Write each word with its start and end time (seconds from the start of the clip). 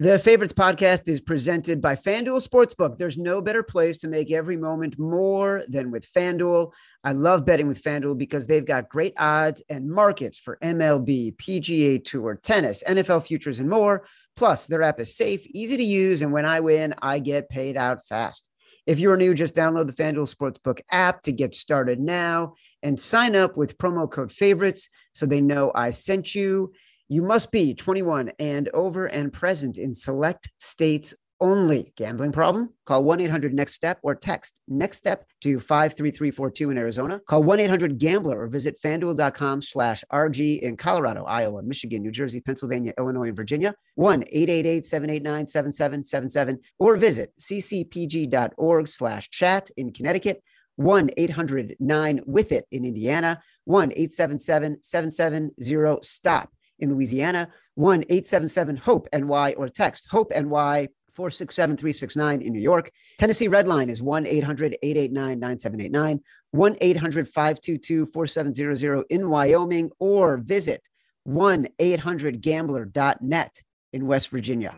The 0.00 0.16
Favorites 0.16 0.52
podcast 0.52 1.08
is 1.08 1.20
presented 1.20 1.80
by 1.80 1.96
FanDuel 1.96 2.46
Sportsbook. 2.46 2.96
There's 2.96 3.18
no 3.18 3.40
better 3.40 3.64
place 3.64 3.96
to 3.96 4.06
make 4.06 4.30
every 4.30 4.56
moment 4.56 4.96
more 4.96 5.64
than 5.66 5.90
with 5.90 6.06
FanDuel. 6.06 6.70
I 7.02 7.10
love 7.14 7.44
betting 7.44 7.66
with 7.66 7.82
FanDuel 7.82 8.16
because 8.16 8.46
they've 8.46 8.64
got 8.64 8.88
great 8.88 9.14
odds 9.16 9.60
and 9.68 9.90
markets 9.90 10.38
for 10.38 10.56
MLB, 10.62 11.34
PGA 11.34 12.04
Tour, 12.04 12.38
tennis, 12.40 12.84
NFL 12.86 13.26
futures, 13.26 13.58
and 13.58 13.68
more. 13.68 14.06
Plus, 14.36 14.68
their 14.68 14.82
app 14.82 15.00
is 15.00 15.16
safe, 15.16 15.44
easy 15.48 15.76
to 15.76 15.82
use, 15.82 16.22
and 16.22 16.32
when 16.32 16.44
I 16.44 16.60
win, 16.60 16.94
I 17.02 17.18
get 17.18 17.48
paid 17.48 17.76
out 17.76 18.06
fast. 18.06 18.48
If 18.86 19.00
you're 19.00 19.16
new, 19.16 19.34
just 19.34 19.56
download 19.56 19.88
the 19.88 20.00
FanDuel 20.00 20.32
Sportsbook 20.32 20.78
app 20.92 21.22
to 21.22 21.32
get 21.32 21.56
started 21.56 21.98
now 21.98 22.54
and 22.84 23.00
sign 23.00 23.34
up 23.34 23.56
with 23.56 23.78
promo 23.78 24.08
code 24.08 24.30
favorites 24.30 24.90
so 25.12 25.26
they 25.26 25.40
know 25.40 25.72
I 25.74 25.90
sent 25.90 26.36
you. 26.36 26.72
You 27.10 27.22
must 27.22 27.50
be 27.50 27.72
21 27.72 28.32
and 28.38 28.68
over 28.74 29.06
and 29.06 29.32
present 29.32 29.78
in 29.78 29.94
select 29.94 30.50
states 30.58 31.14
only. 31.40 31.92
Gambling 31.96 32.32
problem? 32.32 32.74
Call 32.84 33.02
1 33.04 33.20
800 33.22 33.54
NEXT 33.54 33.74
STEP 33.74 33.98
or 34.02 34.14
text 34.14 34.60
NEXT 34.68 34.98
STEP 34.98 35.26
to 35.42 35.58
53342 35.58 36.70
in 36.70 36.76
Arizona. 36.76 37.20
Call 37.26 37.42
1 37.44 37.60
800 37.60 37.98
Gambler 37.98 38.42
or 38.42 38.46
visit 38.46 38.78
fanduel.com 38.82 39.62
slash 39.62 40.04
RG 40.12 40.60
in 40.60 40.76
Colorado, 40.76 41.24
Iowa, 41.24 41.62
Michigan, 41.62 42.02
New 42.02 42.10
Jersey, 42.10 42.40
Pennsylvania, 42.40 42.92
Illinois, 42.98 43.28
and 43.28 43.36
Virginia. 43.36 43.74
1 43.94 44.24
888 44.24 44.84
789 44.84 45.46
7777 45.46 46.60
or 46.78 46.96
visit 46.96 47.32
ccpg.org 47.40 48.86
slash 48.86 49.30
chat 49.30 49.70
in 49.76 49.92
Connecticut. 49.92 50.42
1 50.76 51.10
800 51.16 51.76
9 51.80 52.20
with 52.26 52.52
it 52.52 52.66
in 52.70 52.84
Indiana. 52.84 53.40
1 53.64 53.92
877 53.92 54.82
770 54.82 55.98
STOP 56.02 56.50
in 56.78 56.94
Louisiana, 56.94 57.48
1 57.74 58.04
877 58.08 58.76
HOPE 58.76 59.08
NY 59.12 59.54
or 59.54 59.68
text 59.68 60.06
HOPE 60.10 60.32
NY 60.32 60.88
467 61.10 61.76
369 61.76 62.42
in 62.42 62.52
New 62.52 62.60
York. 62.60 62.90
Tennessee 63.18 63.48
Redline 63.48 63.88
is 63.88 64.00
1 64.00 64.26
800 64.26 64.76
889 64.82 65.38
9789, 65.38 66.20
1 66.52 66.76
800 66.80 67.28
522 67.28 68.06
4700 68.06 69.04
in 69.10 69.28
Wyoming, 69.28 69.90
or 69.98 70.38
visit 70.38 70.88
1 71.24 71.68
800 71.78 72.40
gambler.net 72.40 73.62
in 73.92 74.06
West 74.06 74.28
Virginia. 74.28 74.74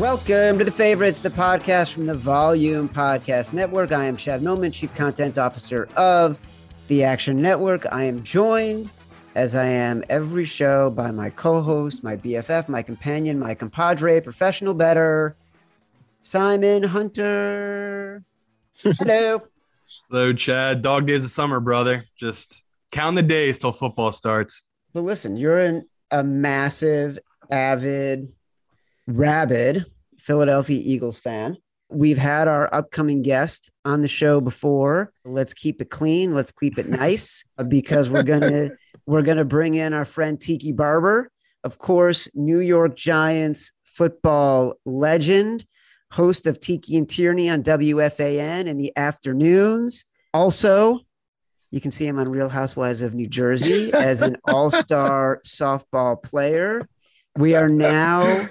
Welcome 0.00 0.56
to 0.56 0.64
the 0.64 0.70
favorites, 0.70 1.20
the 1.20 1.28
podcast 1.28 1.92
from 1.92 2.06
the 2.06 2.14
Volume 2.14 2.88
Podcast 2.88 3.52
Network. 3.52 3.92
I 3.92 4.06
am 4.06 4.16
Chad 4.16 4.42
Millman, 4.42 4.72
Chief 4.72 4.94
Content 4.94 5.36
Officer 5.36 5.90
of 5.94 6.38
the 6.88 7.04
Action 7.04 7.42
Network. 7.42 7.84
I 7.92 8.04
am 8.04 8.22
joined, 8.22 8.88
as 9.34 9.54
I 9.54 9.66
am 9.66 10.02
every 10.08 10.46
show, 10.46 10.88
by 10.88 11.10
my 11.10 11.28
co-host, 11.28 12.02
my 12.02 12.16
BFF, 12.16 12.66
my 12.66 12.80
companion, 12.80 13.38
my 13.38 13.54
compadre, 13.54 14.22
professional 14.22 14.72
bettor, 14.72 15.36
Simon 16.22 16.82
Hunter. 16.82 18.24
Hello. 18.82 19.42
Hello, 20.08 20.32
Chad. 20.32 20.80
Dog 20.80 21.08
days 21.08 21.26
of 21.26 21.30
summer, 21.30 21.60
brother. 21.60 22.00
Just 22.16 22.64
count 22.90 23.16
the 23.16 23.22
days 23.22 23.58
till 23.58 23.72
football 23.72 24.12
starts. 24.12 24.62
So 24.94 25.02
listen, 25.02 25.36
you're 25.36 25.58
an, 25.58 25.86
a 26.10 26.24
massive, 26.24 27.18
avid 27.50 28.32
rabid 29.06 29.86
Philadelphia 30.18 30.80
Eagles 30.82 31.18
fan. 31.18 31.56
We've 31.88 32.18
had 32.18 32.46
our 32.46 32.72
upcoming 32.72 33.22
guest 33.22 33.70
on 33.84 34.02
the 34.02 34.08
show 34.08 34.40
before. 34.40 35.12
Let's 35.24 35.54
keep 35.54 35.80
it 35.82 35.90
clean. 35.90 36.32
Let's 36.32 36.52
keep 36.52 36.78
it 36.78 36.88
nice 36.88 37.42
because 37.68 38.08
we're 38.08 38.22
gonna 38.22 38.70
we're 39.06 39.22
gonna 39.22 39.44
bring 39.44 39.74
in 39.74 39.92
our 39.92 40.04
friend 40.04 40.40
Tiki 40.40 40.72
Barber, 40.72 41.30
of 41.64 41.78
course, 41.78 42.28
New 42.34 42.60
York 42.60 42.96
Giants 42.96 43.72
football 43.84 44.74
legend, 44.84 45.66
host 46.12 46.46
of 46.46 46.60
Tiki 46.60 46.96
and 46.96 47.08
Tierney 47.08 47.50
on 47.50 47.62
WFAN 47.62 48.66
in 48.66 48.78
the 48.78 48.92
afternoons. 48.96 50.04
Also, 50.32 51.00
you 51.70 51.80
can 51.80 51.90
see 51.90 52.06
him 52.06 52.18
on 52.18 52.28
Real 52.28 52.48
Housewives 52.48 53.02
of 53.02 53.14
New 53.14 53.28
Jersey 53.28 53.92
as 53.92 54.22
an 54.22 54.36
all-star 54.44 55.40
softball 55.44 56.20
player. 56.22 56.88
We 57.36 57.54
are 57.54 57.68
now 57.68 58.48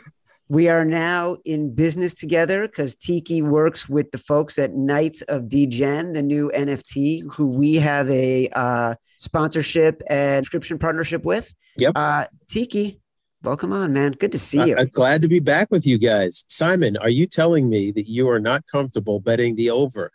we 0.49 0.67
are 0.67 0.83
now 0.83 1.37
in 1.45 1.75
business 1.75 2.15
together 2.15 2.67
because 2.67 2.95
Tiki 2.95 3.43
works 3.43 3.87
with 3.87 4.09
the 4.09 4.17
folks 4.17 4.57
at 4.57 4.73
Knights 4.73 5.21
of 5.21 5.47
Degen, 5.47 6.13
the 6.13 6.23
new 6.23 6.51
NFT, 6.55 7.31
who 7.33 7.45
we 7.45 7.75
have 7.75 8.09
a 8.09 8.49
uh, 8.49 8.95
sponsorship 9.17 10.01
and 10.09 10.43
subscription 10.43 10.79
partnership 10.79 11.23
with. 11.23 11.53
Yep. 11.77 11.93
Uh, 11.95 12.25
Tiki, 12.49 12.99
welcome 13.43 13.71
on, 13.71 13.93
man. 13.93 14.13
Good 14.13 14.31
to 14.31 14.39
see 14.39 14.69
you. 14.69 14.75
I'm 14.75 14.87
glad 14.87 15.21
to 15.21 15.27
be 15.27 15.39
back 15.39 15.69
with 15.69 15.85
you 15.85 15.99
guys. 15.99 16.43
Simon, 16.47 16.97
are 16.97 17.09
you 17.09 17.27
telling 17.27 17.69
me 17.69 17.91
that 17.91 18.09
you 18.09 18.27
are 18.27 18.39
not 18.39 18.65
comfortable 18.65 19.19
betting 19.19 19.55
the 19.55 19.69
over 19.69 20.11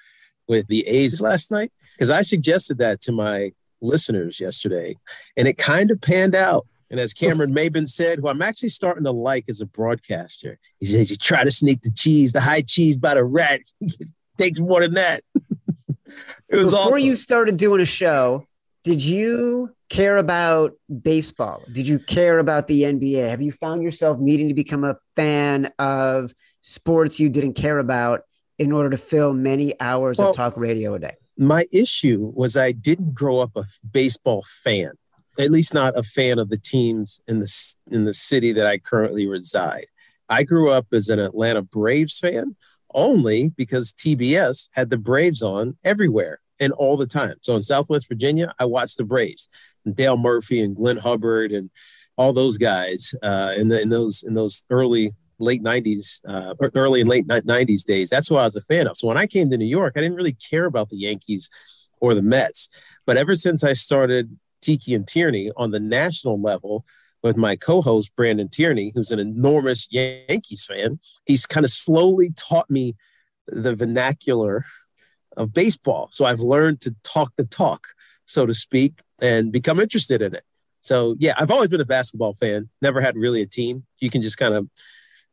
with 0.49 0.66
the 0.66 0.84
A's 0.89 1.21
last 1.21 1.53
night? 1.53 1.72
Because 1.95 2.11
I 2.11 2.22
suggested 2.22 2.78
that 2.78 3.01
to 3.03 3.12
my 3.12 3.53
listeners 3.81 4.41
yesterday, 4.41 4.97
and 5.37 5.47
it 5.47 5.59
kind 5.59 5.93
of 5.93 6.01
panned 6.01 6.34
out. 6.34 6.66
And 6.94 7.00
as 7.00 7.12
Cameron 7.12 7.53
Maybin 7.53 7.88
said, 7.88 8.21
who 8.21 8.28
I'm 8.28 8.41
actually 8.41 8.69
starting 8.69 9.03
to 9.03 9.10
like 9.10 9.47
as 9.49 9.60
a 9.60 9.66
broadcaster, 9.66 10.60
he 10.78 10.87
says, 10.87 11.10
You 11.10 11.16
try 11.16 11.43
to 11.43 11.50
sneak 11.50 11.81
the 11.82 11.91
cheese, 11.91 12.32
the 12.32 12.41
high 12.41 12.60
cheese 12.60 12.97
by 12.97 13.15
the 13.15 13.25
rat. 13.25 13.62
it 13.81 14.10
takes 14.38 14.60
more 14.60 14.81
than 14.81 14.94
that. 14.94 15.25
it 15.34 16.54
was 16.56 16.71
Before 16.71 16.94
awesome. 16.94 17.00
you 17.00 17.16
started 17.16 17.56
doing 17.56 17.81
a 17.81 17.84
show, 17.84 18.47
did 18.84 19.03
you 19.03 19.75
care 19.88 20.19
about 20.19 20.75
baseball? 21.03 21.65
Did 21.72 21.88
you 21.88 21.99
care 21.99 22.38
about 22.38 22.69
the 22.69 22.83
NBA? 22.83 23.28
Have 23.28 23.43
you 23.43 23.50
found 23.50 23.83
yourself 23.83 24.21
needing 24.21 24.47
to 24.47 24.54
become 24.54 24.84
a 24.84 24.97
fan 25.16 25.72
of 25.81 26.33
sports 26.60 27.19
you 27.19 27.28
didn't 27.28 27.54
care 27.54 27.81
about 27.81 28.21
in 28.56 28.71
order 28.71 28.91
to 28.91 28.99
fill 28.99 29.34
many 29.34 29.75
hours 29.81 30.19
well, 30.19 30.31
of 30.31 30.37
talk 30.37 30.56
radio 30.56 30.94
a 30.94 31.00
day? 31.00 31.16
My 31.37 31.66
issue 31.72 32.31
was 32.37 32.56
I 32.56 32.71
didn't 32.71 33.15
grow 33.15 33.41
up 33.41 33.56
a 33.56 33.65
baseball 33.91 34.44
fan 34.62 34.93
at 35.39 35.50
least 35.50 35.75
not 35.75 35.99
a 35.99 36.03
fan 36.03 36.39
of 36.39 36.49
the 36.49 36.59
teams 36.59 37.21
in 37.27 37.41
the 37.41 37.75
in 37.91 38.05
the 38.05 38.15
city 38.15 38.53
that 38.53 38.67
I 38.67 38.78
currently 38.78 39.27
reside. 39.27 39.87
I 40.28 40.43
grew 40.43 40.71
up 40.71 40.87
as 40.93 41.09
an 41.09 41.19
Atlanta 41.19 41.62
Braves 41.62 42.19
fan 42.19 42.56
only 42.95 43.50
because 43.50 43.93
TBS 43.93 44.69
had 44.72 44.91
the 44.91 44.99
Braves 44.99 45.43
on 45.43 45.77
everywhere 45.84 46.41
and 46.61 46.72
all 46.72 46.97
the 46.97 47.06
time. 47.06 47.34
So 47.41 47.56
in 47.56 47.62
Southwest 47.62 48.09
Virginia, 48.09 48.55
I 48.59 48.65
watched 48.67 48.99
the 48.99 49.05
Braves, 49.05 49.49
Dale 49.93 50.17
Murphy 50.17 50.61
and 50.61 50.77
Glenn 50.77 50.97
Hubbard 50.97 51.53
and 51.53 51.71
all 52.16 52.33
those 52.33 52.59
guys 52.59 53.15
uh, 53.22 53.53
in 53.56 53.69
the 53.69 53.81
in 53.81 53.89
those 53.89 54.22
in 54.22 54.34
those 54.34 54.65
early 54.71 55.12
late 55.41 55.62
90s 55.62 56.21
uh, 56.28 56.55
early 56.77 57.01
and 57.01 57.11
late 57.11 57.27
90s 57.27 57.84
days 57.84 58.09
that's 58.09 58.31
what 58.31 58.41
i 58.41 58.45
was 58.45 58.55
a 58.55 58.61
fan 58.61 58.87
of 58.87 58.97
so 58.97 59.09
when 59.09 59.16
i 59.16 59.27
came 59.27 59.51
to 59.51 59.59
new 59.59 59.65
york 59.65 59.93
i 59.97 60.01
didn't 60.01 60.16
really 60.16 60.34
care 60.34 60.65
about 60.65 60.91
the 60.91 60.97
yankees 60.97 61.51
or 62.01 62.15
the 62.15 62.22
mets 62.22 62.69
but 63.05 63.16
ever 63.16 63.34
since 63.34 63.65
i 63.65 63.72
started 63.72 64.39
Tiki 64.65 64.95
and 64.95 65.07
Tierney 65.07 65.51
on 65.57 65.71
the 65.71 65.81
national 65.81 66.41
level 66.41 66.85
with 67.23 67.37
my 67.37 67.57
co-host 67.57 68.15
Brandon 68.17 68.49
Tierney, 68.49 68.93
who's 68.95 69.11
an 69.11 69.19
enormous 69.19 69.89
Yankees 69.91 70.67
fan. 70.67 70.99
He's 71.25 71.47
kind 71.47 71.65
of 71.65 71.71
slowly 71.71 72.33
taught 72.37 72.71
me 72.71 72.97
the 73.47 73.75
vernacular 73.75 74.65
of 75.37 75.53
baseball. 75.53 76.09
So 76.13 76.25
I've 76.25 76.41
learned 76.41 76.81
to 76.83 76.95
talk 77.03 77.33
the 77.37 77.45
talk, 77.45 77.89
so 78.27 78.47
to 78.47 78.55
speak, 78.55 79.01
and 79.21 79.53
become 79.53 79.81
interested 79.81 80.23
in 80.23 80.35
it. 80.35 80.45
So 80.81 81.17
yeah, 81.19 81.35
I've 81.39 81.51
always 81.51 81.71
been 81.71 81.81
a 81.81 81.87
basketball 81.87 82.35
fan. 82.35 82.69
Never 82.83 83.01
had 83.01 83.17
really 83.17 83.43
a 83.43 83.47
team. 83.47 83.85
You 84.01 84.11
can 84.11 84.21
just 84.21 84.37
kind 84.37 84.55
of, 84.55 84.69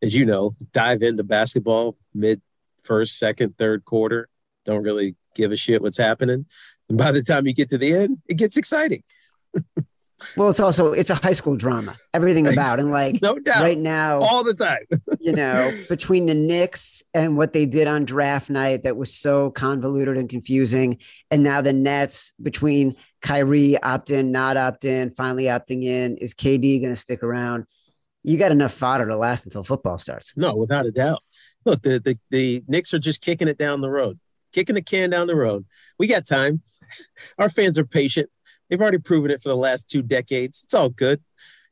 as 0.02 0.16
you 0.16 0.26
know, 0.26 0.54
dive 0.72 1.02
into 1.02 1.24
basketball 1.24 1.98
mid 2.14 2.42
first, 2.84 3.18
second, 3.18 3.58
third 3.58 3.84
quarter. 3.84 4.30
Don't 4.66 4.84
really 4.84 5.16
give 5.36 5.52
a 5.52 5.58
shit 5.58 5.82
what's 5.82 5.98
happening. 5.98 6.46
And 6.88 6.98
by 6.98 7.12
the 7.12 7.22
time 7.22 7.48
you 7.48 7.54
get 7.54 7.70
to 7.70 7.78
the 7.78 7.94
end, 7.94 8.20
it 8.30 8.36
gets 8.36 8.56
exciting 8.56 9.04
well, 10.38 10.50
it's 10.50 10.60
also 10.60 10.94
it's 10.94 11.10
a 11.10 11.16
high 11.16 11.34
school 11.34 11.56
drama. 11.56 11.96
Everything 12.14 12.48
about 12.48 12.80
and 12.80 12.92
like 12.92 13.22
no 13.22 13.40
doubt 13.40 13.62
right 13.62 13.78
now 13.78 14.20
all 14.20 14.44
the 14.44 14.54
time. 14.54 14.86
you 15.20 15.32
know, 15.32 15.72
between 15.90 16.26
the 16.26 16.36
Knicks 16.36 17.04
and 17.14 17.38
what 17.38 17.54
they 17.54 17.66
did 17.66 17.88
on 17.88 18.06
draft 18.06 18.50
night 18.50 18.84
that 18.84 18.98
was 18.98 19.14
so 19.14 19.52
convoluted 19.52 20.18
and 20.18 20.30
confusing, 20.30 21.00
and 21.30 21.44
now 21.44 21.62
the 21.62 21.74
Nets 21.74 22.34
between 22.42 22.96
Kyrie 23.22 23.78
opt 23.82 24.10
in, 24.10 24.32
not 24.32 24.58
opt 24.58 24.86
in, 24.86 25.10
finally 25.12 25.46
opting 25.46 25.84
in. 25.84 26.18
Is 26.18 26.34
KD 26.34 26.82
going 26.82 26.94
to 26.94 27.00
stick 27.00 27.24
around? 27.24 27.66
You 28.24 28.38
got 28.38 28.52
enough 28.52 28.74
fodder 28.74 29.08
to 29.08 29.18
last 29.18 29.46
until 29.46 29.64
football 29.64 29.98
starts. 29.98 30.34
No, 30.38 30.56
without 30.56 30.86
a 30.86 30.92
doubt. 30.92 31.24
Look, 31.66 31.82
the 31.82 32.00
the, 32.00 32.18
the 32.30 32.64
Knicks 32.68 32.94
are 32.94 33.00
just 33.00 33.22
kicking 33.22 33.48
it 33.48 33.58
down 33.58 33.82
the 33.82 33.90
road, 33.90 34.20
kicking 34.54 34.76
the 34.76 34.82
can 34.82 35.10
down 35.10 35.28
the 35.28 35.36
road. 35.36 35.66
We 35.98 36.08
got 36.08 36.26
time. 36.26 36.62
Our 37.38 37.50
fans 37.50 37.78
are 37.78 37.86
patient 37.86 38.30
They've 38.72 38.82
already 38.82 39.00
proven 39.00 39.32
it 39.32 39.44
for 39.44 39.50
the 39.50 39.58
last 39.58 39.90
two 39.90 40.02
decades. 40.02 40.62
It's 40.64 40.74
all 40.74 40.90
good. 40.90 41.22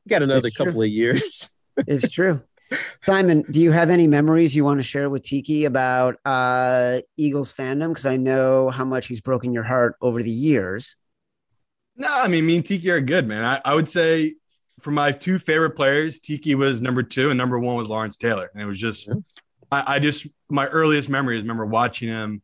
You 0.04 0.10
got 0.10 0.22
another 0.22 0.52
couple 0.52 0.82
of 0.82 0.90
years. 0.90 1.58
it's 1.88 2.10
true. 2.10 2.42
Simon, 3.04 3.46
do 3.50 3.62
you 3.62 3.72
have 3.72 3.90
any 3.90 4.06
memories 4.06 4.54
you 4.54 4.66
want 4.66 4.80
to 4.80 4.84
share 4.84 5.10
with 5.10 5.24
Tiki 5.24 5.64
about 5.64 6.18
uh, 6.26 7.00
Eagles 7.16 7.54
fandom? 7.54 7.88
Because 7.88 8.06
I 8.06 8.18
know 8.18 8.70
how 8.70 8.84
much 8.84 9.08
he's 9.08 9.22
broken 9.22 9.54
your 9.54 9.64
heart 9.64 9.96
over 10.02 10.22
the 10.22 10.30
years. 10.30 10.98
No, 11.96 12.10
I 12.12 12.28
mean, 12.28 12.46
me 12.46 12.58
and 12.58 12.66
Tiki 12.66 12.92
are 12.92 13.00
good, 13.00 13.26
man. 13.26 13.46
I, 13.46 13.62
I 13.64 13.76
would 13.76 13.88
say 13.88 14.36
for 14.82 14.92
my 14.92 15.14
two 15.14 15.40
favorite 15.40 15.72
players, 15.72 16.20
Tiki 16.20 16.54
was 16.54 16.82
number 16.82 17.02
two 17.02 17.30
and 17.30 17.38
number 17.38 17.58
one 17.60 17.78
was 17.78 17.88
Lawrence 17.88 18.18
Taylor. 18.18 18.52
And 18.54 18.62
it 18.62 18.66
was 18.66 18.78
just, 18.78 19.08
yeah. 19.08 19.16
I, 19.72 19.96
I, 19.96 20.00
just, 20.00 20.28
my 20.50 20.68
earliest 20.68 21.08
memories, 21.08 21.42
remember 21.42 21.66
watching 21.66 22.10
him. 22.10 22.42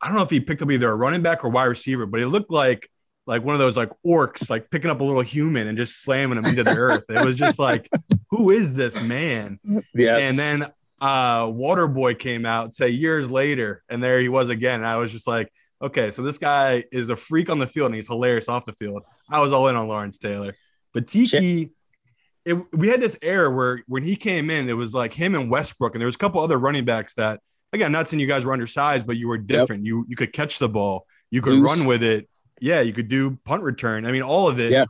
I 0.00 0.06
don't 0.06 0.16
know 0.16 0.22
if 0.22 0.30
he 0.30 0.38
picked 0.38 0.62
up 0.62 0.70
either 0.70 0.88
a 0.88 0.94
running 0.94 1.22
back 1.22 1.44
or 1.44 1.48
wide 1.48 1.64
receiver, 1.64 2.06
but 2.06 2.20
he 2.20 2.26
looked 2.26 2.52
like 2.52 2.88
like 3.26 3.42
one 3.42 3.54
of 3.54 3.58
those 3.58 3.76
like 3.76 3.90
orcs, 4.06 4.48
like 4.48 4.70
picking 4.70 4.90
up 4.90 5.00
a 5.00 5.04
little 5.04 5.20
human 5.20 5.66
and 5.66 5.76
just 5.76 6.02
slamming 6.02 6.38
him 6.38 6.44
into 6.44 6.62
the 6.62 6.76
earth. 6.76 7.04
It 7.08 7.24
was 7.24 7.36
just 7.36 7.58
like, 7.58 7.88
who 8.30 8.50
is 8.50 8.72
this 8.72 9.00
man? 9.00 9.58
Yes. 9.94 10.30
And 10.30 10.38
then 10.38 10.72
uh 11.00 11.46
Waterboy 11.46 12.18
came 12.18 12.46
out, 12.46 12.74
say 12.74 12.90
years 12.90 13.30
later, 13.30 13.82
and 13.88 14.02
there 14.02 14.20
he 14.20 14.28
was 14.28 14.48
again. 14.48 14.84
I 14.84 14.96
was 14.96 15.10
just 15.10 15.26
like, 15.26 15.52
okay, 15.82 16.10
so 16.10 16.22
this 16.22 16.38
guy 16.38 16.84
is 16.92 17.10
a 17.10 17.16
freak 17.16 17.50
on 17.50 17.58
the 17.58 17.66
field 17.66 17.86
and 17.86 17.96
he's 17.96 18.06
hilarious 18.06 18.48
off 18.48 18.64
the 18.64 18.72
field. 18.72 19.02
I 19.28 19.40
was 19.40 19.52
all 19.52 19.68
in 19.68 19.76
on 19.76 19.88
Lawrence 19.88 20.18
Taylor. 20.18 20.54
But 20.94 21.08
Tiki, 21.08 21.72
it, 22.44 22.54
we 22.72 22.88
had 22.88 23.00
this 23.00 23.18
era 23.20 23.50
where 23.50 23.82
when 23.86 24.04
he 24.04 24.16
came 24.16 24.48
in, 24.50 24.68
it 24.68 24.76
was 24.76 24.94
like 24.94 25.12
him 25.12 25.34
and 25.34 25.50
Westbrook, 25.50 25.94
and 25.94 26.00
there 26.00 26.06
was 26.06 26.14
a 26.14 26.18
couple 26.18 26.40
other 26.40 26.58
running 26.58 26.84
backs 26.84 27.14
that 27.16 27.40
again, 27.72 27.90
not 27.90 28.08
saying 28.08 28.20
you 28.20 28.26
guys 28.28 28.44
were 28.44 28.52
undersized, 28.52 29.06
but 29.06 29.16
you 29.16 29.28
were 29.28 29.36
different. 29.36 29.84
Yep. 29.84 29.88
You 29.88 30.06
you 30.08 30.16
could 30.16 30.32
catch 30.32 30.58
the 30.60 30.68
ball, 30.68 31.06
you 31.30 31.42
could 31.42 31.54
Deuce. 31.54 31.78
run 31.78 31.86
with 31.86 32.04
it 32.04 32.28
yeah, 32.60 32.80
you 32.80 32.92
could 32.92 33.08
do 33.08 33.38
punt 33.44 33.62
return. 33.62 34.06
I 34.06 34.12
mean, 34.12 34.22
all 34.22 34.48
of 34.48 34.58
it. 34.58 34.72
Yeah. 34.72 34.86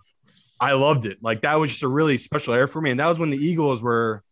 I 0.58 0.72
loved 0.72 1.04
it. 1.04 1.18
Like 1.22 1.42
that 1.42 1.54
was 1.56 1.70
just 1.70 1.82
a 1.82 1.88
really 1.88 2.16
special 2.16 2.54
era 2.54 2.66
for 2.66 2.80
me. 2.80 2.90
And 2.90 3.00
that 3.00 3.06
was 3.06 3.18
when 3.18 3.30
the 3.30 3.36
Eagles 3.36 3.82
were, 3.82 4.22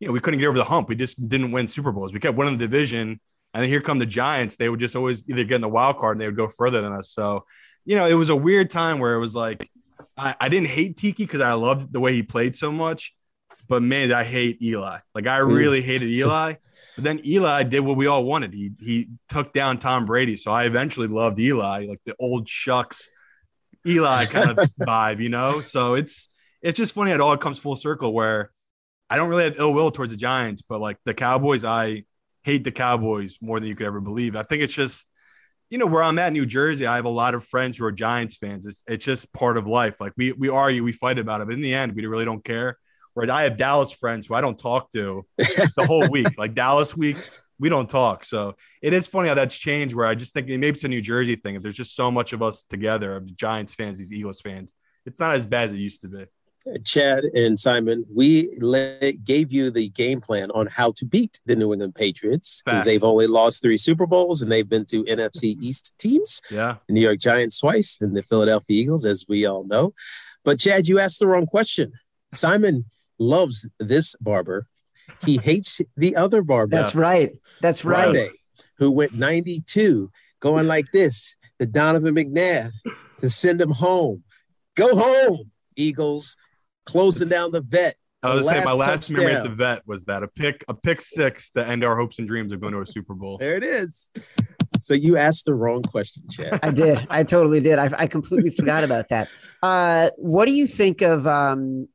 you 0.00 0.06
know, 0.06 0.12
we 0.12 0.20
couldn't 0.20 0.40
get 0.40 0.46
over 0.46 0.58
the 0.58 0.64
hump. 0.64 0.88
We 0.88 0.96
just 0.96 1.28
didn't 1.28 1.52
win 1.52 1.68
Super 1.68 1.92
Bowls. 1.92 2.12
We 2.12 2.20
kept 2.20 2.36
winning 2.36 2.58
the 2.58 2.66
division. 2.66 3.20
And 3.54 3.62
then 3.62 3.68
here 3.68 3.80
come 3.80 3.98
the 3.98 4.06
Giants. 4.06 4.56
They 4.56 4.68
would 4.68 4.80
just 4.80 4.96
always 4.96 5.22
either 5.28 5.44
get 5.44 5.56
in 5.56 5.60
the 5.60 5.68
wild 5.68 5.96
card 5.96 6.16
and 6.16 6.20
they 6.20 6.26
would 6.26 6.36
go 6.36 6.48
further 6.48 6.80
than 6.80 6.92
us. 6.92 7.10
So, 7.10 7.44
you 7.84 7.96
know, 7.96 8.06
it 8.06 8.14
was 8.14 8.28
a 8.28 8.36
weird 8.36 8.70
time 8.70 8.98
where 8.98 9.14
it 9.14 9.18
was 9.18 9.34
like, 9.34 9.70
I, 10.16 10.34
I 10.40 10.48
didn't 10.48 10.68
hate 10.68 10.96
Tiki 10.96 11.24
because 11.24 11.40
I 11.40 11.52
loved 11.54 11.92
the 11.92 12.00
way 12.00 12.12
he 12.12 12.22
played 12.22 12.54
so 12.54 12.70
much. 12.70 13.14
But 13.68 13.82
man, 13.82 14.12
I 14.12 14.24
hate 14.24 14.60
Eli. 14.60 14.98
Like 15.14 15.26
I 15.26 15.38
really 15.38 15.82
hated 15.82 16.08
Eli. 16.10 16.54
But 16.94 17.04
then 17.04 17.20
Eli 17.24 17.62
did 17.62 17.80
what 17.80 17.96
we 17.96 18.06
all 18.06 18.24
wanted. 18.24 18.52
He 18.52 18.72
he 18.80 19.08
took 19.28 19.52
down 19.52 19.78
Tom 19.78 20.04
Brady. 20.06 20.36
So 20.36 20.52
I 20.52 20.64
eventually 20.64 21.08
loved 21.08 21.38
Eli, 21.38 21.86
like 21.86 22.00
the 22.04 22.14
old 22.18 22.48
shucks 22.48 23.08
Eli 23.86 24.26
kind 24.26 24.50
of 24.50 24.56
vibe, 24.80 25.20
you 25.20 25.28
know? 25.28 25.60
So 25.60 25.94
it's 25.94 26.28
it's 26.60 26.76
just 26.76 26.94
funny 26.94 27.10
how 27.10 27.16
it 27.16 27.20
all 27.20 27.36
comes 27.36 27.58
full 27.58 27.76
circle 27.76 28.12
where 28.12 28.50
I 29.10 29.16
don't 29.16 29.28
really 29.28 29.44
have 29.44 29.58
ill 29.58 29.74
will 29.74 29.90
towards 29.90 30.12
the 30.12 30.18
Giants, 30.18 30.62
but 30.62 30.80
like 30.80 30.98
the 31.04 31.14
Cowboys, 31.14 31.64
I 31.64 32.04
hate 32.44 32.64
the 32.64 32.72
Cowboys 32.72 33.38
more 33.40 33.60
than 33.60 33.68
you 33.68 33.74
could 33.74 33.86
ever 33.86 34.00
believe. 34.00 34.36
I 34.36 34.42
think 34.42 34.62
it's 34.62 34.72
just, 34.72 35.06
you 35.70 35.78
know, 35.78 35.86
where 35.86 36.02
I'm 36.02 36.18
at, 36.18 36.32
New 36.32 36.46
Jersey, 36.46 36.86
I 36.86 36.96
have 36.96 37.04
a 37.04 37.10
lot 37.10 37.34
of 37.34 37.44
friends 37.44 37.78
who 37.78 37.84
are 37.84 37.92
Giants 37.92 38.36
fans. 38.36 38.66
It's, 38.66 38.82
it's 38.86 39.04
just 39.04 39.32
part 39.32 39.56
of 39.56 39.66
life. 39.66 40.00
Like 40.00 40.12
we 40.16 40.32
we 40.32 40.48
argue, 40.48 40.84
we 40.84 40.92
fight 40.92 41.18
about 41.18 41.40
it, 41.40 41.46
but 41.46 41.54
in 41.54 41.60
the 41.60 41.74
end, 41.74 41.92
we 41.94 42.06
really 42.06 42.24
don't 42.24 42.44
care. 42.44 42.78
Where 43.14 43.30
I 43.30 43.42
have 43.42 43.56
Dallas 43.56 43.92
friends 43.92 44.26
who 44.26 44.34
I 44.34 44.40
don't 44.40 44.58
talk 44.58 44.90
to 44.92 45.26
the 45.38 45.84
whole 45.86 46.08
week. 46.08 46.38
Like 46.38 46.54
Dallas 46.54 46.96
week, 46.96 47.16
we 47.58 47.68
don't 47.68 47.88
talk. 47.88 48.24
So 48.24 48.56
it 48.80 48.92
is 48.92 49.06
funny 49.06 49.28
how 49.28 49.34
that's 49.34 49.56
changed. 49.56 49.94
Where 49.94 50.06
I 50.06 50.14
just 50.14 50.34
think 50.34 50.48
maybe 50.48 50.68
it's 50.68 50.84
a 50.84 50.88
New 50.88 51.00
Jersey 51.00 51.36
thing. 51.36 51.54
If 51.54 51.62
there's 51.62 51.76
just 51.76 51.94
so 51.94 52.10
much 52.10 52.32
of 52.32 52.42
us 52.42 52.64
together, 52.64 53.16
of 53.16 53.36
Giants 53.36 53.74
fans, 53.74 53.98
these 53.98 54.12
Eagles 54.12 54.40
fans, 54.40 54.74
it's 55.06 55.20
not 55.20 55.34
as 55.34 55.46
bad 55.46 55.68
as 55.68 55.74
it 55.74 55.78
used 55.78 56.02
to 56.02 56.08
be. 56.08 56.26
Uh, 56.66 56.78
Chad 56.84 57.24
and 57.24 57.58
Simon, 57.58 58.04
we 58.12 58.56
gave 59.24 59.52
you 59.52 59.70
the 59.70 59.88
game 59.90 60.20
plan 60.20 60.50
on 60.52 60.66
how 60.66 60.92
to 60.92 61.04
beat 61.04 61.40
the 61.46 61.56
New 61.56 61.72
England 61.72 61.94
Patriots 61.94 62.62
because 62.64 62.84
they've 62.84 63.02
only 63.02 63.26
lost 63.26 63.62
three 63.62 63.76
Super 63.76 64.06
Bowls 64.06 64.42
and 64.42 64.50
they've 64.50 64.68
been 64.68 64.84
to 64.86 65.04
NFC 65.04 65.56
East 65.60 65.94
teams. 65.98 66.40
Yeah. 66.50 66.76
The 66.86 66.94
New 66.94 67.00
York 67.00 67.18
Giants 67.18 67.58
twice 67.58 67.98
and 68.00 68.16
the 68.16 68.22
Philadelphia 68.22 68.80
Eagles, 68.80 69.04
as 69.04 69.26
we 69.28 69.46
all 69.46 69.64
know. 69.64 69.94
But 70.44 70.58
Chad, 70.58 70.88
you 70.88 70.98
asked 70.98 71.20
the 71.20 71.26
wrong 71.26 71.46
question. 71.46 71.92
Simon 72.34 72.86
loves 73.22 73.68
this 73.78 74.16
barber. 74.20 74.66
He 75.24 75.36
hates 75.42 75.80
the 75.96 76.16
other 76.16 76.42
barber. 76.42 76.76
That's 76.76 76.94
right. 76.94 77.32
That's 77.60 77.84
right. 77.84 78.04
Friday, 78.04 78.30
who 78.78 78.90
went 78.90 79.14
92, 79.14 80.10
going 80.40 80.66
like 80.66 80.90
this 80.92 81.36
to 81.58 81.66
Donovan 81.66 82.14
McNabb 82.14 82.70
to 83.20 83.30
send 83.30 83.60
him 83.60 83.70
home. 83.70 84.24
Go 84.74 84.96
home, 84.96 85.50
Eagles, 85.76 86.36
closing 86.84 87.28
down 87.28 87.52
the 87.52 87.60
vet. 87.60 87.94
I 88.22 88.34
was 88.34 88.48
saying 88.48 88.64
my 88.64 88.72
last 88.72 89.08
touchdown. 89.08 89.16
memory 89.18 89.34
at 89.34 89.42
the 89.42 89.50
vet 89.50 89.86
was 89.86 90.04
that 90.04 90.22
a 90.22 90.28
pick, 90.28 90.64
a 90.68 90.74
pick 90.74 91.00
six 91.00 91.50
to 91.50 91.66
end 91.66 91.84
our 91.84 91.96
hopes 91.96 92.20
and 92.20 92.28
dreams 92.28 92.52
of 92.52 92.60
going 92.60 92.72
to 92.72 92.80
a 92.80 92.86
Super 92.86 93.14
Bowl. 93.14 93.38
There 93.38 93.56
it 93.56 93.64
is. 93.64 94.10
So 94.82 94.94
you 94.94 95.16
asked 95.16 95.44
the 95.44 95.54
wrong 95.54 95.82
question, 95.82 96.24
Chad. 96.30 96.58
I 96.62 96.70
did. 96.70 97.04
I 97.10 97.22
totally 97.24 97.60
did. 97.60 97.78
I, 97.78 97.90
I 97.96 98.06
completely 98.06 98.50
forgot 98.50 98.84
about 98.84 99.08
that. 99.10 99.28
Uh, 99.62 100.10
what 100.16 100.46
do 100.46 100.52
you 100.52 100.66
think 100.66 101.02
of 101.02 101.26
um, 101.26 101.88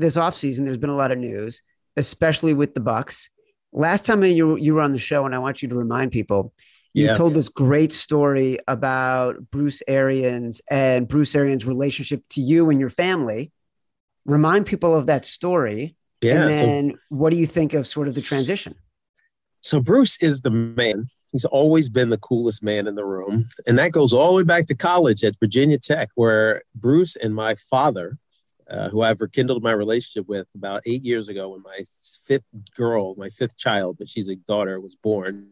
this 0.00 0.16
offseason? 0.16 0.64
There's 0.64 0.78
been 0.78 0.90
a 0.90 0.96
lot 0.96 1.12
of 1.12 1.18
news, 1.18 1.62
especially 1.96 2.54
with 2.54 2.74
the 2.74 2.80
Bucks. 2.80 3.30
Last 3.72 4.06
time 4.06 4.24
you 4.24 4.56
you 4.56 4.74
were 4.74 4.80
on 4.80 4.92
the 4.92 4.98
show, 4.98 5.26
and 5.26 5.34
I 5.34 5.38
want 5.38 5.62
you 5.62 5.68
to 5.68 5.74
remind 5.76 6.10
people, 6.10 6.52
you 6.92 7.06
yeah. 7.06 7.14
told 7.14 7.34
this 7.34 7.48
great 7.48 7.92
story 7.92 8.58
about 8.66 9.50
Bruce 9.50 9.82
Arians 9.86 10.60
and 10.70 11.06
Bruce 11.06 11.34
Arians' 11.34 11.64
relationship 11.64 12.24
to 12.30 12.40
you 12.40 12.70
and 12.70 12.80
your 12.80 12.90
family. 12.90 13.52
Remind 14.24 14.66
people 14.66 14.94
of 14.94 15.06
that 15.06 15.24
story. 15.24 15.96
Yeah. 16.20 16.42
And 16.42 16.50
then 16.50 16.90
so, 16.90 16.98
what 17.10 17.30
do 17.30 17.36
you 17.36 17.46
think 17.46 17.74
of 17.74 17.86
sort 17.86 18.08
of 18.08 18.14
the 18.14 18.22
transition? 18.22 18.74
So 19.62 19.80
Bruce 19.80 20.20
is 20.20 20.40
the 20.40 20.50
man. 20.50 21.06
He's 21.32 21.44
always 21.44 21.88
been 21.88 22.08
the 22.08 22.18
coolest 22.18 22.62
man 22.62 22.86
in 22.86 22.96
the 22.96 23.04
room. 23.04 23.48
And 23.66 23.78
that 23.78 23.92
goes 23.92 24.12
all 24.12 24.32
the 24.32 24.38
way 24.38 24.42
back 24.42 24.66
to 24.66 24.74
college 24.74 25.22
at 25.22 25.38
Virginia 25.38 25.78
Tech, 25.78 26.08
where 26.14 26.62
Bruce 26.74 27.14
and 27.14 27.34
my 27.34 27.54
father 27.54 28.18
uh, 28.70 28.88
who 28.88 29.02
I've 29.02 29.20
rekindled 29.20 29.62
my 29.62 29.72
relationship 29.72 30.28
with 30.28 30.46
about 30.54 30.82
eight 30.86 31.04
years 31.04 31.28
ago 31.28 31.50
when 31.50 31.62
my 31.62 31.84
fifth 32.24 32.44
girl, 32.76 33.14
my 33.16 33.30
fifth 33.30 33.58
child, 33.58 33.96
but 33.98 34.08
she's 34.08 34.28
a 34.28 34.36
daughter, 34.36 34.80
was 34.80 34.94
born. 34.94 35.48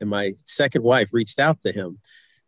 And 0.00 0.08
my 0.08 0.34
second 0.44 0.82
wife 0.82 1.10
reached 1.12 1.38
out 1.38 1.60
to 1.62 1.72
him. 1.72 1.98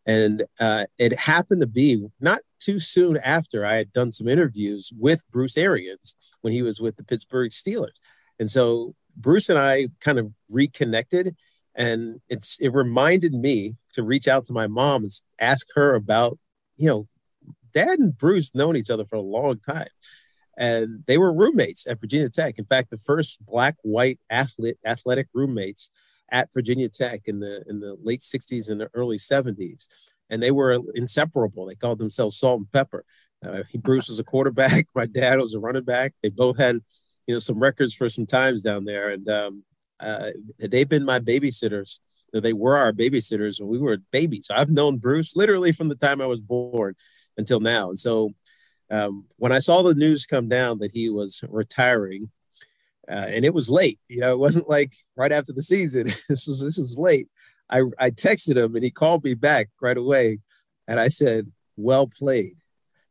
And 0.07 0.45
uh, 0.59 0.87
it 0.99 1.19
happened 1.19 1.61
to 1.61 1.67
be 1.67 2.07
not 2.21 2.41
too 2.59 2.79
soon 2.79 3.19
after 3.19 3.67
I 3.67 3.75
had 3.75 3.93
done 3.93 4.13
some 4.13 4.29
interviews 4.29 4.93
with 4.99 5.25
Bruce 5.31 5.57
Arians 5.57 6.17
when 6.41 6.53
he 6.53 6.63
was 6.63 6.81
with 6.81 6.97
the 6.97 7.05
Pittsburgh 7.05 7.51
Steelers. 7.51 7.97
And 8.39 8.51
so 8.51 8.95
Bruce 9.17 9.49
and 9.49 9.59
I 9.59 9.89
kind 10.01 10.19
of 10.19 10.33
reconnected. 10.49 11.37
And 11.75 12.21
it's 12.29 12.59
it 12.61 12.73
reminded 12.73 13.35
me 13.35 13.77
to 13.95 14.03
reach 14.03 14.29
out 14.29 14.45
to 14.47 14.53
my 14.53 14.67
mom 14.67 15.03
and 15.03 15.13
ask 15.41 15.67
her 15.75 15.95
about, 15.95 16.39
you 16.77 16.89
know, 16.89 17.09
dad 17.75 17.99
and 17.99 18.17
Bruce 18.17 18.55
known 18.55 18.77
each 18.77 18.91
other 18.91 19.05
for 19.05 19.17
a 19.17 19.21
long 19.21 19.59
time. 19.59 19.89
And 20.57 21.05
they 21.07 21.19
were 21.19 21.33
roommates 21.33 21.87
at 21.87 22.01
Virginia 22.01 22.29
Tech. 22.29 22.59
In 22.59 22.65
fact, 22.65 22.91
the 22.91 22.97
first 22.97 23.45
black 23.45 23.77
white 23.83 24.21
athlete 24.31 24.77
athletic 24.87 25.27
roommates 25.35 25.91
at 26.31 26.53
Virginia 26.55 26.89
Tech 26.89 27.23
in 27.27 27.41
the 27.41 27.65
in 27.69 27.81
the 27.81 27.97
late 28.03 28.21
60s 28.21 28.71
and 28.71 28.81
the 28.81 28.89
early 28.95 29.19
70s. 29.19 29.89
And 30.31 30.43
they 30.43 30.53
were 30.53 30.81
inseparable. 30.95 31.67
They 31.67 31.75
called 31.75 31.99
themselves 31.99 32.39
salt 32.39 32.59
and 32.59 32.73
pepper. 32.73 33.05
Uh, 33.45 33.63
he, 33.69 33.79
Bruce 33.79 34.09
was 34.09 34.19
a 34.19 34.25
quarterback. 34.25 34.87
My 34.95 35.07
dad 35.07 35.39
was 35.39 35.55
a 35.55 35.59
running 35.61 35.85
back. 35.85 36.15
They 36.23 36.31
both 36.31 36.57
had, 36.57 36.81
you 37.27 37.35
know, 37.35 37.41
some 37.41 37.59
records 37.59 37.95
for 37.95 38.09
some 38.09 38.27
times 38.27 38.63
down 38.63 38.85
there. 38.85 39.11
And 39.11 39.29
um, 39.29 39.65
uh, 40.01 40.31
they've 40.59 40.89
been 40.89 41.05
my 41.05 41.19
babysitters. 41.19 42.01
They 42.33 42.53
were 42.53 42.77
our 42.77 42.93
babysitters 42.93 43.61
when 43.61 43.69
we 43.69 43.79
were 43.79 43.99
babies. 44.11 44.47
So 44.47 44.55
I've 44.55 44.71
known 44.71 44.99
Bruce 44.99 45.37
literally 45.37 45.73
from 45.73 45.89
the 45.89 45.95
time 45.95 46.21
I 46.21 46.27
was 46.27 46.41
born 46.41 46.97
until 47.37 47.61
now. 47.61 47.89
And 47.89 47.99
so 47.99 48.31
um, 48.91 49.27
when 49.37 49.53
I 49.53 49.59
saw 49.59 49.83
the 49.83 49.95
news 49.95 50.27
come 50.27 50.49
down 50.49 50.79
that 50.79 50.93
he 50.93 51.09
was 51.11 51.43
retiring, 51.49 52.31
uh, 53.09 53.27
and 53.29 53.45
it 53.45 53.53
was 53.53 53.69
late, 53.69 53.99
you 54.09 54.21
know, 54.21 54.33
it 54.33 54.39
wasn't 54.39 54.69
like 54.69 54.93
right 55.17 55.33
after 55.33 55.53
the 55.53 55.63
season. 55.63 56.05
this 56.29 56.47
was 56.47 56.61
this 56.61 56.79
was 56.79 56.99
late. 56.99 57.29
I, 57.69 57.83
I 57.99 58.11
texted 58.11 58.57
him 58.57 58.75
and 58.75 58.85
he 58.85 58.91
called 58.91 59.25
me 59.25 59.35
back 59.35 59.69
right 59.81 59.97
away, 59.97 60.39
and 60.87 61.01
I 61.01 61.09
said, 61.09 61.51
"Well 61.77 62.07
played, 62.07 62.57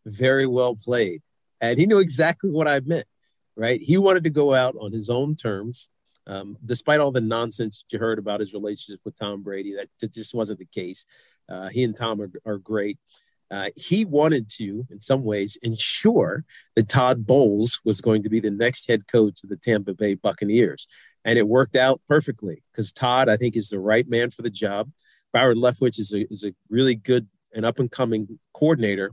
very 0.06 0.48
well 0.48 0.76
played," 0.76 1.22
and 1.62 1.78
he 1.78 1.86
knew 1.86 2.00
exactly 2.00 2.50
what 2.50 2.68
I 2.68 2.80
meant. 2.82 3.08
Right? 3.56 3.82
He 3.82 3.98
wanted 3.98 4.24
to 4.24 4.32
go 4.32 4.54
out 4.54 4.76
on 4.80 4.92
his 4.92 5.10
own 5.10 5.36
terms. 5.36 5.90
Um, 6.26 6.58
despite 6.64 7.02
all 7.02 7.12
the 7.12 7.20
nonsense 7.20 7.84
you 7.92 8.00
heard 8.00 8.18
about 8.18 8.40
his 8.40 8.54
relationship 8.54 9.02
with 9.04 9.20
Tom 9.20 9.44
Brady, 9.44 9.76
that, 9.76 9.90
that 10.00 10.14
just 10.14 10.34
wasn't 10.34 10.60
the 10.60 10.66
case. 10.66 11.06
Uh, 11.50 11.68
he 11.68 11.84
and 11.84 11.96
Tom 11.96 12.22
are, 12.22 12.32
are 12.46 12.58
great. 12.58 12.98
Uh, 13.54 13.70
he 13.76 14.04
wanted 14.04 14.50
to, 14.50 14.84
in 14.90 15.00
some 15.00 15.24
ways, 15.24 15.60
ensure 15.62 16.44
that 16.76 16.90
Todd 16.90 17.24
Bowles 17.24 17.80
was 17.86 18.02
going 18.02 18.24
to 18.24 18.30
be 18.30 18.40
the 18.40 18.50
next 18.50 18.88
head 18.88 19.06
coach 19.08 19.44
of 19.44 19.50
the 19.52 19.58
Tampa 19.58 19.94
Bay 19.94 20.16
Buccaneers. 20.16 20.88
And 21.24 21.38
it 21.38 21.48
worked 21.48 21.76
out 21.76 22.02
perfectly 22.10 22.64
because 22.72 22.92
Todd, 22.92 23.30
I 23.30 23.38
think, 23.38 23.56
is 23.56 23.70
the 23.70 23.80
right 23.80 24.10
man 24.10 24.32
for 24.32 24.42
the 24.42 24.50
job. 24.50 24.90
Byron 25.34 25.58
Leftwich 25.58 26.00
is 26.00 26.12
a, 26.14 26.26
is 26.34 26.44
a 26.44 26.56
really 26.72 26.96
good 26.96 27.28
and 27.54 27.64
up 27.64 27.78
and 27.78 27.92
coming 27.92 28.40
coordinator. 28.56 29.12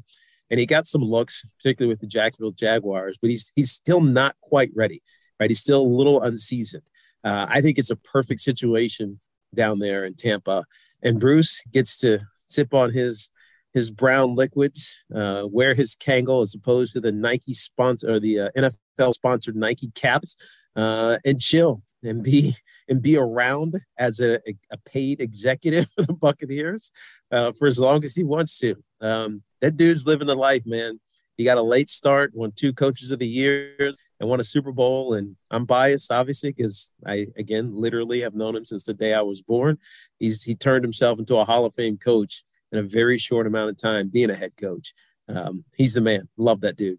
And 0.51 0.59
he 0.59 0.65
got 0.65 0.87
some 0.87 1.03
looks, 1.03 1.47
particularly 1.59 1.93
with 1.93 2.01
the 2.01 2.07
Jacksonville 2.07 2.53
Jaguars, 2.53 3.19
but 3.21 3.29
he's, 3.29 3.53
he's 3.55 3.71
still 3.71 4.01
not 4.01 4.37
quite 4.41 4.71
ready. 4.75 5.03
right? 5.39 5.51
He's 5.51 5.61
still 5.61 5.83
a 5.83 5.97
little 5.97 6.23
unseasoned. 6.23 6.85
Uh, 7.23 7.45
I 7.47 7.61
think 7.61 7.79
it's 7.79 7.91
a 7.91 7.97
perfect 7.97 8.41
situation 8.41 9.21
down 9.55 9.81
there 9.81 10.07
in 10.07 10.15
Tampa, 10.15 10.65
and 11.03 11.21
Bruce 11.21 11.63
gets 11.73 11.99
to 12.01 12.21
sip 12.37 12.73
on 12.73 12.93
his 12.93 13.29
his 13.73 13.91
brown 13.91 14.35
liquids, 14.35 15.05
uh, 15.15 15.47
wear 15.51 15.75
his 15.75 15.95
Kangol 15.95 16.43
as 16.43 16.55
opposed 16.55 16.93
to 16.95 17.01
the 17.01 17.13
Nike 17.13 17.55
sponsor 17.55 18.15
or 18.15 18.21
the 18.21 18.41
uh, 18.41 18.49
NFL 18.57 19.15
sponsored 19.15 19.57
Nike 19.57 19.91
caps, 19.95 20.37
uh, 20.77 21.19
and 21.25 21.41
chill 21.41 21.83
and 22.03 22.23
be 22.23 22.55
and 22.89 23.03
be 23.03 23.17
around 23.17 23.81
as 23.99 24.21
a, 24.21 24.41
a 24.71 24.77
paid 24.85 25.21
executive 25.21 25.87
for 25.95 26.03
the 26.03 26.13
Buccaneers 26.13 26.93
uh, 27.31 27.53
for 27.53 27.67
as 27.67 27.79
long 27.79 28.03
as 28.05 28.15
he 28.15 28.25
wants 28.25 28.59
to. 28.59 28.77
Um, 29.01 29.43
that 29.61 29.77
dude's 29.77 30.07
living 30.07 30.27
the 30.27 30.35
life, 30.35 30.65
man. 30.67 31.01
He 31.37 31.45
got 31.45 31.59
a 31.59 31.63
late 31.63 31.89
start, 31.89 32.35
won 32.35 32.53
two 32.53 32.73
coaches 32.73 33.11
of 33.11 33.19
the 33.19 33.27
year, 33.27 33.75
and 33.79 34.29
won 34.29 34.41
a 34.41 34.45
Super 34.45 34.73
Bowl. 34.73 35.15
And 35.15 35.37
I'm 35.51 35.65
biased, 35.65 36.13
obviously, 36.13 36.53
because 36.53 36.93
I 37.07 37.29
again 37.37 37.75
literally 37.75 38.21
have 38.21 38.35
known 38.35 38.57
him 38.57 38.65
since 38.65 38.85
the 38.85 38.95
day 38.95 39.15
I 39.15 39.23
was 39.23 39.43
born. 39.43 39.79
He's 40.19 40.43
he 40.43 40.55
turned 40.55 40.85
himself 40.85 41.19
into 41.19 41.37
a 41.37 41.45
Hall 41.45 41.65
of 41.65 41.75
Fame 41.75 41.97
coach 41.97 42.45
in 42.73 42.79
a 42.79 42.83
very 42.83 43.19
short 43.19 43.47
amount 43.47 43.71
of 43.71 43.77
time, 43.77 44.09
being 44.09 44.31
a 44.31 44.35
head 44.35 44.53
coach. 44.57 44.95
Um, 45.29 45.65
he's 45.77 45.95
the 45.95 46.01
man. 46.01 46.29
Love 46.37 46.63
that 46.63 46.77
dude. 46.77 46.99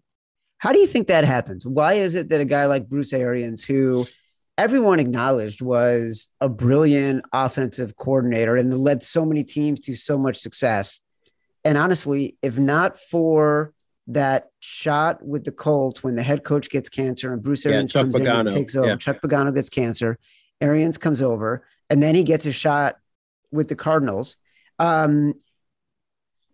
How 0.58 0.72
do 0.72 0.78
you 0.78 0.86
think 0.86 1.08
that 1.08 1.24
happens? 1.24 1.66
Why 1.66 1.94
is 1.94 2.14
it 2.14 2.28
that 2.28 2.40
a 2.40 2.44
guy 2.44 2.66
like 2.66 2.88
Bruce 2.88 3.12
Arians, 3.12 3.64
who 3.64 4.06
everyone 4.56 5.00
acknowledged 5.00 5.60
was 5.60 6.28
a 6.40 6.48
brilliant 6.48 7.24
offensive 7.32 7.96
coordinator 7.96 8.56
and 8.56 8.76
led 8.78 9.02
so 9.02 9.24
many 9.24 9.44
teams 9.44 9.80
to 9.80 9.96
so 9.96 10.16
much 10.16 10.38
success, 10.38 11.00
and 11.64 11.76
honestly, 11.76 12.36
if 12.42 12.58
not 12.58 12.98
for 12.98 13.72
that 14.08 14.50
shot 14.60 15.24
with 15.24 15.44
the 15.44 15.52
Colts 15.52 16.02
when 16.02 16.16
the 16.16 16.22
head 16.22 16.42
coach 16.42 16.68
gets 16.68 16.88
cancer 16.88 17.32
and 17.32 17.42
Bruce 17.42 17.64
Arians 17.64 17.94
yeah, 17.94 18.02
comes 18.02 18.16
Pagano. 18.16 18.40
in 18.40 18.46
and 18.46 18.50
takes 18.50 18.74
over, 18.74 18.88
yeah. 18.88 18.96
Chuck 18.96 19.20
Pagano 19.20 19.54
gets 19.54 19.68
cancer, 19.68 20.18
Arians 20.60 20.98
comes 20.98 21.22
over, 21.22 21.64
and 21.88 22.02
then 22.02 22.14
he 22.14 22.24
gets 22.24 22.46
a 22.46 22.52
shot 22.52 22.96
with 23.50 23.68
the 23.68 23.76
Cardinals. 23.76 24.36
Um, 24.78 25.34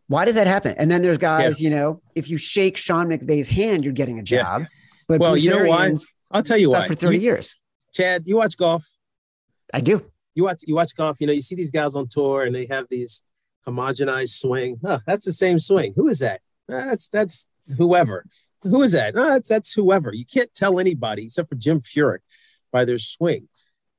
why 0.08 0.24
does 0.24 0.34
that 0.34 0.46
happen? 0.46 0.74
And 0.78 0.90
then 0.90 1.02
there's 1.02 1.18
guys, 1.18 1.60
yeah. 1.60 1.68
you 1.68 1.76
know, 1.76 2.02
if 2.14 2.28
you 2.28 2.38
shake 2.38 2.76
Sean 2.76 3.08
McVay's 3.08 3.48
hand, 3.48 3.84
you're 3.84 3.92
getting 3.92 4.18
a 4.18 4.22
job. 4.22 4.62
Yeah. 4.62 4.66
But 5.06 5.20
well, 5.20 5.30
Bruce 5.32 5.44
you 5.44 5.50
know 5.50 5.58
Arians, 5.58 6.12
why? 6.28 6.38
I'll 6.38 6.42
tell 6.42 6.58
you 6.58 6.70
why. 6.70 6.88
For 6.88 6.94
30 6.94 7.16
you, 7.16 7.22
years. 7.22 7.56
Chad, 7.92 8.24
you 8.26 8.36
watch 8.36 8.56
golf? 8.56 8.86
I 9.72 9.80
do. 9.80 10.04
You 10.34 10.44
watch 10.44 10.62
you 10.66 10.74
watch 10.74 10.94
golf, 10.94 11.20
you 11.20 11.26
know, 11.26 11.32
you 11.32 11.40
see 11.40 11.54
these 11.54 11.70
guys 11.70 11.94
on 11.96 12.06
tour 12.08 12.44
and 12.44 12.54
they 12.54 12.66
have 12.66 12.86
these 12.88 13.24
homogenized 13.66 14.38
swing. 14.38 14.78
Oh, 14.84 15.00
that's 15.06 15.24
the 15.24 15.32
same 15.32 15.58
swing. 15.58 15.94
Who 15.96 16.08
is 16.08 16.20
that? 16.20 16.40
Ah, 16.70 16.84
that's 16.86 17.08
that's 17.08 17.46
whoever. 17.76 18.24
Who 18.62 18.82
is 18.82 18.92
that? 18.92 19.14
No, 19.14 19.28
that's 19.30 19.48
that's 19.48 19.72
whoever. 19.72 20.12
You 20.12 20.24
can't 20.24 20.52
tell 20.54 20.78
anybody 20.78 21.24
except 21.24 21.48
for 21.48 21.54
Jim 21.54 21.80
Furyk 21.80 22.20
by 22.72 22.84
their 22.84 22.98
swing. 22.98 23.48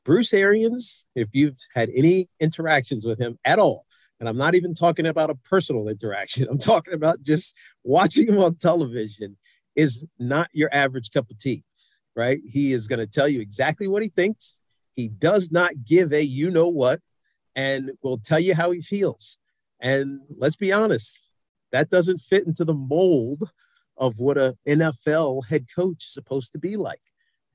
Bruce 0.06 0.34
Arians, 0.34 1.06
if 1.16 1.30
you've 1.34 1.60
had 1.74 1.90
any 1.94 2.30
interactions 2.40 3.06
with 3.06 3.20
him 3.20 3.38
at 3.46 3.60
all, 3.60 3.86
and 4.20 4.28
I'm 4.28 4.38
not 4.38 4.56
even 4.56 4.74
talking 4.74 5.08
about 5.08 5.30
a 5.30 5.36
personal 5.36 5.88
interaction. 5.88 6.48
I'm 6.50 6.60
talking 6.60 6.94
about 6.94 7.22
just 7.22 7.56
watching 7.84 8.28
him 8.28 8.40
on 8.40 8.56
television 8.56 9.38
is 9.76 10.06
not 10.18 10.50
your 10.52 10.70
average 10.74 11.12
cup 11.12 11.30
of 11.30 11.38
tea, 11.38 11.64
right? 12.16 12.40
He 12.46 12.74
is 12.74 12.88
going 12.88 13.00
to 13.00 13.08
tell 13.08 13.28
you 13.28 13.40
exactly 13.40 13.88
what 13.88 14.04
he 14.04 14.10
thinks. 14.10 14.60
He 14.94 15.08
does 15.08 15.52
not 15.52 15.86
give 15.86 16.12
a 16.12 16.22
you 16.22 16.52
know 16.52 16.68
what 16.68 17.00
and 17.56 17.92
will 18.02 18.18
tell 18.18 18.40
you 18.40 18.56
how 18.56 18.72
he 18.72 18.82
feels. 18.82 19.38
And 19.80 20.22
let's 20.38 20.58
be 20.58 20.74
honest, 20.74 21.30
that 21.72 21.90
doesn't 21.90 22.20
fit 22.20 22.46
into 22.46 22.66
the 22.66 22.74
mold 22.74 23.50
of 23.98 24.20
what 24.20 24.38
a 24.38 24.58
NFL 24.68 25.48
head 25.48 25.68
coach 25.74 26.06
is 26.06 26.14
supposed 26.14 26.52
to 26.54 26.60
be 26.60 26.76
like. 26.76 27.02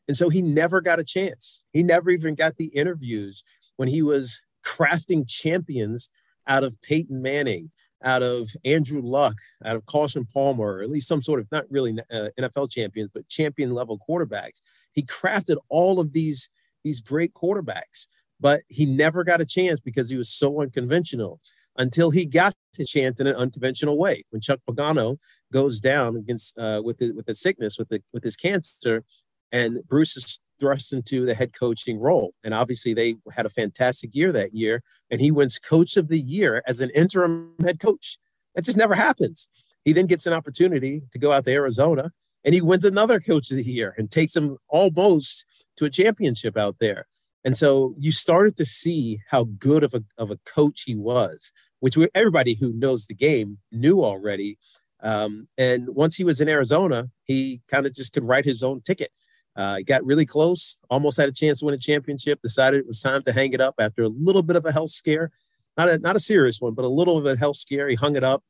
And 0.08 0.16
so 0.16 0.28
he 0.28 0.42
never 0.42 0.80
got 0.80 0.98
a 0.98 1.04
chance. 1.04 1.64
He 1.72 1.82
never 1.82 2.10
even 2.10 2.34
got 2.34 2.56
the 2.56 2.66
interviews 2.66 3.42
when 3.76 3.88
he 3.88 4.02
was 4.02 4.42
crafting 4.64 5.28
champions 5.28 6.08
out 6.46 6.64
of 6.64 6.80
Peyton 6.82 7.22
Manning, 7.22 7.70
out 8.02 8.22
of 8.22 8.50
Andrew 8.64 9.00
Luck, 9.02 9.36
out 9.64 9.76
of 9.76 9.86
Carson 9.86 10.26
Palmer, 10.26 10.76
or 10.76 10.82
at 10.82 10.90
least 10.90 11.08
some 11.08 11.22
sort 11.22 11.40
of 11.40 11.50
not 11.50 11.64
really 11.70 11.98
uh, 12.12 12.28
NFL 12.38 12.70
champions, 12.70 13.10
but 13.12 13.28
champion 13.28 13.72
level 13.72 13.98
quarterbacks. 14.08 14.60
He 14.92 15.02
crafted 15.02 15.56
all 15.68 16.00
of 16.00 16.12
these 16.12 16.48
these 16.84 17.00
great 17.00 17.32
quarterbacks, 17.32 18.06
but 18.38 18.62
he 18.68 18.84
never 18.84 19.24
got 19.24 19.40
a 19.40 19.46
chance 19.46 19.80
because 19.80 20.10
he 20.10 20.18
was 20.18 20.28
so 20.28 20.60
unconventional 20.60 21.40
until 21.76 22.10
he 22.10 22.26
got 22.26 22.54
a 22.78 22.84
chance 22.84 23.20
in 23.20 23.26
an 23.26 23.34
unconventional 23.34 23.98
way. 23.98 24.22
When 24.30 24.40
Chuck 24.40 24.60
Pagano 24.68 25.16
goes 25.52 25.80
down 25.80 26.16
against 26.16 26.58
uh, 26.58 26.82
with 26.84 26.98
the, 26.98 27.12
with 27.12 27.26
the 27.26 27.34
sickness 27.34 27.78
with 27.78 27.88
the 27.88 28.02
with 28.12 28.22
his 28.22 28.36
cancer, 28.36 29.02
and 29.50 29.80
Bruce 29.88 30.16
is 30.16 30.40
thrust 30.60 30.92
into 30.92 31.26
the 31.26 31.34
head 31.34 31.52
coaching 31.52 31.98
role. 31.98 32.34
And 32.42 32.54
obviously, 32.54 32.94
they 32.94 33.16
had 33.32 33.46
a 33.46 33.50
fantastic 33.50 34.14
year 34.14 34.32
that 34.32 34.54
year, 34.54 34.82
and 35.10 35.20
he 35.20 35.30
wins 35.30 35.58
Coach 35.58 35.96
of 35.96 36.08
the 36.08 36.20
Year 36.20 36.62
as 36.66 36.80
an 36.80 36.90
interim 36.90 37.54
head 37.62 37.80
coach. 37.80 38.18
That 38.54 38.64
just 38.64 38.78
never 38.78 38.94
happens. 38.94 39.48
He 39.84 39.92
then 39.92 40.06
gets 40.06 40.26
an 40.26 40.32
opportunity 40.32 41.02
to 41.12 41.18
go 41.18 41.32
out 41.32 41.44
to 41.44 41.52
Arizona, 41.52 42.12
and 42.44 42.54
he 42.54 42.60
wins 42.60 42.84
another 42.84 43.20
Coach 43.20 43.50
of 43.50 43.56
the 43.56 43.64
Year 43.64 43.94
and 43.98 44.10
takes 44.10 44.34
him 44.34 44.56
almost 44.68 45.44
to 45.76 45.84
a 45.84 45.90
championship 45.90 46.56
out 46.56 46.76
there. 46.78 47.06
And 47.44 47.56
so 47.56 47.94
you 47.98 48.10
started 48.10 48.56
to 48.56 48.64
see 48.64 49.20
how 49.28 49.44
good 49.44 49.84
of 49.84 49.92
a, 49.92 50.02
of 50.16 50.30
a 50.30 50.38
coach 50.46 50.82
he 50.86 50.94
was, 50.94 51.52
which 51.80 51.98
everybody 52.14 52.54
who 52.54 52.72
knows 52.72 53.06
the 53.06 53.14
game 53.14 53.58
knew 53.70 54.02
already. 54.02 54.58
Um, 55.02 55.48
and 55.58 55.94
once 55.94 56.16
he 56.16 56.24
was 56.24 56.40
in 56.40 56.48
Arizona, 56.48 57.10
he 57.24 57.60
kind 57.68 57.84
of 57.84 57.92
just 57.92 58.14
could 58.14 58.24
write 58.24 58.46
his 58.46 58.62
own 58.62 58.80
ticket. 58.80 59.10
Uh, 59.56 59.78
got 59.86 60.04
really 60.04 60.26
close, 60.26 60.78
almost 60.90 61.16
had 61.16 61.28
a 61.28 61.32
chance 61.32 61.60
to 61.60 61.66
win 61.66 61.74
a 61.74 61.78
championship. 61.78 62.42
Decided 62.42 62.80
it 62.80 62.86
was 62.86 63.00
time 63.00 63.22
to 63.22 63.32
hang 63.32 63.52
it 63.52 63.60
up 63.60 63.76
after 63.78 64.02
a 64.02 64.08
little 64.08 64.42
bit 64.42 64.56
of 64.56 64.66
a 64.66 64.72
health 64.72 64.90
scare, 64.90 65.30
not 65.76 65.88
a 65.88 65.98
not 65.98 66.16
a 66.16 66.20
serious 66.20 66.60
one, 66.60 66.74
but 66.74 66.84
a 66.84 66.88
little 66.88 67.16
of 67.16 67.26
a 67.26 67.36
health 67.36 67.56
scare. 67.56 67.88
He 67.88 67.94
hung 67.94 68.16
it 68.16 68.24
up, 68.24 68.42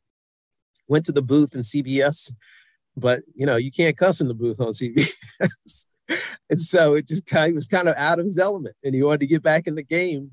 went 0.88 1.04
to 1.06 1.12
the 1.12 1.22
booth 1.22 1.54
in 1.54 1.60
CBS, 1.60 2.32
but 2.96 3.22
you 3.34 3.44
know 3.44 3.56
you 3.56 3.70
can't 3.70 3.96
cuss 3.96 4.22
in 4.22 4.28
the 4.28 4.34
booth 4.34 4.60
on 4.60 4.72
CBS, 4.72 5.86
and 6.50 6.60
so 6.60 6.94
it 6.94 7.06
just 7.06 7.26
kind 7.26 7.50
of, 7.50 7.56
was 7.56 7.68
kind 7.68 7.88
of 7.88 7.96
out 7.96 8.18
of 8.18 8.24
his 8.24 8.38
element, 8.38 8.74
and 8.82 8.94
he 8.94 9.02
wanted 9.02 9.20
to 9.20 9.26
get 9.26 9.42
back 9.42 9.66
in 9.66 9.74
the 9.74 9.82
game. 9.82 10.30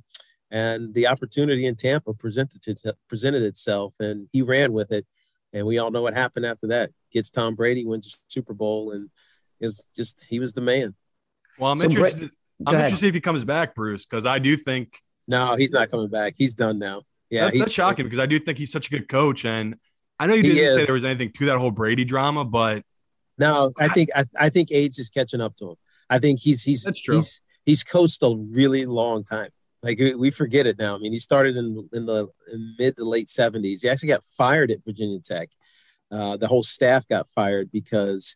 And 0.54 0.94
the 0.94 1.08
opportunity 1.08 1.66
in 1.66 1.76
Tampa 1.78 2.14
presented 2.14 2.62
to, 2.62 2.96
presented 3.08 3.44
itself, 3.44 3.96
and 4.00 4.28
he 4.34 4.42
ran 4.42 4.74
with 4.74 4.92
it. 4.92 5.06
And 5.54 5.66
we 5.66 5.80
all 5.80 5.92
know 5.92 6.02
what 6.02 6.14
happened 6.14 6.46
after 6.46 6.68
that. 6.68 6.92
Gets 7.12 7.30
Tom 7.30 7.56
Brady, 7.56 7.86
wins 7.86 8.06
the 8.06 8.24
Super 8.28 8.54
Bowl, 8.54 8.92
and 8.92 9.10
it 9.62 9.66
was 9.66 9.88
just 9.96 10.26
he 10.26 10.40
was 10.40 10.54
the 10.54 10.62
man. 10.62 10.96
Well, 11.58 11.72
I'm 11.72 11.78
so 11.78 11.86
interested. 11.86 12.32
I'm 12.66 12.74
interested 12.74 12.96
to 12.96 13.00
see 13.00 13.08
if 13.08 13.14
he 13.14 13.22
comes 13.22 13.46
back, 13.46 13.76
Bruce, 13.76 14.06
because 14.06 14.26
I 14.26 14.40
do 14.40 14.58
think 14.58 15.02
no, 15.28 15.56
he's 15.56 15.72
not 15.72 15.90
coming 15.90 16.10
back. 16.10 16.34
He's 16.38 16.54
done 16.54 16.80
now. 16.80 17.04
Yeah, 17.30 17.46
that's, 17.46 17.60
that's 17.60 17.72
shocking 17.72 18.06
because 18.06 18.20
I 18.20 18.26
do 18.26 18.40
think 18.40 18.58
he's 18.58 18.72
such 18.72 18.88
a 18.88 18.90
good 18.90 19.08
coach, 19.08 19.46
and 19.46 19.76
I 20.20 20.28
know 20.28 20.34
you 20.34 20.44
didn't 20.44 20.76
say 20.76 20.86
there 20.86 20.96
was 20.96 21.06
anything 21.06 21.32
to 21.32 21.46
that 21.46 21.58
whole 21.58 21.72
Brady 21.72 22.04
drama, 22.04 22.44
but 22.44 22.84
no, 23.38 23.72
I 23.78 23.88
think 23.88 24.10
I, 24.16 24.26
I 24.38 24.50
think 24.50 24.72
age 24.72 25.00
is 25.00 25.10
catching 25.10 25.42
up 25.42 25.56
to 25.58 25.72
him. 25.72 25.76
I 26.10 26.20
think 26.20 26.40
he's 26.40 26.64
he's 26.64 26.84
that's 26.84 27.02
true. 27.02 27.16
He's 27.16 27.42
he's 27.66 27.84
coached 27.84 28.22
a 28.22 28.36
really 28.36 28.86
long 28.86 29.24
time. 29.24 29.50
Like 29.84 30.00
we 30.00 30.30
forget 30.30 30.68
it 30.68 30.78
now. 30.78 30.96
I 30.96 31.00
mean, 31.00 31.14
he 31.14 31.20
started 31.20 31.56
in 31.56 31.90
in 31.94 32.06
the 32.06 32.28
in 32.52 32.76
mid 32.78 32.98
to 32.98 33.06
late 33.06 33.30
seventies. 33.30 33.82
He 33.82 33.90
actually 33.90 34.10
got 34.10 34.24
fired 34.24 34.72
at 34.72 34.84
Virginia 34.86 35.20
Tech. 35.20 35.50
Uh, 36.12 36.36
the 36.36 36.48
whole 36.48 36.64
staff 36.64 37.08
got 37.08 37.28
fired 37.34 37.72
because 37.72 38.36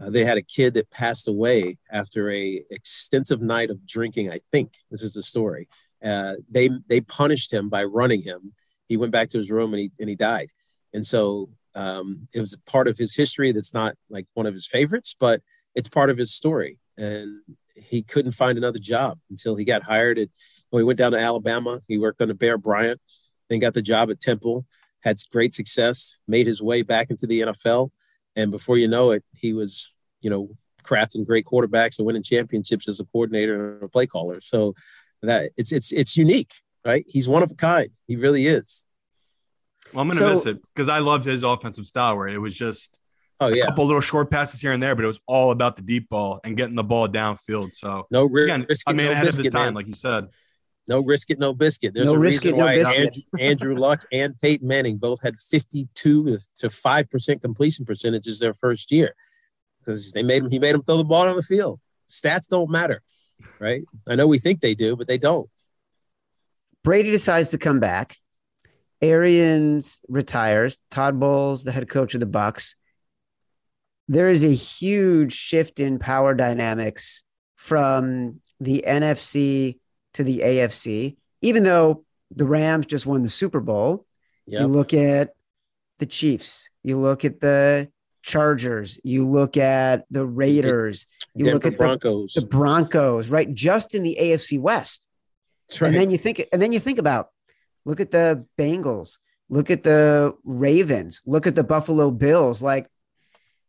uh, 0.00 0.10
they 0.10 0.24
had 0.24 0.38
a 0.38 0.42
kid 0.42 0.74
that 0.74 0.90
passed 0.90 1.26
away 1.26 1.76
after 1.90 2.30
a 2.30 2.62
extensive 2.70 3.42
night 3.42 3.70
of 3.70 3.84
drinking. 3.86 4.30
I 4.30 4.40
think 4.52 4.74
this 4.90 5.02
is 5.02 5.14
the 5.14 5.22
story. 5.22 5.68
Uh, 6.02 6.34
they 6.50 6.70
they 6.88 7.00
punished 7.00 7.52
him 7.52 7.68
by 7.68 7.84
running 7.84 8.22
him. 8.22 8.52
He 8.88 8.96
went 8.96 9.12
back 9.12 9.30
to 9.30 9.38
his 9.38 9.50
room 9.50 9.74
and 9.74 9.80
he 9.80 9.90
and 9.98 10.08
he 10.08 10.14
died. 10.14 10.50
And 10.94 11.04
so 11.04 11.50
um, 11.74 12.28
it 12.32 12.40
was 12.40 12.56
part 12.66 12.88
of 12.88 12.96
his 12.96 13.14
history 13.14 13.52
that's 13.52 13.74
not 13.74 13.94
like 14.08 14.26
one 14.34 14.46
of 14.46 14.54
his 14.54 14.66
favorites, 14.66 15.14
but 15.18 15.42
it's 15.74 15.88
part 15.88 16.10
of 16.10 16.18
his 16.18 16.32
story. 16.32 16.78
And 16.96 17.40
he 17.74 18.02
couldn't 18.02 18.32
find 18.32 18.56
another 18.58 18.78
job 18.78 19.18
until 19.30 19.56
he 19.56 19.64
got 19.64 19.82
hired 19.82 20.18
at. 20.18 20.28
When 20.70 20.82
he 20.82 20.86
went 20.86 20.98
down 20.98 21.12
to 21.12 21.18
Alabama, 21.18 21.80
he 21.88 21.96
worked 21.96 22.20
under 22.20 22.34
Bear 22.34 22.58
Bryant, 22.58 23.00
then 23.48 23.58
got 23.58 23.72
the 23.72 23.80
job 23.80 24.10
at 24.10 24.20
Temple, 24.20 24.66
had 25.00 25.16
great 25.32 25.54
success, 25.54 26.18
made 26.28 26.46
his 26.46 26.62
way 26.62 26.82
back 26.82 27.10
into 27.10 27.26
the 27.26 27.40
NFL, 27.40 27.90
and 28.38 28.52
before 28.52 28.78
you 28.78 28.86
know 28.86 29.10
it, 29.10 29.24
he 29.34 29.52
was, 29.52 29.94
you 30.20 30.30
know, 30.30 30.48
crafting 30.84 31.26
great 31.26 31.44
quarterbacks 31.44 31.98
and 31.98 32.06
winning 32.06 32.22
championships 32.22 32.88
as 32.88 33.00
a 33.00 33.04
coordinator 33.06 33.74
and 33.74 33.82
a 33.82 33.88
play 33.88 34.06
caller. 34.06 34.40
So 34.40 34.74
that 35.22 35.50
it's 35.56 35.72
it's 35.72 35.92
it's 35.92 36.16
unique, 36.16 36.54
right? 36.84 37.04
He's 37.08 37.28
one 37.28 37.42
of 37.42 37.50
a 37.50 37.54
kind. 37.54 37.90
He 38.06 38.16
really 38.16 38.46
is. 38.46 38.86
Well, 39.92 40.02
I'm 40.02 40.08
gonna 40.08 40.20
so, 40.20 40.32
miss 40.32 40.46
it 40.46 40.62
because 40.74 40.88
I 40.88 41.00
loved 41.00 41.24
his 41.24 41.42
offensive 41.42 41.84
style 41.84 42.16
where 42.16 42.28
it 42.28 42.40
was 42.40 42.56
just 42.56 43.00
oh 43.40 43.48
yeah, 43.48 43.64
a 43.64 43.66
couple 43.66 43.86
little 43.86 44.00
short 44.00 44.30
passes 44.30 44.60
here 44.60 44.70
and 44.70 44.80
there, 44.80 44.94
but 44.94 45.04
it 45.04 45.08
was 45.08 45.20
all 45.26 45.50
about 45.50 45.74
the 45.74 45.82
deep 45.82 46.08
ball 46.08 46.40
and 46.44 46.56
getting 46.56 46.76
the 46.76 46.84
ball 46.84 47.08
downfield. 47.08 47.74
So 47.74 48.06
no 48.12 48.24
risk. 48.24 48.54
Again, 48.54 48.66
I 48.86 48.92
mean, 48.92 49.06
no 49.06 49.12
ahead 49.12 49.26
biscuit, 49.26 49.40
of 49.40 49.44
his 49.46 49.52
time, 49.52 49.66
man. 49.66 49.74
like 49.74 49.88
you 49.88 49.94
said. 49.94 50.28
No 50.88 51.00
risk 51.00 51.30
it, 51.30 51.38
no 51.38 51.52
biscuit. 51.52 51.92
There's 51.94 52.06
no 52.06 52.14
a 52.14 52.18
risk 52.18 52.46
it, 52.46 52.56
no 52.56 52.66
biscuit. 52.66 52.98
Andrew, 52.98 53.22
Andrew 53.38 53.74
Luck 53.76 54.06
and 54.10 54.38
Peyton 54.40 54.66
Manning 54.66 54.96
both 54.96 55.22
had 55.22 55.36
52 55.36 56.38
to 56.56 56.68
5% 56.68 57.42
completion 57.42 57.84
percentages 57.84 58.38
their 58.38 58.54
first 58.54 58.90
year 58.90 59.14
because 59.80 60.12
they 60.12 60.22
made 60.22 60.44
him, 60.44 60.50
he 60.50 60.58
made 60.58 60.74
him 60.74 60.82
throw 60.82 60.96
the 60.96 61.04
ball 61.04 61.28
on 61.28 61.36
the 61.36 61.42
field. 61.42 61.80
Stats 62.08 62.48
don't 62.48 62.70
matter, 62.70 63.02
right? 63.58 63.84
I 64.06 64.14
know 64.14 64.26
we 64.26 64.38
think 64.38 64.60
they 64.60 64.74
do, 64.74 64.96
but 64.96 65.06
they 65.06 65.18
don't. 65.18 65.48
Brady 66.82 67.10
decides 67.10 67.50
to 67.50 67.58
come 67.58 67.80
back. 67.80 68.16
Arians 69.02 70.00
retires. 70.08 70.78
Todd 70.90 71.20
Bowles, 71.20 71.64
the 71.64 71.72
head 71.72 71.88
coach 71.88 72.14
of 72.14 72.20
the 72.20 72.26
Bucks. 72.26 72.76
There 74.08 74.30
is 74.30 74.42
a 74.42 74.54
huge 74.54 75.34
shift 75.34 75.80
in 75.80 75.98
power 75.98 76.34
dynamics 76.34 77.24
from 77.56 78.40
the 78.58 78.84
NFC 78.86 79.78
to 80.18 80.24
the 80.24 80.40
AFC. 80.40 81.16
Even 81.42 81.62
though 81.62 82.04
the 82.34 82.44
Rams 82.44 82.86
just 82.86 83.06
won 83.06 83.22
the 83.22 83.28
Super 83.28 83.60
Bowl, 83.60 84.04
yep. 84.46 84.62
you 84.62 84.66
look 84.66 84.92
at 84.92 85.34
the 86.00 86.06
Chiefs, 86.06 86.68
you 86.82 86.98
look 86.98 87.24
at 87.24 87.40
the 87.40 87.88
Chargers, 88.22 88.98
you 89.04 89.28
look 89.28 89.56
at 89.56 90.04
the 90.10 90.26
Raiders, 90.26 91.06
you 91.34 91.44
Denver 91.44 91.54
look 91.54 91.72
at 91.72 91.78
Broncos, 91.78 92.34
the, 92.34 92.40
the 92.40 92.46
Broncos, 92.48 93.28
right? 93.28 93.52
Just 93.54 93.94
in 93.94 94.02
the 94.02 94.18
AFC 94.20 94.60
West. 94.60 95.08
Right. 95.80 95.88
And 95.88 95.96
then 95.96 96.10
you 96.10 96.18
think, 96.18 96.44
and 96.52 96.60
then 96.60 96.72
you 96.72 96.80
think 96.80 96.98
about, 96.98 97.28
look 97.84 98.00
at 98.00 98.10
the 98.10 98.44
Bengals, 98.58 99.18
look 99.48 99.70
at 99.70 99.84
the 99.84 100.34
Ravens, 100.42 101.22
look 101.26 101.46
at 101.46 101.54
the 101.54 101.64
Buffalo 101.64 102.10
Bills. 102.10 102.60
Like 102.60 102.90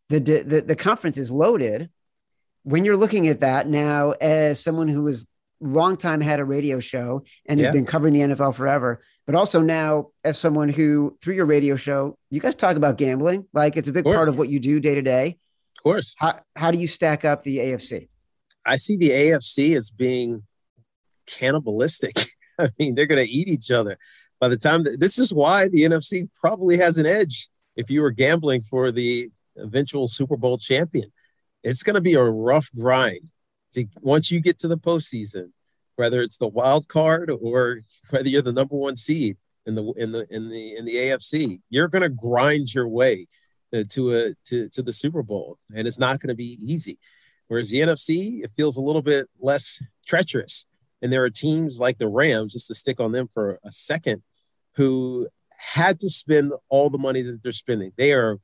the 0.09 0.19
the 0.19 0.61
the 0.61 0.75
conference 0.75 1.19
is 1.19 1.29
loaded. 1.29 1.91
When 2.63 2.85
you're 2.85 2.97
looking 2.97 3.27
at 3.27 3.41
that 3.41 3.67
now, 3.67 4.11
as 4.19 4.59
someone 4.59 4.87
who 4.87 5.03
was 5.03 5.27
long 5.61 5.97
time 5.97 6.21
had 6.21 6.39
a 6.39 6.45
radio 6.45 6.79
show 6.79 7.23
and 7.47 7.59
yeah. 7.59 7.67
has 7.67 7.75
been 7.75 7.85
covering 7.85 8.13
the 8.13 8.21
NFL 8.21 8.55
forever, 8.55 9.01
but 9.25 9.35
also 9.35 9.61
now 9.61 10.07
as 10.23 10.37
someone 10.37 10.69
who 10.69 11.17
through 11.21 11.35
your 11.35 11.45
radio 11.45 11.75
show, 11.75 12.17
you 12.29 12.39
guys 12.39 12.55
talk 12.55 12.75
about 12.75 12.97
gambling, 12.97 13.45
like 13.53 13.77
it's 13.77 13.87
a 13.87 13.91
big 13.91 14.05
of 14.05 14.13
part 14.13 14.27
of 14.27 14.37
what 14.37 14.49
you 14.49 14.59
do 14.59 14.79
day 14.79 14.95
to 14.95 15.01
day. 15.01 15.37
Of 15.77 15.83
course. 15.83 16.15
How 16.17 16.39
how 16.55 16.71
do 16.71 16.79
you 16.79 16.87
stack 16.87 17.25
up 17.25 17.43
the 17.43 17.57
AFC? 17.57 18.09
I 18.65 18.75
see 18.75 18.97
the 18.97 19.11
AFC 19.11 19.75
as 19.75 19.89
being 19.89 20.43
cannibalistic. 21.25 22.19
I 22.59 22.69
mean, 22.77 22.95
they're 22.95 23.07
going 23.07 23.25
to 23.25 23.31
eat 23.31 23.47
each 23.47 23.71
other. 23.71 23.97
By 24.39 24.49
the 24.49 24.57
time 24.57 24.83
that, 24.83 24.99
this 24.99 25.17
is 25.17 25.33
why 25.33 25.67
the 25.67 25.83
NFC 25.83 26.29
probably 26.39 26.77
has 26.77 26.97
an 26.97 27.05
edge 27.05 27.49
if 27.75 27.89
you 27.89 28.01
were 28.01 28.11
gambling 28.11 28.61
for 28.61 28.91
the 28.91 29.29
eventual 29.57 30.07
Super 30.07 30.37
Bowl 30.37 30.57
champion. 30.57 31.11
It's 31.63 31.83
going 31.83 31.95
to 31.95 32.01
be 32.01 32.13
a 32.13 32.23
rough 32.23 32.69
grind 32.77 33.29
to, 33.73 33.85
once 34.01 34.31
you 34.31 34.39
get 34.39 34.57
to 34.59 34.67
the 34.67 34.77
postseason, 34.77 35.51
whether 35.95 36.21
it's 36.21 36.37
the 36.37 36.47
wild 36.47 36.87
card 36.87 37.29
or 37.29 37.81
whether 38.09 38.29
you're 38.29 38.41
the 38.41 38.53
number 38.53 38.75
one 38.75 38.95
seed 38.95 39.37
in 39.65 39.75
the 39.75 39.93
in 39.97 40.11
the 40.11 40.25
in 40.33 40.49
the 40.49 40.75
in 40.75 40.85
the 40.85 40.95
AFC. 40.95 41.61
You're 41.69 41.87
going 41.87 42.01
to 42.01 42.09
grind 42.09 42.73
your 42.73 42.87
way 42.87 43.27
uh, 43.73 43.83
to 43.89 44.15
a 44.15 44.33
to 44.45 44.69
to 44.69 44.81
the 44.81 44.93
Super 44.93 45.23
Bowl, 45.23 45.57
and 45.75 45.87
it's 45.87 45.99
not 45.99 46.19
going 46.19 46.29
to 46.29 46.35
be 46.35 46.57
easy. 46.61 46.99
Whereas 47.47 47.69
the 47.69 47.79
NFC, 47.79 48.43
it 48.43 48.51
feels 48.55 48.77
a 48.77 48.81
little 48.81 49.01
bit 49.01 49.27
less 49.39 49.81
treacherous. 50.05 50.65
And 51.01 51.11
there 51.11 51.23
are 51.23 51.29
teams 51.29 51.79
like 51.79 51.97
the 51.97 52.07
Rams, 52.07 52.53
just 52.53 52.67
to 52.67 52.75
stick 52.75 52.99
on 52.99 53.11
them 53.11 53.27
for 53.27 53.59
a 53.63 53.71
second, 53.71 54.21
who 54.75 55.27
had 55.51 55.99
to 56.01 56.09
spend 56.09 56.53
all 56.69 56.89
the 56.89 56.97
money 56.97 57.21
that 57.23 57.41
they're 57.41 57.51
spending. 57.51 57.91
They 57.97 58.13
are, 58.13 58.37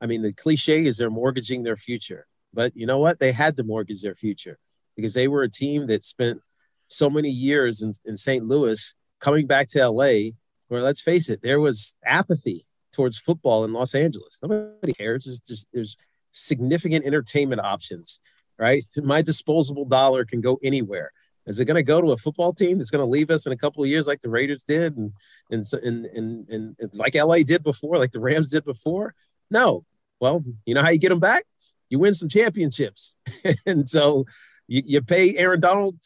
I 0.00 0.06
mean, 0.06 0.22
the 0.22 0.32
cliche 0.32 0.86
is 0.86 0.96
they're 0.96 1.10
mortgaging 1.10 1.64
their 1.64 1.76
future. 1.76 2.26
But 2.52 2.76
you 2.76 2.86
know 2.86 2.98
what? 2.98 3.18
They 3.18 3.32
had 3.32 3.56
to 3.56 3.64
mortgage 3.64 4.02
their 4.02 4.14
future 4.14 4.58
because 4.96 5.14
they 5.14 5.28
were 5.28 5.42
a 5.42 5.50
team 5.50 5.86
that 5.88 6.04
spent 6.04 6.40
so 6.88 7.10
many 7.10 7.28
years 7.28 7.82
in, 7.82 7.92
in 8.04 8.16
St. 8.16 8.46
Louis 8.46 8.94
coming 9.20 9.46
back 9.46 9.68
to 9.68 9.88
LA, 9.88 10.30
where 10.68 10.80
let's 10.80 11.00
face 11.00 11.28
it, 11.28 11.42
there 11.42 11.60
was 11.60 11.94
apathy 12.04 12.66
towards 12.92 13.18
football 13.18 13.64
in 13.64 13.72
Los 13.72 13.94
Angeles. 13.94 14.38
Nobody 14.42 14.92
cares. 14.92 15.24
There's, 15.24 15.40
there's, 15.40 15.66
there's 15.72 15.96
significant 16.32 17.04
entertainment 17.04 17.60
options, 17.60 18.20
right? 18.58 18.84
My 18.96 19.22
disposable 19.22 19.84
dollar 19.84 20.24
can 20.24 20.40
go 20.40 20.58
anywhere. 20.62 21.12
Is 21.46 21.60
it 21.60 21.64
going 21.66 21.76
to 21.76 21.82
go 21.82 22.00
to 22.00 22.12
a 22.12 22.16
football 22.16 22.52
team 22.52 22.78
that's 22.78 22.90
going 22.90 23.04
to 23.04 23.10
leave 23.10 23.30
us 23.30 23.46
in 23.46 23.52
a 23.52 23.56
couple 23.56 23.82
of 23.82 23.88
years 23.88 24.06
like 24.06 24.20
the 24.20 24.28
Raiders 24.28 24.64
did 24.64 24.96
and 24.96 25.12
and, 25.50 25.64
and 25.82 26.06
and 26.06 26.48
and 26.48 26.76
and 26.80 26.90
like 26.92 27.14
LA 27.14 27.38
did 27.44 27.62
before, 27.62 27.98
like 27.98 28.10
the 28.10 28.20
Rams 28.20 28.50
did 28.50 28.64
before? 28.64 29.14
No. 29.48 29.84
Well, 30.18 30.42
you 30.64 30.74
know 30.74 30.82
how 30.82 30.88
you 30.88 30.98
get 30.98 31.10
them 31.10 31.20
back? 31.20 31.44
You 31.88 31.98
win 31.98 32.14
some 32.14 32.28
championships. 32.28 33.16
and 33.66 33.88
so 33.88 34.24
you, 34.66 34.82
you 34.84 35.02
pay 35.02 35.36
Aaron 35.36 35.60
Donald 35.60 35.96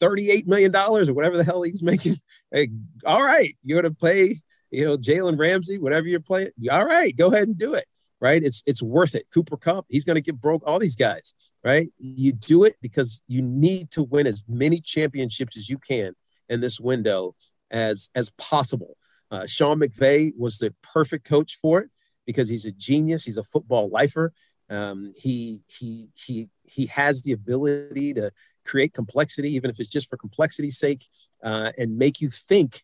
$38 0.00 0.46
million 0.46 0.74
or 0.74 1.14
whatever 1.14 1.36
the 1.36 1.44
hell 1.44 1.62
he's 1.62 1.82
making. 1.82 2.16
All 3.06 3.22
right, 3.22 3.56
you're 3.64 3.82
going 3.82 3.94
to 3.94 4.00
pay, 4.00 4.40
you 4.70 4.84
know, 4.84 4.96
Jalen 4.96 5.38
Ramsey, 5.38 5.78
whatever 5.78 6.06
you're 6.06 6.20
playing. 6.20 6.50
All 6.70 6.84
right, 6.84 7.16
go 7.16 7.28
ahead 7.28 7.48
and 7.48 7.58
do 7.58 7.74
it. 7.74 7.86
Right. 8.20 8.42
It's 8.42 8.64
it's 8.66 8.82
worth 8.82 9.14
it. 9.14 9.28
Cooper 9.32 9.56
Kupp, 9.56 9.86
he's 9.88 10.04
going 10.04 10.16
to 10.16 10.20
get 10.20 10.40
broke. 10.40 10.64
All 10.66 10.80
these 10.80 10.96
guys 10.96 11.36
right? 11.64 11.88
You 11.98 12.32
do 12.32 12.64
it 12.64 12.76
because 12.80 13.22
you 13.28 13.42
need 13.42 13.90
to 13.92 14.02
win 14.02 14.26
as 14.26 14.44
many 14.48 14.80
championships 14.80 15.56
as 15.56 15.68
you 15.68 15.78
can 15.78 16.14
in 16.48 16.60
this 16.60 16.80
window 16.80 17.34
as 17.70 18.10
as 18.14 18.30
possible. 18.30 18.96
Uh, 19.30 19.46
Sean 19.46 19.78
McVay 19.78 20.32
was 20.36 20.58
the 20.58 20.74
perfect 20.82 21.26
coach 21.26 21.56
for 21.60 21.80
it 21.80 21.90
because 22.26 22.48
he's 22.48 22.64
a 22.64 22.72
genius. 22.72 23.24
He's 23.24 23.36
a 23.36 23.44
football 23.44 23.90
lifer. 23.90 24.32
Um, 24.70 25.12
he 25.16 25.62
he 25.66 26.08
he 26.14 26.48
he 26.64 26.86
has 26.86 27.22
the 27.22 27.32
ability 27.32 28.14
to 28.14 28.32
create 28.64 28.92
complexity, 28.92 29.54
even 29.54 29.70
if 29.70 29.80
it's 29.80 29.88
just 29.88 30.08
for 30.08 30.16
complexity's 30.16 30.78
sake, 30.78 31.06
uh, 31.42 31.72
and 31.78 31.96
make 31.98 32.20
you 32.20 32.28
think 32.28 32.82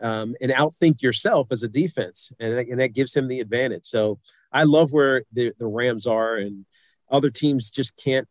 um, 0.00 0.34
and 0.40 0.50
outthink 0.52 1.02
yourself 1.02 1.48
as 1.50 1.62
a 1.62 1.68
defense, 1.68 2.32
and, 2.40 2.58
and 2.58 2.80
that 2.80 2.94
gives 2.94 3.14
him 3.14 3.28
the 3.28 3.40
advantage. 3.40 3.84
So 3.84 4.18
I 4.52 4.64
love 4.64 4.92
where 4.92 5.24
the, 5.32 5.52
the 5.58 5.66
Rams 5.66 6.06
are, 6.06 6.36
and 6.36 6.64
other 7.10 7.30
teams 7.30 7.70
just 7.70 7.96
can't 7.96 8.28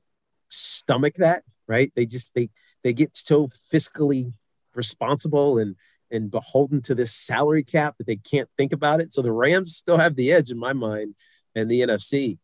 stomach 0.49 1.15
that, 1.17 1.43
right? 1.67 1.91
They 1.95 2.05
just 2.05 2.33
they 2.35 2.49
they 2.83 2.93
get 2.93 3.15
so 3.15 3.49
fiscally 3.71 4.33
responsible 4.75 5.59
and 5.59 5.75
and 6.11 6.31
beholden 6.31 6.81
to 6.81 6.95
this 6.95 7.13
salary 7.13 7.63
cap 7.63 7.95
that 7.97 8.07
they 8.07 8.15
can't 8.15 8.49
think 8.57 8.73
about 8.73 8.99
it. 8.99 9.13
So 9.13 9.21
the 9.21 9.31
Rams 9.31 9.75
still 9.75 9.97
have 9.97 10.15
the 10.15 10.31
edge 10.31 10.49
in 10.49 10.57
my 10.57 10.73
mind 10.73 11.13
and 11.55 11.69
the 11.69 11.81
NFC. 11.81 12.39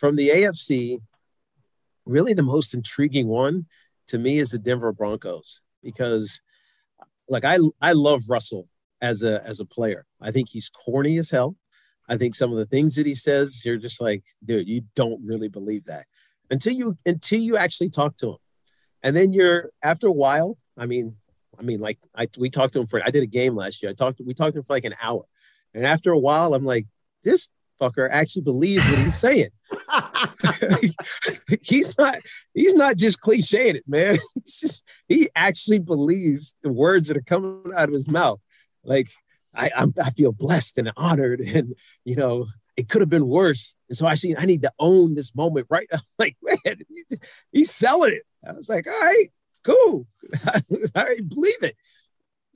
From 0.00 0.16
the 0.16 0.30
AFC, 0.30 0.98
really 2.06 2.32
the 2.32 2.42
most 2.42 2.72
intriguing 2.72 3.28
one 3.28 3.66
to 4.08 4.18
me 4.18 4.38
is 4.38 4.50
the 4.50 4.58
Denver 4.58 4.92
Broncos 4.92 5.60
because 5.82 6.40
like 7.28 7.44
I 7.44 7.58
I 7.82 7.92
love 7.92 8.22
Russell 8.30 8.66
as 9.02 9.22
a 9.22 9.46
as 9.46 9.60
a 9.60 9.66
player. 9.66 10.06
I 10.18 10.30
think 10.30 10.48
he's 10.48 10.70
corny 10.70 11.18
as 11.18 11.28
hell. 11.28 11.54
I 12.08 12.16
think 12.16 12.34
some 12.34 12.50
of 12.50 12.56
the 12.56 12.64
things 12.64 12.96
that 12.96 13.04
he 13.04 13.14
says, 13.14 13.62
you're 13.62 13.76
just 13.76 14.00
like, 14.00 14.24
dude, 14.42 14.66
you 14.66 14.84
don't 14.96 15.22
really 15.22 15.48
believe 15.48 15.84
that 15.84 16.06
until 16.50 16.72
you 16.72 16.96
until 17.04 17.38
you 17.38 17.58
actually 17.58 17.90
talk 17.90 18.16
to 18.16 18.30
him, 18.30 18.36
and 19.02 19.14
then 19.14 19.34
you're 19.34 19.70
after 19.82 20.06
a 20.06 20.12
while. 20.12 20.56
I 20.78 20.86
mean, 20.86 21.16
I 21.58 21.62
mean, 21.62 21.80
like 21.80 21.98
I 22.14 22.26
we 22.38 22.48
talked 22.48 22.72
to 22.72 22.80
him 22.80 22.86
for 22.86 23.02
I 23.04 23.10
did 23.10 23.22
a 23.22 23.26
game 23.26 23.54
last 23.54 23.82
year. 23.82 23.90
I 23.90 23.94
talked 23.94 24.18
we 24.24 24.32
talked 24.32 24.54
to 24.54 24.60
him 24.60 24.64
for 24.64 24.72
like 24.72 24.86
an 24.86 24.94
hour, 25.02 25.26
and 25.74 25.84
after 25.84 26.10
a 26.10 26.18
while, 26.18 26.54
I'm 26.54 26.64
like, 26.64 26.86
this 27.22 27.50
fucker 27.80 28.08
actually 28.10 28.42
believes 28.42 28.84
what 28.86 28.98
he's 28.98 29.18
saying. 29.18 29.50
he's 31.62 31.96
not 31.98 32.18
he's 32.54 32.74
not 32.74 32.96
just 32.96 33.20
clichéing 33.20 33.74
it, 33.74 33.84
man. 33.86 34.18
He's 34.34 34.60
just 34.60 34.84
he 35.08 35.28
actually 35.34 35.78
believes 35.78 36.54
the 36.62 36.72
words 36.72 37.08
that 37.08 37.16
are 37.16 37.22
coming 37.22 37.72
out 37.76 37.88
of 37.88 37.94
his 37.94 38.08
mouth. 38.08 38.40
Like 38.84 39.10
I, 39.54 39.70
I'm, 39.76 39.92
I 40.02 40.10
feel 40.10 40.32
blessed 40.32 40.78
and 40.78 40.92
honored, 40.96 41.40
and 41.40 41.74
you 42.04 42.16
know, 42.16 42.46
it 42.76 42.88
could 42.88 43.02
have 43.02 43.10
been 43.10 43.26
worse. 43.26 43.74
And 43.88 43.96
so 43.96 44.06
I 44.06 44.14
see 44.14 44.34
I 44.36 44.44
need 44.44 44.62
to 44.62 44.72
own 44.78 45.14
this 45.14 45.34
moment 45.34 45.66
right 45.70 45.88
now. 45.92 45.98
Like, 46.18 46.36
man, 46.42 46.76
he's 47.50 47.70
selling 47.70 48.12
it. 48.12 48.22
I 48.46 48.52
was 48.52 48.68
like, 48.68 48.86
all 48.86 48.92
right, 48.92 49.28
cool. 49.64 50.06
I 50.94 51.20
believe 51.26 51.62
it. 51.62 51.76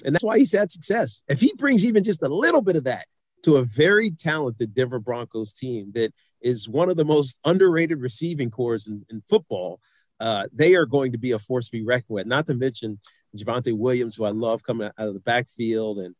And 0.04 0.14
that's 0.14 0.24
why 0.24 0.38
he's 0.38 0.52
had 0.52 0.70
success. 0.70 1.22
If 1.28 1.40
he 1.40 1.54
brings 1.56 1.84
even 1.84 2.04
just 2.04 2.22
a 2.22 2.28
little 2.28 2.62
bit 2.62 2.76
of 2.76 2.84
that 2.84 3.06
to 3.44 3.56
a 3.56 3.64
very 3.64 4.10
talented 4.10 4.74
Denver 4.74 4.98
Broncos 4.98 5.52
team 5.52 5.92
that 5.94 6.12
is 6.44 6.68
one 6.68 6.88
of 6.88 6.96
the 6.96 7.04
most 7.04 7.40
underrated 7.44 8.00
receiving 8.00 8.50
cores 8.50 8.86
in, 8.86 9.04
in 9.10 9.22
football, 9.28 9.80
uh, 10.20 10.46
they 10.52 10.76
are 10.76 10.86
going 10.86 11.10
to 11.10 11.18
be 11.18 11.32
a 11.32 11.38
force 11.38 11.66
to 11.66 11.72
be 11.72 11.84
reckoned 11.84 12.14
with. 12.14 12.26
Not 12.26 12.46
to 12.46 12.54
mention 12.54 13.00
Javonte 13.36 13.76
Williams, 13.76 14.14
who 14.14 14.24
I 14.24 14.30
love 14.30 14.62
coming 14.62 14.86
out 14.86 15.08
of 15.08 15.14
the 15.14 15.20
backfield, 15.20 15.98
and 15.98 16.14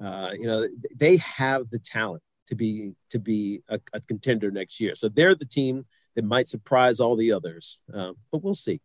uh, 0.00 0.32
you 0.38 0.46
know, 0.46 0.66
they 0.94 1.16
have 1.16 1.70
the 1.70 1.78
talent 1.78 2.22
to 2.48 2.54
be 2.54 2.92
to 3.10 3.18
be 3.18 3.62
a, 3.68 3.80
a, 3.92 4.00
contender 4.00 4.50
next 4.50 4.80
year. 4.80 4.94
So 4.94 5.08
they're 5.08 5.34
the 5.34 5.44
team 5.44 5.86
that 6.14 6.24
might 6.24 6.46
surprise 6.46 7.00
all 7.00 7.16
the 7.16 7.32
others. 7.32 7.82
Um, 7.92 8.16
but 8.30 8.42
we'll 8.42 8.54
see. 8.54 8.80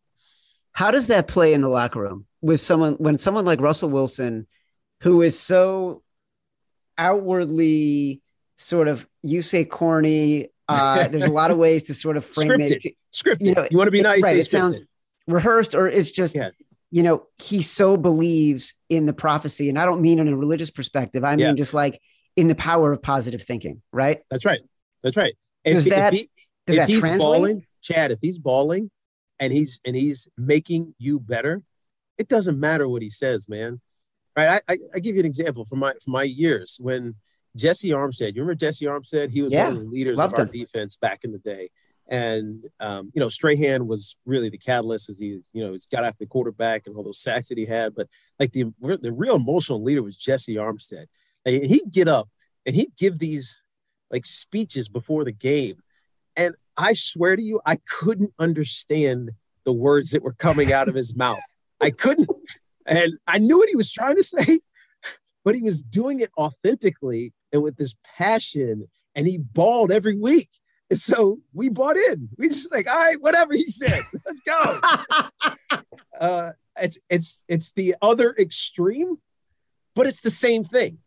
How 0.71 0.91
does 0.91 1.07
that 1.07 1.27
play 1.27 1.53
in 1.53 1.61
the 1.61 1.69
locker 1.69 1.99
room 1.99 2.25
with 2.41 2.61
someone 2.61 2.93
when 2.93 3.17
someone 3.17 3.45
like 3.45 3.61
Russell 3.61 3.89
Wilson, 3.89 4.47
who 5.01 5.21
is 5.21 5.39
so 5.39 6.03
outwardly 6.97 8.21
sort 8.57 8.87
of 8.87 9.07
you 9.21 9.41
say 9.41 9.65
corny. 9.65 10.49
Uh, 10.67 11.07
there's 11.09 11.23
a 11.23 11.31
lot 11.31 11.51
of 11.51 11.57
ways 11.57 11.83
to 11.83 11.93
sort 11.93 12.17
of 12.17 12.25
frame 12.25 12.49
scripted. 12.49 12.85
it. 12.85 12.95
Scripted. 13.13 13.45
You, 13.45 13.53
know, 13.53 13.67
you 13.69 13.77
want 13.77 13.87
to 13.87 13.91
be 13.91 14.01
nice. 14.01 14.23
Right. 14.23 14.37
It 14.37 14.45
sounds 14.45 14.81
rehearsed, 15.27 15.75
or 15.75 15.87
it's 15.87 16.11
just 16.11 16.35
yeah 16.35 16.49
you 16.93 17.01
know, 17.01 17.25
he 17.41 17.63
so 17.63 17.97
believes 17.97 18.75
in 18.87 19.07
the 19.07 19.13
prophecy. 19.13 19.67
And 19.67 19.79
I 19.79 19.85
don't 19.85 19.99
mean 19.99 20.19
in 20.19 20.27
a 20.27 20.37
religious 20.37 20.69
perspective. 20.69 21.23
I 21.23 21.31
mean 21.31 21.47
yeah. 21.47 21.53
just 21.53 21.73
like 21.73 21.99
in 22.35 22.47
the 22.47 22.53
power 22.53 22.91
of 22.91 23.01
positive 23.01 23.41
thinking, 23.41 23.81
right? 23.91 24.21
That's 24.29 24.45
right. 24.45 24.61
That's 25.01 25.17
right. 25.17 25.33
Does 25.65 25.87
if, 25.87 25.93
that, 25.93 26.13
if, 26.13 26.19
he, 26.19 26.29
does 26.67 26.75
if 26.75 26.81
that 26.81 26.89
he's 26.89 26.99
translate? 26.99 27.19
balling, 27.19 27.65
Chad, 27.81 28.11
if 28.11 28.19
he's 28.21 28.37
balling, 28.37 28.91
and 29.39 29.51
he's 29.51 29.79
and 29.83 29.95
he's 29.95 30.27
making 30.37 30.93
you 30.99 31.19
better, 31.19 31.63
it 32.19 32.27
doesn't 32.27 32.59
matter 32.59 32.87
what 32.87 33.01
he 33.01 33.09
says, 33.09 33.49
man. 33.49 33.81
Right? 34.37 34.61
I, 34.67 34.73
I, 34.73 34.77
I 34.93 34.99
give 34.99 35.15
you 35.15 35.21
an 35.21 35.25
example 35.25 35.65
from 35.65 35.79
my 35.79 35.93
from 36.03 36.13
my 36.13 36.23
years 36.23 36.77
when 36.79 37.15
Jesse 37.55 37.89
Armstead. 37.89 38.35
You 38.35 38.41
remember 38.41 38.55
Jesse 38.55 38.85
Armstead? 38.85 39.29
He 39.31 39.41
was 39.41 39.53
yeah, 39.53 39.67
one 39.67 39.77
of 39.77 39.83
the 39.83 39.89
leaders 39.89 40.19
of 40.19 40.33
our 40.33 40.45
him. 40.45 40.51
defense 40.51 40.95
back 40.97 41.23
in 41.23 41.31
the 41.31 41.39
day. 41.39 41.69
And 42.07 42.65
um, 42.79 43.11
you 43.13 43.21
know, 43.21 43.29
Strahan 43.29 43.87
was 43.87 44.17
really 44.25 44.49
the 44.49 44.57
catalyst 44.57 45.09
as 45.09 45.19
he, 45.19 45.39
you 45.53 45.63
know, 45.63 45.71
he's 45.71 45.85
got 45.85 46.03
after 46.03 46.25
the 46.25 46.29
quarterback 46.29 46.85
and 46.85 46.95
all 46.95 47.03
those 47.03 47.21
sacks 47.21 47.49
that 47.49 47.57
he 47.57 47.65
had. 47.65 47.95
But 47.95 48.07
like 48.39 48.51
the 48.51 48.65
the 48.79 49.13
real 49.13 49.35
emotional 49.35 49.81
leader 49.81 50.03
was 50.03 50.17
Jesse 50.17 50.55
Armstead. 50.55 51.05
And 51.45 51.63
he'd 51.63 51.91
get 51.91 52.07
up 52.07 52.29
and 52.65 52.75
he'd 52.75 52.95
give 52.97 53.19
these 53.19 53.63
like 54.11 54.25
speeches 54.25 54.89
before 54.89 55.23
the 55.23 55.31
game. 55.31 55.81
And 56.35 56.55
I 56.77 56.93
swear 56.93 57.35
to 57.35 57.41
you, 57.41 57.61
I 57.65 57.77
couldn't 57.87 58.33
understand 58.39 59.31
the 59.65 59.73
words 59.73 60.11
that 60.11 60.23
were 60.23 60.33
coming 60.33 60.73
out 60.73 60.89
of 60.89 60.95
his 60.95 61.15
mouth. 61.15 61.39
I 61.79 61.91
couldn't. 61.91 62.29
And 62.85 63.13
I 63.27 63.37
knew 63.39 63.57
what 63.57 63.69
he 63.69 63.75
was 63.75 63.91
trying 63.91 64.17
to 64.17 64.23
say, 64.23 64.59
but 65.45 65.55
he 65.55 65.63
was 65.63 65.83
doing 65.83 66.19
it 66.19 66.31
authentically 66.37 67.33
and 67.53 67.63
with 67.63 67.77
this 67.77 67.95
passion. 68.17 68.89
And 69.15 69.27
he 69.27 69.37
bawled 69.37 69.91
every 69.91 70.17
week. 70.17 70.49
And 70.89 70.99
so 70.99 71.39
we 71.53 71.69
bought 71.69 71.95
in. 71.95 72.29
We 72.37 72.49
just 72.49 72.73
like, 72.73 72.89
all 72.89 72.97
right, 72.97 73.21
whatever 73.21 73.53
he 73.53 73.63
said, 73.63 74.01
let's 74.25 74.41
go. 74.41 74.79
uh, 76.19 76.51
it's 76.79 76.99
it's 77.09 77.39
it's 77.47 77.71
the 77.73 77.95
other 78.01 78.35
extreme, 78.37 79.17
but 79.95 80.07
it's 80.07 80.21
the 80.21 80.31
same 80.31 80.63
thing, 80.63 80.97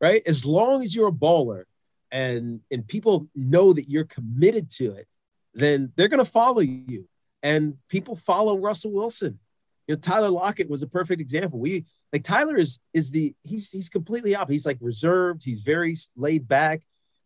right? 0.00 0.22
As 0.26 0.46
long 0.46 0.84
as 0.84 0.94
you're 0.94 1.08
a 1.08 1.12
baller 1.12 1.64
and 2.12 2.60
and 2.70 2.86
people 2.86 3.28
know 3.34 3.72
that 3.72 3.88
you're 3.88 4.04
committed 4.04 4.70
to 4.70 4.92
it, 4.92 5.08
then 5.54 5.92
they're 5.96 6.08
gonna 6.08 6.24
follow 6.24 6.60
you. 6.60 7.08
And 7.42 7.78
people 7.88 8.16
follow 8.16 8.58
Russell 8.58 8.92
Wilson. 8.92 9.38
You 9.88 9.94
know, 9.94 10.00
Tyler 10.00 10.30
Lockett 10.30 10.70
was 10.70 10.82
a 10.82 10.86
perfect 10.86 11.20
example. 11.20 11.58
We 11.58 11.86
like 12.12 12.22
Tyler 12.22 12.56
is 12.56 12.78
is 12.94 13.10
the 13.10 13.34
he's 13.42 13.72
he's 13.72 13.88
completely 13.88 14.36
up. 14.36 14.48
He's 14.48 14.66
like 14.66 14.78
reserved. 14.80 15.42
He's 15.42 15.62
very 15.62 15.96
laid 16.16 16.46
back. 16.46 16.82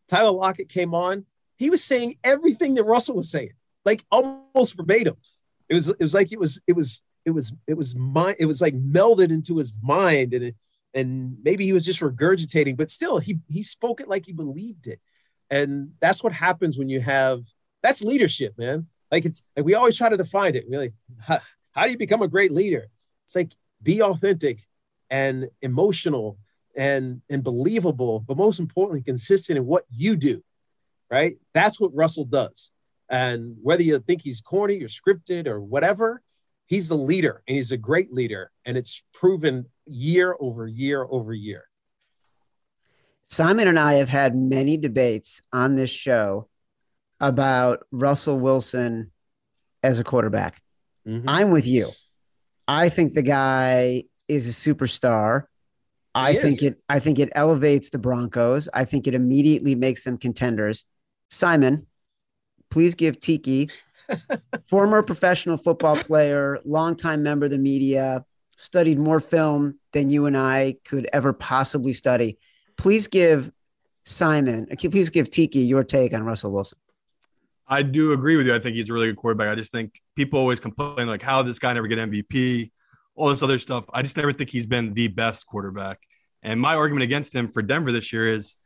Tyler 0.08 0.30
Lockett 0.30 0.68
came 0.68 0.94
on 0.94 1.26
he 1.62 1.70
was 1.70 1.84
saying 1.84 2.16
everything 2.24 2.74
that 2.74 2.82
Russell 2.82 3.14
was 3.14 3.30
saying, 3.30 3.52
like 3.84 4.04
almost 4.10 4.76
verbatim. 4.76 5.14
It 5.68 5.74
was 5.74 5.88
it 5.88 6.00
was 6.00 6.12
like 6.12 6.32
it 6.32 6.40
was 6.40 6.60
it 6.66 6.74
was 6.74 7.02
it 7.24 7.30
was 7.30 7.52
it 7.68 7.74
was 7.74 7.94
my 7.94 8.34
it 8.36 8.46
was 8.46 8.60
like 8.60 8.74
melded 8.74 9.30
into 9.30 9.58
his 9.58 9.72
mind 9.80 10.34
and 10.34 10.46
it, 10.46 10.56
and 10.92 11.36
maybe 11.44 11.64
he 11.64 11.72
was 11.72 11.84
just 11.84 12.00
regurgitating, 12.00 12.76
but 12.76 12.90
still 12.90 13.20
he 13.20 13.38
he 13.48 13.62
spoke 13.62 14.00
it 14.00 14.08
like 14.08 14.26
he 14.26 14.32
believed 14.32 14.88
it. 14.88 15.00
And 15.50 15.92
that's 16.00 16.20
what 16.24 16.32
happens 16.32 16.76
when 16.76 16.88
you 16.88 17.00
have 17.00 17.44
that's 17.80 18.02
leadership, 18.02 18.58
man. 18.58 18.88
Like 19.12 19.24
it's 19.24 19.44
like 19.56 19.64
we 19.64 19.76
always 19.76 19.96
try 19.96 20.08
to 20.08 20.16
define 20.16 20.56
it. 20.56 20.64
Really, 20.68 20.94
how, 21.20 21.38
how 21.72 21.84
do 21.84 21.90
you 21.90 21.98
become 21.98 22.22
a 22.22 22.28
great 22.28 22.52
leader? 22.52 22.88
It's 23.24 23.36
like 23.36 23.52
be 23.82 24.02
authentic 24.02 24.66
and 25.10 25.50
emotional 25.60 26.38
and 26.76 27.20
and 27.28 27.42
believable, 27.44 28.20
but 28.20 28.36
most 28.36 28.60
importantly, 28.60 29.02
consistent 29.02 29.58
in 29.58 29.66
what 29.66 29.84
you 29.90 30.16
do 30.16 30.42
right? 31.12 31.36
That's 31.52 31.78
what 31.78 31.94
Russell 31.94 32.24
does. 32.24 32.72
And 33.10 33.56
whether 33.62 33.82
you 33.82 33.98
think 33.98 34.22
he's 34.22 34.40
corny 34.40 34.82
or 34.82 34.88
scripted 34.88 35.46
or 35.46 35.60
whatever, 35.60 36.22
he's 36.64 36.88
the 36.88 36.96
leader 36.96 37.42
and 37.46 37.58
he's 37.58 37.70
a 37.70 37.76
great 37.76 38.12
leader. 38.12 38.50
And 38.64 38.78
it's 38.78 39.04
proven 39.12 39.66
year 39.86 40.34
over 40.40 40.66
year 40.66 41.06
over 41.08 41.34
year. 41.34 41.64
Simon 43.24 43.68
and 43.68 43.78
I 43.78 43.94
have 43.94 44.08
had 44.08 44.34
many 44.34 44.78
debates 44.78 45.42
on 45.52 45.76
this 45.76 45.90
show 45.90 46.48
about 47.20 47.86
Russell 47.92 48.38
Wilson 48.38 49.12
as 49.82 49.98
a 49.98 50.04
quarterback. 50.04 50.62
Mm-hmm. 51.06 51.28
I'm 51.28 51.50
with 51.50 51.66
you. 51.66 51.90
I 52.68 52.88
think 52.88 53.14
the 53.14 53.22
guy 53.22 54.04
is 54.28 54.48
a 54.48 54.52
superstar. 54.52 55.44
I 56.14 56.34
think 56.34 56.62
it 56.62 56.78
I 56.88 56.98
think 56.98 57.18
it 57.18 57.30
elevates 57.34 57.90
the 57.90 57.98
Broncos. 57.98 58.68
I 58.72 58.84
think 58.84 59.06
it 59.06 59.14
immediately 59.14 59.74
makes 59.74 60.04
them 60.04 60.18
contenders. 60.18 60.84
Simon, 61.30 61.86
please 62.70 62.94
give 62.94 63.18
Tiki, 63.18 63.70
former 64.68 65.02
professional 65.02 65.56
football 65.56 65.96
player, 65.96 66.58
longtime 66.64 67.22
member 67.22 67.46
of 67.46 67.50
the 67.50 67.58
media, 67.58 68.24
studied 68.56 68.98
more 68.98 69.20
film 69.20 69.78
than 69.92 70.10
you 70.10 70.26
and 70.26 70.36
I 70.36 70.76
could 70.84 71.08
ever 71.12 71.32
possibly 71.32 71.94
study. 71.94 72.38
Please 72.76 73.08
give 73.08 73.50
Simon, 74.04 74.66
please 74.76 75.10
give 75.10 75.30
Tiki 75.30 75.60
your 75.60 75.84
take 75.84 76.12
on 76.12 76.24
Russell 76.24 76.52
Wilson. 76.52 76.78
I 77.72 77.82
do 77.82 78.12
agree 78.12 78.36
with 78.36 78.46
you. 78.46 78.54
I 78.54 78.58
think 78.58 78.76
he's 78.76 78.90
a 78.90 78.92
really 78.92 79.06
good 79.06 79.16
quarterback. 79.16 79.48
I 79.48 79.54
just 79.54 79.72
think 79.72 79.98
people 80.14 80.38
always 80.38 80.60
complain 80.60 81.06
like 81.08 81.22
how 81.22 81.42
this 81.42 81.58
guy 81.58 81.72
never 81.72 81.86
get 81.86 81.98
MVP, 81.98 82.70
all 83.14 83.30
this 83.30 83.42
other 83.42 83.58
stuff. 83.58 83.86
I 83.94 84.02
just 84.02 84.14
never 84.18 84.30
think 84.30 84.50
he's 84.50 84.66
been 84.66 84.92
the 84.92 85.08
best 85.08 85.46
quarterback. 85.46 85.98
And 86.42 86.60
my 86.60 86.74
argument 86.74 87.04
against 87.04 87.34
him 87.34 87.50
for 87.50 87.62
Denver 87.62 87.90
this 87.90 88.12
year 88.12 88.30
is 88.30 88.58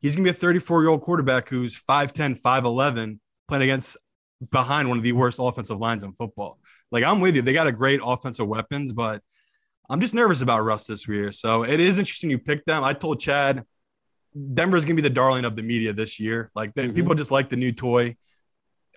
he's 0.00 0.16
going 0.16 0.24
to 0.24 0.32
be 0.32 0.34
a 0.34 0.40
34 0.40 0.82
year 0.82 0.90
old 0.90 1.02
quarterback 1.02 1.50
who's 1.50 1.78
5'10, 1.82 2.40
5'11, 2.40 3.18
playing 3.46 3.62
against 3.62 3.98
behind 4.50 4.88
one 4.88 4.96
of 4.96 5.04
the 5.04 5.12
worst 5.12 5.38
offensive 5.38 5.78
lines 5.78 6.02
in 6.02 6.14
football. 6.14 6.58
Like, 6.90 7.04
I'm 7.04 7.20
with 7.20 7.36
you. 7.36 7.42
They 7.42 7.52
got 7.52 7.66
a 7.66 7.72
great 7.72 8.00
offensive 8.02 8.48
weapons, 8.48 8.94
but 8.94 9.22
I'm 9.90 10.00
just 10.00 10.14
nervous 10.14 10.40
about 10.40 10.64
Russ 10.64 10.86
this 10.86 11.06
year. 11.06 11.30
So 11.30 11.64
it 11.64 11.78
is 11.78 11.98
interesting 11.98 12.30
you 12.30 12.38
picked 12.38 12.64
them. 12.64 12.84
I 12.84 12.94
told 12.94 13.20
Chad 13.20 13.64
Denver's 14.54 14.86
going 14.86 14.96
to 14.96 15.02
be 15.02 15.06
the 15.06 15.14
darling 15.14 15.44
of 15.44 15.56
the 15.56 15.62
media 15.62 15.92
this 15.92 16.18
year. 16.18 16.50
Like, 16.54 16.72
mm-hmm. 16.74 16.94
people 16.94 17.14
just 17.14 17.30
like 17.30 17.50
the 17.50 17.56
new 17.56 17.72
toy. 17.72 18.16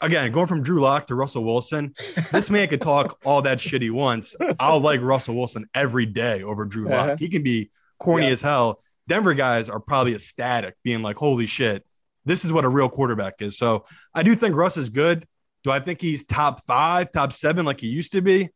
Again, 0.02 0.32
going 0.32 0.48
from 0.48 0.62
Drew 0.62 0.82
Lock 0.82 1.08
to 1.08 1.16
Russell 1.16 1.44
Wilson, 1.44 1.94
this 2.32 2.50
man 2.50 2.68
could 2.68 2.82
talk 2.82 3.20
all 3.26 3.42
that 3.42 3.60
shit 3.60 3.82
he 3.82 3.90
wants. 3.90 4.36
I'll 4.60 4.80
like 4.80 5.02
Russell 5.02 5.36
Wilson 5.36 5.66
every 5.74 6.06
day 6.06 6.44
over 6.44 6.66
Drew 6.66 6.86
Lock. 6.86 7.00
Uh-huh. 7.00 7.16
He 7.20 7.30
can 7.30 7.44
be 7.44 7.70
corny 8.00 8.28
yeah. 8.28 8.34
as 8.34 8.42
hell 8.42 8.82
Denver 9.10 9.34
guys 9.34 9.70
are 9.70 9.80
probably 9.80 10.14
ecstatic, 10.14 10.76
being 10.84 11.02
like, 11.02 11.18
holy 11.18 11.48
shit, 11.48 11.84
this 12.26 12.46
is 12.46 12.54
what 12.54 12.64
a 12.64 12.70
real 12.70 12.88
quarterback 12.88 13.42
is. 13.42 13.58
So 13.58 13.86
I 14.14 14.24
do 14.24 14.36
think 14.36 14.56
Russ 14.56 14.78
is 14.78 14.90
good. 14.90 15.28
Do 15.64 15.72
I 15.72 15.80
think 15.80 16.00
he's 16.00 16.24
top 16.24 16.64
five, 16.66 17.12
top 17.12 17.34
seven 17.34 17.66
like 17.66 17.82
he 17.82 17.88
used 17.88 18.14
to 18.14 18.22
be? 18.22 18.50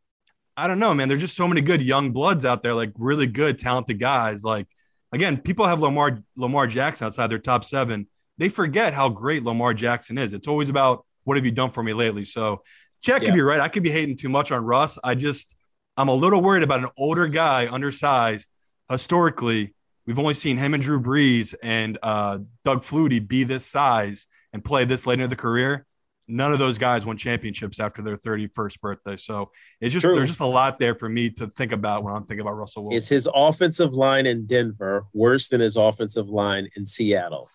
I 0.55 0.67
don't 0.67 0.79
know, 0.79 0.93
man. 0.93 1.09
There's 1.09 1.21
just 1.21 1.35
so 1.35 1.47
many 1.47 1.61
good 1.61 1.81
young 1.81 2.11
bloods 2.11 2.45
out 2.45 2.61
there, 2.61 2.75
like 2.75 2.93
really 2.97 3.25
good, 3.25 3.57
talented 3.57 3.99
guys. 3.99 4.43
Like, 4.43 4.67
again, 5.11 5.37
people 5.37 5.65
have 5.65 5.81
Lamar 5.81 6.19
Lamar 6.37 6.67
Jackson 6.67 7.07
outside 7.07 7.27
their 7.27 7.39
top 7.39 7.65
seven. 7.65 8.07
They 8.37 8.47
forget 8.47 8.93
how 8.93 9.09
great 9.09 9.43
Lamar 9.43 9.73
Jackson 9.73 10.19
is. 10.19 10.35
It's 10.35 10.47
always 10.47 10.69
about 10.69 11.05
what 11.23 11.37
have 11.37 11.45
you 11.45 11.51
done 11.51 11.71
for 11.71 11.83
me 11.83 11.93
lately. 11.93 12.25
So, 12.25 12.63
Chad 13.01 13.21
yeah. 13.21 13.29
could 13.29 13.35
be 13.35 13.41
right. 13.41 13.59
I 13.59 13.67
could 13.67 13.83
be 13.83 13.91
hating 13.91 14.17
too 14.17 14.29
much 14.29 14.51
on 14.51 14.63
Russ. 14.63 14.97
I 15.03 15.15
just 15.15 15.55
I'm 15.97 16.09
a 16.09 16.13
little 16.13 16.41
worried 16.41 16.63
about 16.63 16.79
an 16.79 16.89
older 16.97 17.27
guy, 17.27 17.67
undersized, 17.71 18.49
historically, 18.89 19.73
We've 20.05 20.19
only 20.19 20.33
seen 20.33 20.57
him 20.57 20.73
and 20.73 20.83
Drew 20.83 20.99
Brees 20.99 21.55
and 21.63 21.97
uh, 22.03 22.39
Doug 22.65 22.81
Flutie 22.81 23.25
be 23.25 23.43
this 23.43 23.65
size 23.65 24.27
and 24.51 24.63
play 24.63 24.85
this 24.85 25.07
late 25.07 25.19
in 25.19 25.29
the 25.29 25.35
career. 25.35 25.85
None 26.27 26.53
of 26.53 26.59
those 26.59 26.77
guys 26.77 27.05
won 27.05 27.17
championships 27.17 27.79
after 27.79 28.01
their 28.01 28.15
31st 28.15 28.79
birthday. 28.81 29.17
So 29.17 29.51
it's 29.81 29.93
just 29.93 30.03
True. 30.03 30.15
there's 30.15 30.29
just 30.29 30.39
a 30.39 30.45
lot 30.45 30.79
there 30.79 30.95
for 30.95 31.09
me 31.09 31.29
to 31.31 31.47
think 31.47 31.71
about 31.71 32.03
when 32.03 32.15
I'm 32.15 32.25
thinking 32.25 32.41
about 32.41 32.55
Russell 32.55 32.83
Wilson. 32.83 32.97
Is 32.97 33.09
his 33.09 33.29
offensive 33.33 33.93
line 33.93 34.25
in 34.25 34.45
Denver 34.45 35.05
worse 35.13 35.49
than 35.49 35.61
his 35.61 35.75
offensive 35.75 36.29
line 36.29 36.69
in 36.75 36.85
Seattle? 36.85 37.49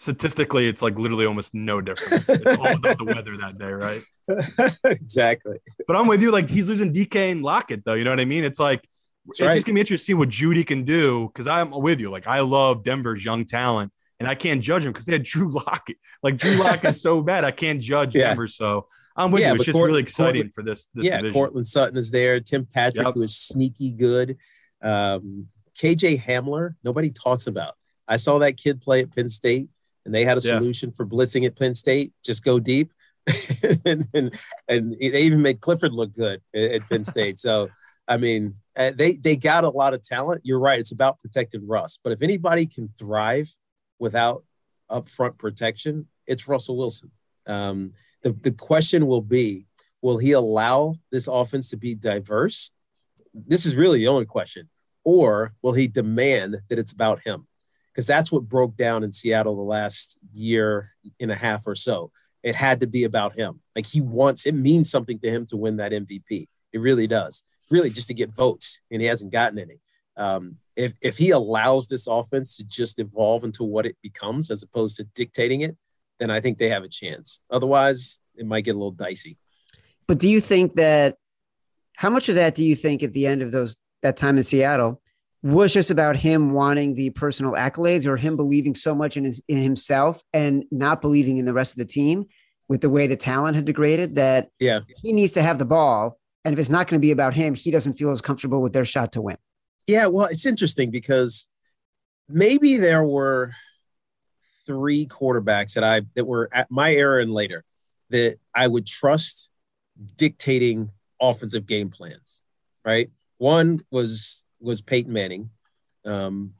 Statistically, 0.00 0.66
it's 0.66 0.80
like 0.80 0.98
literally 0.98 1.26
almost 1.26 1.54
no 1.54 1.82
difference. 1.82 2.26
It's 2.26 2.58
all 2.58 2.74
about 2.74 2.96
the 2.96 3.04
weather 3.14 3.36
that 3.36 3.58
day, 3.58 3.70
right? 3.70 4.00
exactly. 4.86 5.58
But 5.86 5.94
I'm 5.94 6.06
with 6.06 6.22
you. 6.22 6.30
Like 6.30 6.48
he's 6.48 6.70
losing 6.70 6.90
DK 6.90 7.32
and 7.32 7.42
Lockett, 7.42 7.84
though. 7.84 7.92
You 7.92 8.04
know 8.04 8.10
what 8.10 8.18
I 8.18 8.24
mean? 8.24 8.42
It's 8.42 8.58
like 8.58 8.88
it's 9.28 9.42
right. 9.42 9.52
just 9.52 9.66
gonna 9.66 9.74
be 9.74 9.80
interesting 9.80 10.16
what 10.16 10.30
Jeudy 10.30 10.66
can 10.66 10.84
do 10.84 11.26
because 11.26 11.46
I'm 11.46 11.70
with 11.70 12.00
you. 12.00 12.08
Like 12.08 12.26
I 12.26 12.40
love 12.40 12.82
Denver's 12.82 13.22
young 13.22 13.44
talent, 13.44 13.92
and 14.18 14.26
I 14.26 14.34
can't 14.34 14.62
judge 14.62 14.86
him 14.86 14.92
because 14.92 15.04
they 15.04 15.12
had 15.12 15.22
Drew 15.22 15.50
Lockett. 15.52 15.98
Like 16.22 16.38
Drew 16.38 16.54
Lockett 16.54 16.92
is 16.92 17.02
so 17.02 17.20
bad, 17.22 17.44
I 17.44 17.50
can't 17.50 17.78
judge 17.78 18.14
yeah. 18.14 18.28
Denver. 18.28 18.48
So 18.48 18.86
I'm 19.16 19.30
with 19.30 19.42
yeah, 19.42 19.50
you. 19.50 19.56
It's 19.56 19.66
just 19.66 19.76
Cort- 19.76 19.86
really 19.90 20.00
exciting 20.00 20.50
for 20.54 20.62
this. 20.62 20.88
this 20.94 21.04
yeah, 21.04 21.18
division. 21.18 21.34
Courtland 21.34 21.66
Sutton 21.66 21.98
is 21.98 22.10
there. 22.10 22.40
Tim 22.40 22.64
Patrick, 22.64 23.04
yep. 23.04 23.14
who 23.14 23.20
is 23.20 23.36
sneaky 23.36 23.92
good. 23.92 24.38
Um, 24.80 25.48
KJ 25.78 26.22
Hamler, 26.22 26.76
nobody 26.84 27.10
talks 27.10 27.46
about. 27.46 27.74
I 28.08 28.16
saw 28.16 28.38
that 28.38 28.56
kid 28.56 28.80
play 28.80 29.02
at 29.02 29.14
Penn 29.14 29.28
State, 29.28 29.68
and 30.04 30.14
they 30.14 30.24
had 30.24 30.38
a 30.38 30.40
solution 30.40 30.90
yeah. 30.90 30.94
for 30.96 31.06
blitzing 31.06 31.46
at 31.46 31.58
Penn 31.58 31.74
State. 31.74 32.12
Just 32.24 32.44
go 32.44 32.58
deep. 32.58 32.92
and, 33.84 34.08
and, 34.14 34.40
and 34.68 34.92
they 34.92 35.22
even 35.22 35.42
made 35.42 35.60
Clifford 35.60 35.92
look 35.92 36.14
good 36.14 36.40
at, 36.54 36.70
at 36.70 36.88
Penn 36.88 37.04
State. 37.04 37.38
So 37.38 37.68
I 38.10 38.16
mean, 38.16 38.56
uh, 38.76 38.90
they 38.94 39.12
they 39.12 39.36
got 39.36 39.62
a 39.62 39.68
lot 39.68 39.94
of 39.94 40.02
talent. 40.02 40.42
You're 40.44 40.58
right; 40.58 40.80
it's 40.80 40.90
about 40.90 41.20
protecting 41.20 41.66
Russ. 41.66 41.98
But 42.02 42.12
if 42.12 42.22
anybody 42.22 42.66
can 42.66 42.88
thrive 42.98 43.48
without 44.00 44.44
upfront 44.90 45.38
protection, 45.38 46.08
it's 46.26 46.48
Russell 46.48 46.76
Wilson. 46.76 47.12
Um, 47.46 47.92
the 48.22 48.32
the 48.32 48.50
question 48.50 49.06
will 49.06 49.22
be: 49.22 49.68
Will 50.02 50.18
he 50.18 50.32
allow 50.32 50.96
this 51.12 51.28
offense 51.28 51.70
to 51.70 51.76
be 51.76 51.94
diverse? 51.94 52.72
This 53.32 53.64
is 53.64 53.76
really 53.76 54.00
the 54.00 54.08
only 54.08 54.26
question. 54.26 54.68
Or 55.04 55.54
will 55.62 55.72
he 55.72 55.86
demand 55.86 56.56
that 56.68 56.78
it's 56.80 56.92
about 56.92 57.20
him? 57.20 57.46
Because 57.92 58.06
that's 58.06 58.30
what 58.30 58.48
broke 58.48 58.76
down 58.76 59.02
in 59.02 59.12
Seattle 59.12 59.56
the 59.56 59.62
last 59.62 60.16
year 60.32 60.90
and 61.20 61.30
a 61.30 61.34
half 61.34 61.66
or 61.66 61.74
so. 61.74 62.12
it 62.42 62.54
had 62.54 62.80
to 62.80 62.86
be 62.86 63.04
about 63.04 63.36
him. 63.36 63.60
Like 63.76 63.86
he 63.86 64.00
wants, 64.00 64.46
it 64.46 64.54
means 64.54 64.90
something 64.90 65.18
to 65.20 65.30
him 65.30 65.46
to 65.46 65.56
win 65.56 65.76
that 65.76 65.92
MVP. 65.92 66.48
It 66.72 66.80
really 66.80 67.06
does. 67.06 67.42
Really, 67.70 67.90
just 67.90 68.08
to 68.08 68.14
get 68.14 68.34
votes, 68.34 68.80
and 68.90 69.00
he 69.00 69.06
hasn't 69.06 69.32
gotten 69.32 69.58
any. 69.58 69.80
Um, 70.16 70.56
if 70.74 70.92
if 71.02 71.18
he 71.18 71.30
allows 71.30 71.86
this 71.86 72.06
offense 72.08 72.56
to 72.56 72.64
just 72.64 72.98
evolve 72.98 73.44
into 73.44 73.62
what 73.62 73.86
it 73.86 73.96
becomes, 74.02 74.50
as 74.50 74.62
opposed 74.62 74.96
to 74.96 75.04
dictating 75.04 75.60
it, 75.60 75.76
then 76.18 76.30
I 76.30 76.40
think 76.40 76.58
they 76.58 76.68
have 76.68 76.82
a 76.82 76.88
chance. 76.88 77.40
Otherwise, 77.48 78.20
it 78.34 78.44
might 78.46 78.64
get 78.64 78.74
a 78.74 78.78
little 78.78 78.90
dicey. 78.90 79.38
But 80.08 80.18
do 80.18 80.28
you 80.28 80.40
think 80.40 80.74
that? 80.74 81.16
How 81.94 82.10
much 82.10 82.28
of 82.28 82.34
that 82.36 82.54
do 82.54 82.64
you 82.64 82.74
think 82.74 83.02
at 83.02 83.12
the 83.12 83.26
end 83.26 83.42
of 83.42 83.52
those 83.52 83.76
that 84.02 84.16
time 84.16 84.36
in 84.36 84.42
Seattle 84.42 85.00
was 85.42 85.72
just 85.72 85.90
about 85.90 86.16
him 86.16 86.52
wanting 86.52 86.94
the 86.94 87.10
personal 87.10 87.52
accolades 87.52 88.06
or 88.06 88.16
him 88.16 88.36
believing 88.36 88.74
so 88.74 88.94
much 88.94 89.16
in, 89.16 89.24
his, 89.24 89.40
in 89.48 89.58
himself 89.58 90.22
and 90.32 90.64
not 90.70 91.00
believing 91.00 91.38
in 91.38 91.46
the 91.46 91.54
rest 91.54 91.72
of 91.72 91.78
the 91.78 91.84
team 91.84 92.26
with 92.68 92.80
the 92.80 92.90
way 92.90 93.06
the 93.06 93.16
talent 93.16 93.56
had 93.56 93.64
degraded 93.64 94.16
that 94.16 94.50
yeah. 94.58 94.80
he 95.02 95.12
needs 95.12 95.32
to 95.32 95.42
have 95.42 95.58
the 95.58 95.64
ball. 95.64 96.18
And 96.44 96.52
if 96.52 96.58
it's 96.58 96.68
not 96.68 96.86
going 96.86 97.00
to 97.00 97.04
be 97.04 97.10
about 97.10 97.34
him 97.34 97.54
he 97.54 97.70
doesn't 97.70 97.94
feel 97.94 98.10
as 98.10 98.20
comfortable 98.20 98.60
with 98.62 98.72
their 98.72 98.84
shot 98.84 99.12
to 99.12 99.22
win. 99.22 99.36
Yeah 99.86 100.06
well 100.06 100.26
it's 100.26 100.46
interesting 100.46 100.90
because 100.90 101.46
maybe 102.28 102.76
there 102.76 103.04
were 103.04 103.52
three 104.66 105.06
quarterbacks 105.06 105.72
that 105.74 105.82
i 105.82 106.02
that 106.14 106.26
were 106.26 106.48
at 106.52 106.70
my 106.70 106.92
era 106.94 107.22
and 107.22 107.32
later 107.32 107.64
that 108.10 108.36
i 108.54 108.68
would 108.68 108.86
trust 108.86 109.50
dictating 110.16 110.90
offensive 111.20 111.66
game 111.66 111.90
plans 111.90 112.40
right? 112.84 113.10
One 113.38 113.80
was 113.90 114.44
was 114.60 114.80
Peyton 114.80 115.12
Manning, 115.12 115.50
um, 116.04 116.52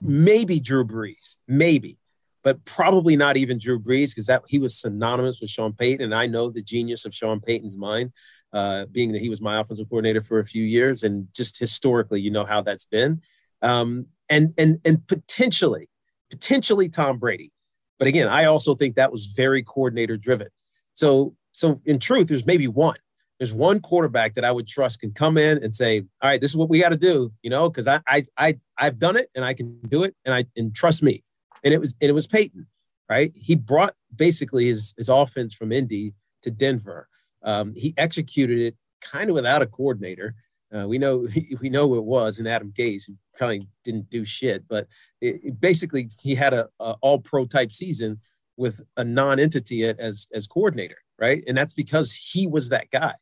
maybe 0.00 0.60
Drew 0.60 0.84
Brees, 0.84 1.36
maybe, 1.46 1.98
but 2.42 2.64
probably 2.64 3.16
not 3.16 3.36
even 3.36 3.58
Drew 3.58 3.78
Brees 3.78 4.10
because 4.10 4.26
that 4.26 4.42
he 4.48 4.58
was 4.58 4.80
synonymous 4.80 5.40
with 5.40 5.50
Sean 5.50 5.72
Payton, 5.72 6.04
and 6.04 6.14
I 6.14 6.26
know 6.26 6.50
the 6.50 6.62
genius 6.62 7.04
of 7.04 7.14
Sean 7.14 7.40
Payton's 7.40 7.76
mind, 7.76 8.12
uh, 8.52 8.86
being 8.86 9.12
that 9.12 9.20
he 9.20 9.28
was 9.28 9.40
my 9.40 9.60
offensive 9.60 9.88
coordinator 9.88 10.22
for 10.22 10.38
a 10.38 10.46
few 10.46 10.64
years, 10.64 11.02
and 11.02 11.28
just 11.34 11.58
historically, 11.58 12.20
you 12.20 12.30
know 12.30 12.44
how 12.44 12.60
that's 12.62 12.86
been, 12.86 13.20
um, 13.62 14.06
and 14.28 14.54
and 14.56 14.78
and 14.84 15.06
potentially, 15.06 15.88
potentially 16.30 16.88
Tom 16.88 17.18
Brady, 17.18 17.52
but 17.98 18.08
again, 18.08 18.28
I 18.28 18.46
also 18.46 18.74
think 18.74 18.96
that 18.96 19.12
was 19.12 19.26
very 19.26 19.62
coordinator 19.62 20.16
driven. 20.16 20.48
So 20.94 21.36
so 21.52 21.80
in 21.84 21.98
truth, 21.98 22.28
there's 22.28 22.46
maybe 22.46 22.66
one 22.66 22.96
there's 23.40 23.54
one 23.54 23.80
quarterback 23.80 24.34
that 24.34 24.44
I 24.44 24.52
would 24.52 24.68
trust 24.68 25.00
can 25.00 25.12
come 25.12 25.38
in 25.38 25.64
and 25.64 25.74
say, 25.74 26.00
"All 26.20 26.28
right, 26.28 26.38
this 26.38 26.50
is 26.50 26.56
what 26.58 26.68
we 26.68 26.78
got 26.78 26.90
to 26.90 26.96
do," 26.96 27.32
you 27.42 27.48
know, 27.48 27.70
because 27.70 27.88
I, 27.88 28.00
I, 28.06 28.26
I, 28.36 28.58
I've 28.76 28.98
done 28.98 29.16
it 29.16 29.30
and 29.34 29.46
I 29.46 29.54
can 29.54 29.80
do 29.88 30.02
it, 30.02 30.14
and 30.26 30.34
I 30.34 30.44
and 30.56 30.74
trust 30.74 31.02
me. 31.02 31.24
And 31.64 31.72
it 31.72 31.80
was 31.80 31.94
and 32.02 32.10
it 32.10 32.12
was 32.12 32.26
Peyton, 32.26 32.66
right? 33.08 33.34
He 33.34 33.56
brought 33.56 33.94
basically 34.14 34.66
his 34.66 34.94
his 34.98 35.08
offense 35.08 35.54
from 35.54 35.72
Indy 35.72 36.12
to 36.42 36.50
Denver. 36.50 37.08
Um, 37.42 37.72
he 37.74 37.94
executed 37.96 38.58
it 38.58 38.76
kind 39.00 39.30
of 39.30 39.34
without 39.34 39.62
a 39.62 39.66
coordinator. 39.66 40.34
Uh, 40.72 40.86
we 40.86 40.98
know 40.98 41.26
we 41.62 41.70
know 41.70 41.88
who 41.88 41.96
it 41.96 42.04
was 42.04 42.38
and 42.38 42.46
Adam 42.46 42.74
Gase, 42.76 43.06
who 43.06 43.14
probably 43.38 43.66
didn't 43.84 44.10
do 44.10 44.26
shit, 44.26 44.68
but 44.68 44.86
it, 45.22 45.40
it 45.42 45.60
basically 45.60 46.10
he 46.20 46.34
had 46.34 46.52
a, 46.52 46.68
a 46.78 46.96
all 47.00 47.18
pro 47.18 47.46
type 47.46 47.72
season 47.72 48.20
with 48.58 48.82
a 48.98 49.04
non-entity 49.04 49.84
as 49.84 50.26
as 50.34 50.46
coordinator, 50.46 50.98
right? 51.18 51.42
And 51.48 51.56
that's 51.56 51.72
because 51.72 52.12
he 52.12 52.46
was 52.46 52.68
that 52.68 52.90
guy. 52.90 53.14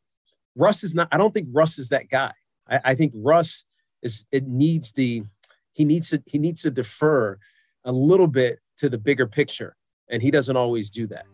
Russ 0.58 0.84
is 0.84 0.94
not. 0.94 1.08
I 1.12 1.16
don't 1.16 1.32
think 1.32 1.48
Russ 1.52 1.78
is 1.78 1.88
that 1.90 2.08
guy. 2.08 2.32
I, 2.68 2.80
I 2.84 2.94
think 2.94 3.12
Russ 3.14 3.64
is. 4.02 4.24
It 4.32 4.46
needs 4.46 4.92
the. 4.92 5.22
He 5.72 5.84
needs 5.84 6.10
to. 6.10 6.22
He 6.26 6.38
needs 6.38 6.62
to 6.62 6.70
defer 6.70 7.38
a 7.84 7.92
little 7.92 8.26
bit 8.26 8.58
to 8.78 8.88
the 8.88 8.98
bigger 8.98 9.26
picture, 9.26 9.76
and 10.10 10.20
he 10.20 10.30
doesn't 10.30 10.56
always 10.56 10.90
do 10.90 11.06
that. 11.06 11.24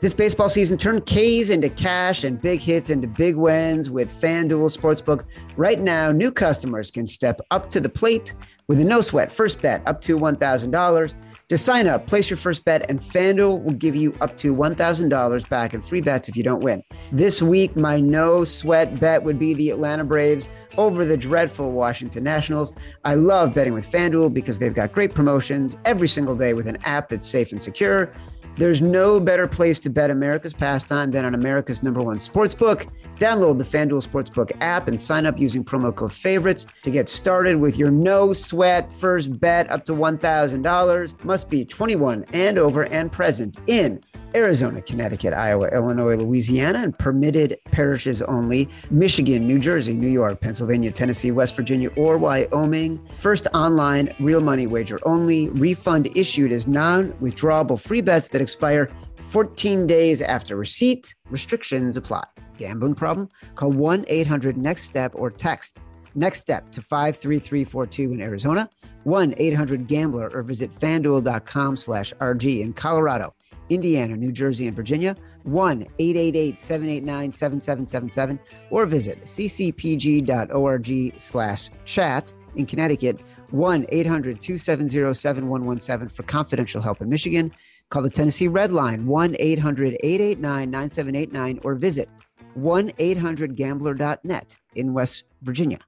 This 0.00 0.12
baseball 0.12 0.48
season, 0.48 0.76
turn 0.76 1.00
K's 1.02 1.50
into 1.50 1.70
cash 1.70 2.24
and 2.24 2.40
big 2.40 2.60
hits 2.60 2.90
into 2.90 3.06
big 3.08 3.34
wins 3.34 3.88
with 3.88 4.10
FanDuel 4.10 4.76
Sportsbook. 4.76 5.24
Right 5.56 5.80
now, 5.80 6.12
new 6.12 6.30
customers 6.30 6.90
can 6.90 7.06
step 7.06 7.40
up 7.50 7.70
to 7.70 7.80
the 7.80 7.88
plate 7.88 8.34
with 8.68 8.80
a 8.80 8.84
no 8.84 9.00
sweat 9.00 9.30
first 9.30 9.62
bet 9.62 9.82
up 9.86 10.00
to 10.02 10.16
$1,000. 10.16 11.14
To 11.48 11.56
sign 11.56 11.86
up, 11.86 12.08
place 12.08 12.28
your 12.28 12.36
first 12.36 12.64
bet, 12.64 12.90
and 12.90 12.98
FanDuel 12.98 13.62
will 13.62 13.74
give 13.74 13.94
you 13.94 14.12
up 14.20 14.36
to 14.38 14.52
$1,000 14.52 15.48
back 15.48 15.74
in 15.74 15.80
free 15.80 16.00
bets 16.00 16.28
if 16.28 16.36
you 16.36 16.42
don't 16.42 16.64
win. 16.64 16.82
This 17.12 17.40
week, 17.40 17.76
my 17.76 18.00
no 18.00 18.42
sweat 18.42 18.98
bet 18.98 19.22
would 19.22 19.38
be 19.38 19.54
the 19.54 19.70
Atlanta 19.70 20.02
Braves 20.02 20.48
over 20.76 21.04
the 21.04 21.16
dreadful 21.16 21.70
Washington 21.70 22.24
Nationals. 22.24 22.72
I 23.04 23.14
love 23.14 23.54
betting 23.54 23.74
with 23.74 23.88
FanDuel 23.88 24.34
because 24.34 24.58
they've 24.58 24.74
got 24.74 24.92
great 24.92 25.14
promotions 25.14 25.76
every 25.84 26.08
single 26.08 26.34
day 26.34 26.52
with 26.52 26.66
an 26.66 26.78
app 26.84 27.08
that's 27.08 27.28
safe 27.28 27.52
and 27.52 27.62
secure. 27.62 28.12
There's 28.56 28.80
no 28.80 29.20
better 29.20 29.46
place 29.46 29.78
to 29.80 29.90
bet 29.90 30.10
America's 30.10 30.54
pastime 30.54 31.10
than 31.10 31.26
on 31.26 31.34
America's 31.34 31.82
number 31.82 32.00
one 32.00 32.16
sportsbook. 32.16 32.88
Download 33.16 33.58
the 33.58 33.64
FanDuel 33.64 34.06
Sportsbook 34.06 34.50
app 34.60 34.88
and 34.88 35.00
sign 35.00 35.26
up 35.26 35.38
using 35.38 35.62
promo 35.62 35.94
code 35.94 36.12
favorites 36.12 36.66
to 36.82 36.90
get 36.90 37.10
started 37.10 37.56
with 37.56 37.76
your 37.76 37.90
no 37.90 38.32
sweat 38.32 38.90
first 38.90 39.38
bet 39.40 39.70
up 39.70 39.84
to 39.84 39.92
$1,000. 39.92 41.24
Must 41.24 41.48
be 41.50 41.66
21 41.66 42.24
and 42.32 42.58
over 42.58 42.84
and 42.84 43.12
present 43.12 43.58
in 43.66 44.02
Arizona, 44.36 44.82
Connecticut, 44.82 45.32
Iowa, 45.32 45.68
Illinois, 45.72 46.16
Louisiana, 46.16 46.80
and 46.80 46.96
permitted 46.98 47.58
parishes 47.64 48.20
only. 48.22 48.68
Michigan, 48.90 49.46
New 49.46 49.58
Jersey, 49.58 49.94
New 49.94 50.08
York, 50.08 50.40
Pennsylvania, 50.40 50.92
Tennessee, 50.92 51.30
West 51.30 51.56
Virginia, 51.56 51.88
or 51.96 52.18
Wyoming. 52.18 53.00
First 53.16 53.46
online 53.54 54.14
real 54.20 54.40
money 54.40 54.66
wager 54.66 54.98
only. 55.06 55.48
Refund 55.50 56.14
issued 56.14 56.52
as 56.52 56.66
non 56.66 57.12
withdrawable 57.14 57.80
free 57.80 58.02
bets 58.02 58.28
that 58.28 58.42
expire 58.42 58.90
14 59.16 59.86
days 59.86 60.20
after 60.20 60.54
receipt. 60.54 61.14
Restrictions 61.30 61.96
apply. 61.96 62.24
Gambling 62.58 62.94
problem? 62.94 63.30
Call 63.54 63.70
1 63.70 64.04
800 64.06 64.56
NEXT 64.58 64.84
STEP 64.86 65.12
or 65.14 65.30
text 65.30 65.80
NEXT 66.14 66.40
STEP 66.40 66.72
to 66.72 66.80
53342 66.80 68.12
in 68.12 68.20
Arizona, 68.20 68.68
1 69.04 69.34
800 69.36 69.86
GAMBLER, 69.86 70.30
or 70.34 70.42
visit 70.42 70.72
fanduel.com 70.72 71.76
slash 71.76 72.12
RG 72.20 72.60
in 72.60 72.72
Colorado. 72.72 73.35
Indiana, 73.70 74.16
New 74.16 74.32
Jersey, 74.32 74.66
and 74.66 74.76
Virginia, 74.76 75.16
1 75.44 75.82
888 75.98 76.60
789 76.60 77.32
7777, 77.32 78.38
or 78.70 78.86
visit 78.86 79.22
ccpg.org 79.22 81.12
slash 81.20 81.70
chat 81.84 82.32
in 82.56 82.66
Connecticut, 82.66 83.22
1 83.50 83.86
800 83.88 84.40
270 84.40 85.14
7117 85.14 86.08
for 86.08 86.22
confidential 86.24 86.80
help 86.80 87.00
in 87.00 87.08
Michigan. 87.08 87.52
Call 87.90 88.02
the 88.02 88.10
Tennessee 88.10 88.48
Red 88.48 88.72
Line, 88.72 89.06
1 89.06 89.36
800 89.38 89.96
889 90.02 90.70
9789, 90.70 91.60
or 91.64 91.74
visit 91.74 92.08
1 92.54 92.92
800 92.98 93.54
gambler.net 93.54 94.58
in 94.74 94.92
West 94.92 95.24
Virginia. 95.42 95.78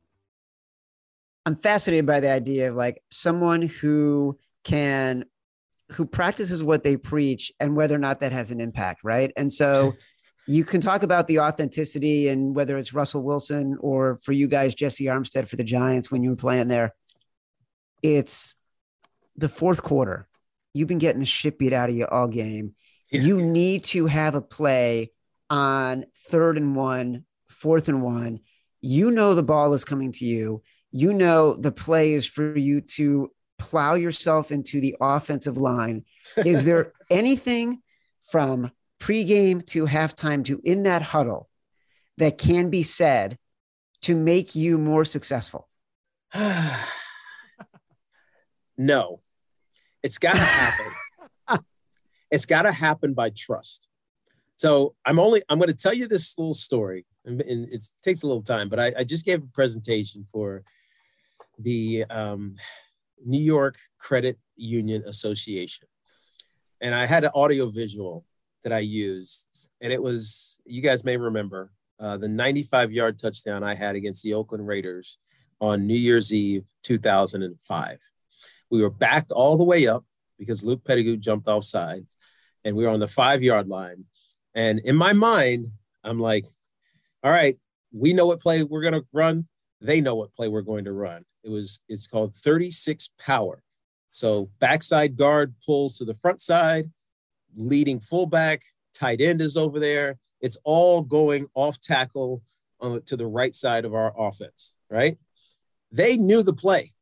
I'm 1.46 1.56
fascinated 1.56 2.06
by 2.06 2.20
the 2.20 2.30
idea 2.30 2.70
of 2.70 2.76
like 2.76 3.02
someone 3.10 3.62
who 3.62 4.38
can 4.64 5.24
who 5.92 6.04
practices 6.04 6.62
what 6.62 6.82
they 6.82 6.96
preach 6.96 7.52
and 7.60 7.76
whether 7.76 7.94
or 7.94 7.98
not 7.98 8.20
that 8.20 8.32
has 8.32 8.50
an 8.50 8.60
impact, 8.60 9.00
right? 9.02 9.32
And 9.36 9.52
so 9.52 9.94
you 10.46 10.64
can 10.64 10.80
talk 10.80 11.02
about 11.02 11.28
the 11.28 11.40
authenticity 11.40 12.28
and 12.28 12.54
whether 12.54 12.76
it's 12.76 12.94
Russell 12.94 13.22
Wilson 13.22 13.76
or 13.80 14.18
for 14.22 14.32
you 14.32 14.48
guys, 14.48 14.74
Jesse 14.74 15.04
Armstead 15.04 15.48
for 15.48 15.56
the 15.56 15.64
Giants 15.64 16.10
when 16.10 16.22
you 16.22 16.30
were 16.30 16.36
playing 16.36 16.68
there. 16.68 16.94
It's 18.02 18.54
the 19.36 19.48
fourth 19.48 19.82
quarter. 19.82 20.28
You've 20.74 20.88
been 20.88 20.98
getting 20.98 21.20
the 21.20 21.26
shit 21.26 21.58
beat 21.58 21.72
out 21.72 21.90
of 21.90 21.96
you 21.96 22.06
all 22.06 22.28
game. 22.28 22.74
Yeah. 23.10 23.22
You 23.22 23.40
need 23.40 23.84
to 23.84 24.06
have 24.06 24.34
a 24.34 24.42
play 24.42 25.12
on 25.50 26.04
third 26.28 26.56
and 26.56 26.76
one, 26.76 27.24
fourth 27.48 27.88
and 27.88 28.02
one. 28.02 28.40
You 28.80 29.10
know 29.10 29.34
the 29.34 29.42
ball 29.42 29.72
is 29.74 29.84
coming 29.84 30.12
to 30.12 30.24
you. 30.24 30.62
You 30.92 31.12
know 31.12 31.54
the 31.54 31.72
play 31.72 32.12
is 32.12 32.26
for 32.26 32.56
you 32.56 32.80
to 32.96 33.30
plow 33.58 33.94
yourself 33.94 34.50
into 34.50 34.80
the 34.80 34.96
offensive 35.00 35.56
line. 35.56 36.04
Is 36.36 36.64
there 36.64 36.92
anything 37.10 37.82
from 38.22 38.70
pregame 39.00 39.64
to 39.66 39.86
halftime 39.86 40.44
to 40.46 40.60
in 40.64 40.84
that 40.84 41.02
huddle 41.02 41.48
that 42.16 42.38
can 42.38 42.70
be 42.70 42.82
said 42.82 43.38
to 44.02 44.14
make 44.16 44.54
you 44.54 44.78
more 44.78 45.04
successful? 45.04 45.68
no, 48.78 49.20
it's 50.02 50.18
got 50.18 50.34
to 50.34 50.40
happen. 50.40 50.86
it's 52.30 52.46
got 52.46 52.62
to 52.62 52.72
happen 52.72 53.14
by 53.14 53.30
trust. 53.30 53.88
So 54.56 54.94
I'm 55.04 55.18
only 55.20 55.42
I'm 55.48 55.58
going 55.58 55.68
to 55.68 55.76
tell 55.76 55.94
you 55.94 56.08
this 56.08 56.36
little 56.36 56.54
story, 56.54 57.06
and, 57.24 57.40
it 57.40 57.86
takes 58.02 58.22
a 58.24 58.26
little 58.26 58.42
time, 58.42 58.68
but 58.68 58.80
I, 58.80 58.92
I, 58.98 59.04
just 59.04 59.24
gave 59.24 59.42
a 59.42 59.46
presentation 59.46 60.24
for 60.30 60.64
the 61.60 62.04
um, 62.10 62.56
New 63.24 63.40
York 63.40 63.76
Credit 63.98 64.38
Union 64.56 65.02
Association. 65.06 65.88
And 66.80 66.94
I 66.94 67.06
had 67.06 67.24
an 67.24 67.30
audio 67.34 67.70
visual 67.70 68.24
that 68.62 68.72
I 68.72 68.80
used. 68.80 69.46
And 69.80 69.92
it 69.92 70.02
was, 70.02 70.60
you 70.64 70.82
guys 70.82 71.04
may 71.04 71.16
remember, 71.16 71.72
uh, 72.00 72.16
the 72.16 72.28
95 72.28 72.92
yard 72.92 73.18
touchdown 73.18 73.62
I 73.62 73.74
had 73.74 73.96
against 73.96 74.22
the 74.22 74.34
Oakland 74.34 74.66
Raiders 74.66 75.18
on 75.60 75.86
New 75.86 75.96
Year's 75.96 76.32
Eve 76.32 76.64
2005. 76.84 77.98
We 78.70 78.82
were 78.82 78.90
backed 78.90 79.32
all 79.32 79.56
the 79.56 79.64
way 79.64 79.86
up 79.86 80.04
because 80.38 80.64
Luke 80.64 80.84
Petitgout 80.84 81.20
jumped 81.20 81.48
offside. 81.48 82.06
and 82.64 82.76
we 82.76 82.84
were 82.84 82.90
on 82.90 83.00
the 83.00 83.08
five 83.08 83.42
yard 83.42 83.68
line. 83.68 84.04
And 84.54 84.80
in 84.80 84.96
my 84.96 85.12
mind, 85.12 85.66
I'm 86.04 86.18
like, 86.18 86.44
all 87.22 87.30
right, 87.30 87.56
we 87.92 88.12
know 88.12 88.26
what 88.26 88.40
play 88.40 88.62
we're 88.62 88.82
going 88.82 88.94
to 88.94 89.06
run. 89.12 89.46
They 89.80 90.00
know 90.00 90.14
what 90.14 90.34
play 90.34 90.48
we're 90.48 90.62
going 90.62 90.84
to 90.84 90.92
run. 90.92 91.24
It 91.44 91.50
was, 91.50 91.80
it's 91.88 92.06
called 92.06 92.34
36 92.34 93.10
power. 93.18 93.62
So 94.10 94.50
backside 94.58 95.16
guard 95.16 95.54
pulls 95.64 95.98
to 95.98 96.04
the 96.04 96.14
front 96.14 96.40
side, 96.40 96.90
leading 97.56 98.00
fullback, 98.00 98.62
tight 98.94 99.20
end 99.20 99.40
is 99.40 99.56
over 99.56 99.78
there. 99.78 100.18
It's 100.40 100.58
all 100.64 101.02
going 101.02 101.48
off 101.54 101.80
tackle 101.80 102.42
on, 102.80 103.02
to 103.02 103.16
the 103.16 103.26
right 103.26 103.54
side 103.54 103.84
of 103.84 103.94
our 103.94 104.12
offense, 104.18 104.74
right? 104.90 105.18
They 105.92 106.16
knew 106.16 106.42
the 106.42 106.52
play. 106.52 106.92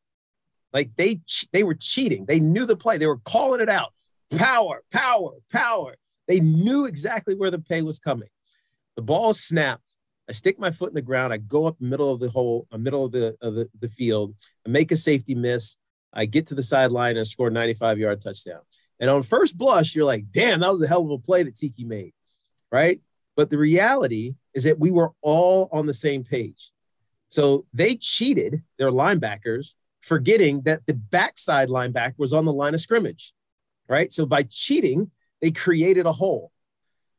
Like 0.73 0.91
they 0.97 1.21
they 1.53 1.65
were 1.65 1.75
cheating. 1.75 2.27
They 2.27 2.39
knew 2.41 2.67
the 2.67 2.77
play. 2.77 2.99
They 2.99 3.07
were 3.07 3.19
calling 3.19 3.61
it 3.61 3.69
out. 3.69 3.93
Power, 4.37 4.83
power, 4.93 5.33
power. 5.51 5.97
They 6.29 6.41
knew 6.41 6.87
exactly 6.87 7.35
where 7.35 7.51
the 7.51 7.61
pay 7.61 7.83
was 7.83 7.99
coming. 7.99 8.29
The 8.97 9.03
ball 9.03 9.33
snapped. 9.33 9.96
I 10.29 10.33
stick 10.33 10.59
my 10.59 10.71
foot 10.71 10.91
in 10.91 10.95
the 10.95 11.03
ground. 11.03 11.33
I 11.33 11.37
go 11.37 11.67
up 11.67 11.81
middle 11.81 12.13
of 12.13 12.21
the 12.21 12.31
hole, 12.31 12.67
the 12.71 12.79
middle 12.79 13.05
of 13.05 13.13
the 13.13 13.37
of 13.41 13.55
the, 13.55 13.69
the 13.79 13.89
field. 13.89 14.35
I 14.67 14.71
make 14.71 14.91
a 14.91 14.97
safety 14.97 15.35
miss. 15.35 15.77
I 16.13 16.27
get 16.27 16.47
to 16.49 16.55
the 16.55 16.63
sideline 16.63 17.17
and 17.17 17.27
score 17.27 17.49
a 17.49 17.51
95 17.51 17.99
yard 17.99 18.21
touchdown. 18.21 18.61
And 18.99 19.11
on 19.11 19.23
first 19.23 19.59
blush, 19.59 19.95
you're 19.95 20.07
like, 20.07 20.31
damn, 20.31 20.61
that 20.61 20.73
was 20.73 20.83
a 20.83 20.89
hell 20.89 21.05
of 21.05 21.11
a 21.11 21.19
play 21.19 21.43
that 21.43 21.57
Tiki 21.57 21.85
made. 21.85 22.13
Right. 22.73 23.01
But 23.37 23.51
the 23.51 23.59
reality 23.59 24.35
is 24.55 24.65
that 24.65 24.79
we 24.79 24.91
were 24.91 25.13
all 25.21 25.69
on 25.71 25.87
the 25.87 25.95
same 25.95 26.25
page. 26.25 26.71
So 27.29 27.67
they 27.75 27.97
cheated 27.97 28.63
their 28.79 28.91
linebackers, 28.91 29.75
forgetting 30.01 30.63
that 30.63 30.87
the 30.87 30.95
backside 30.95 31.69
linebacker 31.69 32.19
was 32.19 32.33
on 32.33 32.47
the 32.47 32.53
line 32.53 32.75
of 32.75 32.81
scrimmage. 32.81 33.35
Right. 33.89 34.13
So 34.13 34.27
by 34.27 34.45
cheating, 34.45 35.11
they 35.41 35.51
created 35.51 36.07
a 36.07 36.13
hole. 36.13 36.51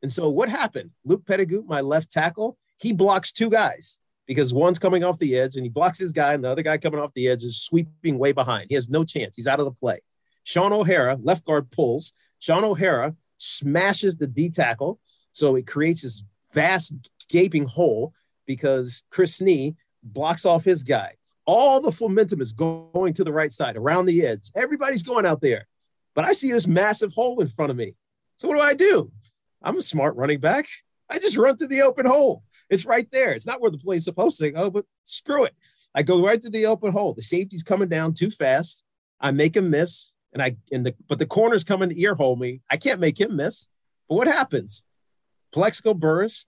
And 0.02 0.12
so 0.12 0.28
what 0.28 0.48
happened? 0.48 0.90
Luke 1.04 1.24
Petitgout, 1.24 1.66
my 1.66 1.80
left 1.80 2.10
tackle, 2.10 2.58
he 2.78 2.92
blocks 2.92 3.32
two 3.32 3.50
guys 3.50 4.00
because 4.26 4.52
one's 4.52 4.78
coming 4.78 5.04
off 5.04 5.18
the 5.18 5.36
edge 5.36 5.56
and 5.56 5.64
he 5.64 5.70
blocks 5.70 5.98
his 5.98 6.12
guy, 6.12 6.34
and 6.34 6.44
the 6.44 6.48
other 6.48 6.62
guy 6.62 6.78
coming 6.78 7.00
off 7.00 7.12
the 7.14 7.28
edge 7.28 7.42
is 7.42 7.60
sweeping 7.60 8.18
way 8.18 8.32
behind. 8.32 8.66
He 8.68 8.74
has 8.74 8.88
no 8.88 9.04
chance. 9.04 9.36
He's 9.36 9.46
out 9.46 9.58
of 9.58 9.64
the 9.64 9.72
play. 9.72 10.00
Shaun 10.44 10.72
O'Hara, 10.72 11.18
left 11.20 11.44
guard, 11.44 11.70
pulls. 11.70 12.12
Shaun 12.38 12.64
O'Hara 12.64 13.14
smashes 13.38 14.16
the 14.16 14.26
D 14.26 14.50
tackle. 14.50 15.00
So 15.32 15.56
it 15.56 15.66
creates 15.66 16.02
this 16.02 16.22
vast 16.52 16.94
gaping 17.28 17.66
hole 17.66 18.12
because 18.46 19.04
Chris 19.10 19.40
Snee 19.40 19.76
blocks 20.02 20.44
off 20.44 20.64
his 20.64 20.82
guy. 20.82 21.14
All 21.46 21.80
the 21.80 21.96
momentum 22.00 22.40
is 22.40 22.52
going 22.52 23.14
to 23.14 23.24
the 23.24 23.32
right 23.32 23.52
side 23.52 23.76
around 23.76 24.06
the 24.06 24.26
edge. 24.26 24.50
Everybody's 24.54 25.02
going 25.02 25.26
out 25.26 25.40
there. 25.40 25.66
But 26.14 26.24
I 26.24 26.32
see 26.32 26.50
this 26.50 26.66
massive 26.66 27.12
hole 27.12 27.40
in 27.40 27.48
front 27.48 27.70
of 27.70 27.76
me. 27.76 27.94
So 28.36 28.48
what 28.48 28.54
do 28.54 28.60
I 28.60 28.74
do? 28.74 29.10
I'm 29.62 29.78
a 29.78 29.82
smart 29.82 30.16
running 30.16 30.40
back. 30.40 30.66
I 31.08 31.18
just 31.18 31.36
run 31.36 31.56
through 31.56 31.68
the 31.68 31.82
open 31.82 32.06
hole. 32.06 32.42
It's 32.70 32.86
right 32.86 33.10
there. 33.10 33.32
It's 33.32 33.46
not 33.46 33.60
where 33.60 33.70
the 33.70 33.78
play 33.78 33.96
is 33.96 34.04
supposed 34.04 34.38
to 34.40 34.50
go, 34.50 34.70
but 34.70 34.84
screw 35.04 35.44
it. 35.44 35.54
I 35.94 36.02
go 36.02 36.22
right 36.22 36.40
to 36.40 36.50
the 36.50 36.66
open 36.66 36.92
hole. 36.92 37.14
The 37.14 37.22
safety's 37.22 37.62
coming 37.62 37.88
down 37.88 38.14
too 38.14 38.30
fast. 38.30 38.84
I 39.20 39.30
make 39.30 39.56
him 39.56 39.70
miss, 39.70 40.12
and 40.32 40.42
I 40.42 40.56
and 40.70 40.86
the 40.86 40.94
but 41.08 41.18
the 41.18 41.26
corner's 41.26 41.64
coming 41.64 41.88
to 41.88 42.00
ear 42.00 42.14
hole 42.14 42.36
me. 42.36 42.60
I 42.70 42.76
can't 42.76 43.00
make 43.00 43.18
him 43.20 43.36
miss. 43.36 43.68
But 44.08 44.16
what 44.16 44.28
happens? 44.28 44.84
Plaxico 45.52 45.94
Burress 45.94 46.46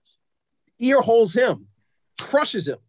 ear 0.79 1.01
holes 1.01 1.33
him, 1.33 1.67
crushes 2.19 2.67
him, 2.67 2.79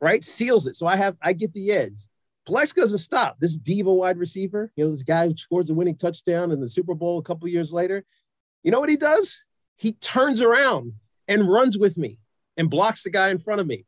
right? 0.00 0.22
Seals 0.24 0.66
it. 0.66 0.76
So 0.76 0.86
I 0.86 0.96
have 0.96 1.16
I 1.22 1.32
get 1.32 1.52
the 1.54 1.72
edge. 1.72 1.98
Plax 2.46 2.74
doesn't 2.74 2.98
stop. 2.98 3.38
This 3.38 3.56
diva 3.56 3.92
wide 3.92 4.18
receiver, 4.18 4.72
you 4.74 4.84
know, 4.84 4.90
this 4.90 5.04
guy 5.04 5.28
who 5.28 5.36
scores 5.36 5.68
the 5.68 5.74
winning 5.74 5.96
touchdown 5.96 6.50
in 6.50 6.60
the 6.60 6.68
Super 6.68 6.94
Bowl 6.94 7.18
a 7.18 7.22
couple 7.22 7.46
years 7.48 7.72
later. 7.72 8.04
You 8.64 8.72
know 8.72 8.80
what 8.80 8.88
he 8.88 8.96
does? 8.96 9.40
He 9.76 9.92
turns 9.92 10.40
around 10.40 10.94
and 11.28 11.48
runs 11.48 11.78
with 11.78 11.96
me 11.96 12.18
and 12.56 12.70
blocks 12.70 13.04
the 13.04 13.10
guy 13.10 13.30
in 13.30 13.38
front 13.38 13.60
of 13.60 13.66
me. 13.66 13.84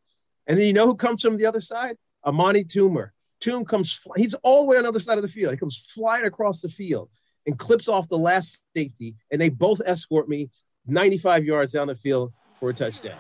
And 0.47 0.59
then 0.59 0.67
you 0.67 0.73
know 0.73 0.87
who 0.87 0.95
comes 0.95 1.23
from 1.23 1.37
the 1.37 1.47
other 1.47 1.61
side? 1.61 1.97
Amani 2.25 2.65
Toomer. 2.65 3.11
Toom 3.41 3.65
comes, 3.65 4.01
he's 4.17 4.35
all 4.43 4.63
the 4.63 4.69
way 4.71 4.77
on 4.79 4.85
the 4.85 4.89
other 4.89 5.01
side 5.01 5.19
of 5.19 5.23
the 5.23 5.29
field. 5.29 5.53
He 5.53 5.59
comes 5.59 5.79
flying 5.79 6.25
across 6.25 6.61
the 6.61 6.69
field 6.69 7.11
and 7.47 7.59
clips 7.59 7.89
off 7.89 8.09
the 8.09 8.19
last 8.19 8.63
safety. 8.75 9.17
And 9.31 9.41
they 9.41 9.49
both 9.49 9.81
escort 9.85 10.29
me 10.29 10.51
95 10.87 11.45
yards 11.45 11.73
down 11.73 11.89
the 11.89 11.95
field 11.95 12.33
for 12.59 12.71
a 12.71 12.75
touchdown. 12.75 13.19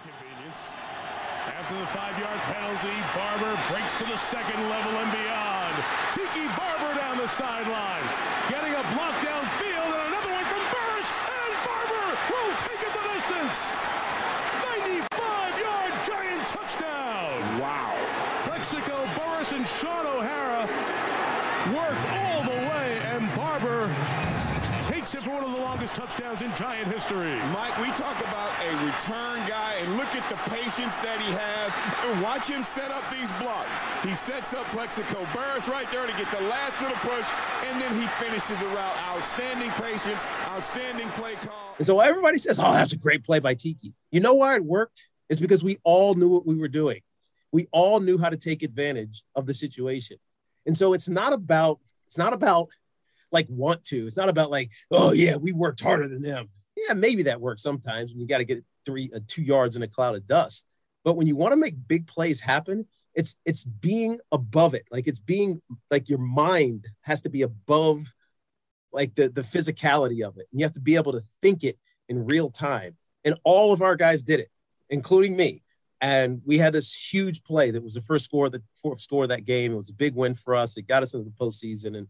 After 1.64 1.80
the 1.80 1.86
five 1.86 2.18
yard 2.18 2.40
penalty, 2.52 2.96
Barber 3.16 3.56
breaks 3.72 3.96
to 3.96 4.04
the 4.04 4.16
second 4.16 4.68
level 4.68 4.92
and 5.00 5.12
beyond. 5.12 5.74
Tiki 6.12 6.44
Barber 6.56 6.92
down 7.00 7.16
the 7.16 7.26
sideline. 7.26 8.04
Getting 8.48 8.72
a 8.72 8.84
block 8.92 9.16
downfield 9.24 9.88
and 9.88 10.04
another 10.12 10.32
one 10.32 10.44
from 10.44 10.64
Burress. 10.72 11.08
And 11.08 11.52
Barber 11.64 12.06
will 12.28 12.52
take 12.68 12.80
it 12.84 12.92
the 12.92 13.04
distance. 13.16 13.58
95 15.08 15.60
yard 15.64 15.92
giant 16.04 16.44
touchdown. 16.48 17.60
Wow. 17.60 17.96
Plaxico 18.44 19.08
Burress 19.16 19.52
and 19.52 19.66
Shaun 19.66 20.04
O'Hara 20.04 20.68
worked 21.72 22.06
all 22.12 22.42
the 22.44 22.60
way, 22.68 23.00
and 23.08 23.24
Barber 23.34 23.88
takes 24.82 25.14
it 25.14 25.22
for 25.22 25.40
one 25.98 26.08
of 26.08 26.16
the 26.16 26.22
longest 26.22 26.38
touchdowns 26.38 26.42
in 26.42 26.54
Giant 26.56 26.92
history. 26.92 27.36
Mike, 27.52 27.76
we 27.78 27.88
talk 27.92 28.18
about 28.20 28.52
a 28.62 28.70
return 28.84 29.46
guy, 29.48 29.74
and 29.80 29.96
look 29.96 30.14
at 30.14 30.28
the 30.28 30.36
patience 30.50 30.96
that 30.98 31.20
he 31.20 31.30
has, 31.32 31.72
and 32.04 32.22
watch 32.22 32.46
him 32.46 32.64
set 32.64 32.90
up 32.90 33.02
these 33.10 33.30
blocks. 33.42 33.74
He 34.02 34.14
sets 34.14 34.54
up 34.54 34.66
Plaxico 34.66 35.26
Burress 35.34 35.68
right 35.68 35.90
there 35.90 36.06
to 36.06 36.12
get 36.12 36.30
the 36.30 36.44
last 36.46 36.80
little 36.80 36.96
push, 36.98 37.26
and 37.64 37.80
then 37.80 37.94
he 37.94 38.06
finishes 38.22 38.58
the 38.58 38.66
route. 38.66 38.96
Outstanding 39.04 39.70
patience, 39.72 40.22
outstanding 40.46 41.08
play 41.10 41.34
call. 41.34 41.74
And 41.78 41.86
so 41.86 42.00
everybody 42.00 42.38
says, 42.38 42.58
oh, 42.58 42.72
that's 42.72 42.92
a 42.92 42.96
great 42.96 43.24
play 43.24 43.40
by 43.40 43.54
Tiki. 43.54 43.94
You 44.10 44.20
know 44.20 44.34
why 44.34 44.56
it 44.56 44.64
worked? 44.64 45.08
It's 45.28 45.40
because 45.40 45.64
we 45.64 45.78
all 45.84 46.14
knew 46.14 46.28
what 46.28 46.46
we 46.46 46.56
were 46.56 46.68
doing. 46.68 47.00
We 47.52 47.66
all 47.72 48.00
knew 48.00 48.18
how 48.18 48.30
to 48.30 48.36
take 48.36 48.62
advantage 48.62 49.24
of 49.34 49.46
the 49.46 49.54
situation. 49.54 50.18
And 50.66 50.76
so 50.76 50.92
it's 50.92 51.08
not 51.08 51.32
about, 51.32 51.78
it's 52.06 52.18
not 52.18 52.32
about 52.32 52.68
like 53.34 53.46
want 53.50 53.84
to. 53.84 54.06
It's 54.06 54.16
not 54.16 54.30
about 54.30 54.50
like, 54.50 54.70
oh 54.90 55.12
yeah, 55.12 55.36
we 55.36 55.52
worked 55.52 55.82
harder 55.82 56.08
than 56.08 56.22
them. 56.22 56.48
Yeah, 56.76 56.94
maybe 56.94 57.24
that 57.24 57.40
works 57.40 57.62
sometimes 57.62 58.10
when 58.10 58.20
you 58.20 58.26
got 58.26 58.38
to 58.38 58.44
get 58.44 58.64
three, 58.86 59.10
uh, 59.14 59.20
two 59.26 59.42
yards 59.42 59.76
in 59.76 59.82
a 59.82 59.88
cloud 59.88 60.14
of 60.14 60.26
dust. 60.26 60.66
But 61.04 61.16
when 61.16 61.26
you 61.26 61.36
want 61.36 61.52
to 61.52 61.56
make 61.56 61.74
big 61.86 62.06
plays 62.06 62.40
happen, 62.40 62.86
it's 63.14 63.36
it's 63.44 63.64
being 63.64 64.18
above 64.32 64.74
it. 64.74 64.86
Like 64.90 65.06
it's 65.06 65.20
being 65.20 65.60
like 65.90 66.08
your 66.08 66.18
mind 66.18 66.88
has 67.02 67.20
to 67.22 67.28
be 67.28 67.42
above 67.42 68.12
like 68.92 69.14
the 69.14 69.28
the 69.28 69.42
physicality 69.42 70.26
of 70.26 70.38
it, 70.38 70.46
and 70.50 70.60
you 70.60 70.64
have 70.64 70.72
to 70.72 70.80
be 70.80 70.96
able 70.96 71.12
to 71.12 71.20
think 71.42 71.64
it 71.64 71.78
in 72.08 72.24
real 72.24 72.50
time. 72.50 72.96
And 73.24 73.38
all 73.44 73.72
of 73.72 73.82
our 73.82 73.96
guys 73.96 74.22
did 74.22 74.40
it, 74.40 74.48
including 74.90 75.36
me. 75.36 75.62
And 76.00 76.42
we 76.44 76.58
had 76.58 76.74
this 76.74 76.94
huge 76.94 77.42
play 77.44 77.70
that 77.70 77.82
was 77.82 77.94
the 77.94 78.02
first 78.02 78.26
score, 78.26 78.50
the 78.50 78.62
fourth 78.74 79.00
score 79.00 79.22
of 79.22 79.30
that 79.30 79.46
game. 79.46 79.72
It 79.72 79.76
was 79.76 79.88
a 79.88 79.94
big 79.94 80.14
win 80.14 80.34
for 80.34 80.54
us. 80.54 80.76
It 80.76 80.86
got 80.86 81.02
us 81.02 81.14
into 81.14 81.24
the 81.24 81.44
postseason, 81.44 81.96
and 81.96 82.08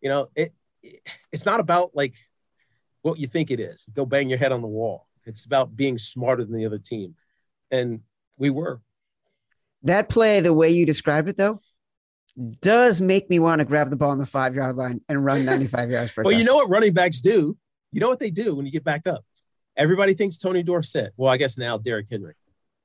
you 0.00 0.08
know, 0.08 0.28
it 0.36 0.52
it's 1.32 1.46
not 1.46 1.60
about 1.60 1.90
like 1.94 2.14
what 3.02 3.18
you 3.18 3.26
think 3.26 3.50
it 3.50 3.60
is. 3.60 3.86
Go 3.92 4.06
bang 4.06 4.28
your 4.28 4.38
head 4.38 4.52
on 4.52 4.62
the 4.62 4.68
wall. 4.68 5.06
It's 5.24 5.44
about 5.44 5.76
being 5.76 5.98
smarter 5.98 6.44
than 6.44 6.56
the 6.56 6.66
other 6.66 6.78
team. 6.78 7.14
And 7.70 8.00
we 8.36 8.50
were. 8.50 8.80
That 9.84 10.08
play, 10.08 10.40
the 10.40 10.52
way 10.52 10.70
you 10.70 10.86
described 10.86 11.28
it, 11.28 11.36
though, 11.36 11.60
does 12.60 13.00
make 13.00 13.28
me 13.28 13.38
want 13.38 13.58
to 13.58 13.64
grab 13.64 13.90
the 13.90 13.96
ball 13.96 14.10
on 14.10 14.18
the 14.18 14.26
five 14.26 14.54
yard 14.54 14.76
line 14.76 15.00
and 15.08 15.24
run 15.24 15.44
95 15.44 15.90
yards 15.90 16.10
for. 16.10 16.24
well, 16.24 16.32
you 16.36 16.44
know 16.44 16.54
what 16.54 16.68
running 16.68 16.92
backs 16.92 17.20
do. 17.20 17.56
You 17.92 18.00
know 18.00 18.08
what 18.08 18.18
they 18.20 18.30
do 18.30 18.54
when 18.54 18.64
you 18.64 18.72
get 18.72 18.84
backed 18.84 19.06
up. 19.06 19.24
Everybody 19.76 20.14
thinks 20.14 20.36
Tony 20.36 20.62
Dorsett. 20.62 21.12
Well, 21.16 21.32
I 21.32 21.36
guess 21.36 21.58
now 21.58 21.78
Derrick 21.78 22.06
Henry, 22.10 22.34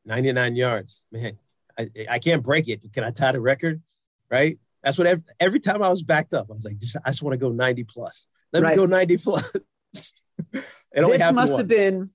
99 0.05 0.55
yards. 0.55 1.05
Man, 1.11 1.37
I, 1.77 1.87
I 2.09 2.19
can't 2.19 2.43
break 2.43 2.67
it. 2.67 2.81
Can 2.93 3.03
I 3.03 3.11
tie 3.11 3.31
the 3.31 3.41
record? 3.41 3.81
Right. 4.29 4.59
That's 4.87 4.97
what 4.97 5.05
every, 5.05 5.23
every 5.41 5.59
time 5.59 5.83
I 5.83 5.89
was 5.89 6.01
backed 6.01 6.33
up, 6.33 6.47
I 6.49 6.53
was 6.53 6.63
like, 6.63 6.77
just, 6.77 6.95
I 7.03 7.09
just 7.09 7.21
want 7.21 7.33
to 7.33 7.37
go 7.37 7.51
90 7.51 7.83
plus. 7.83 8.25
Let 8.53 8.63
right. 8.63 8.69
me 8.69 8.77
go 8.77 8.85
90 8.85 9.17
plus. 9.17 9.51
this 9.91 10.23
must 10.93 11.33
once. 11.33 11.51
have 11.57 11.67
been 11.67 12.09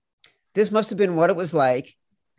this 0.55 0.71
must 0.71 0.89
have 0.89 0.97
been 0.97 1.15
what 1.15 1.29
it 1.29 1.37
was 1.37 1.53
like 1.53 1.95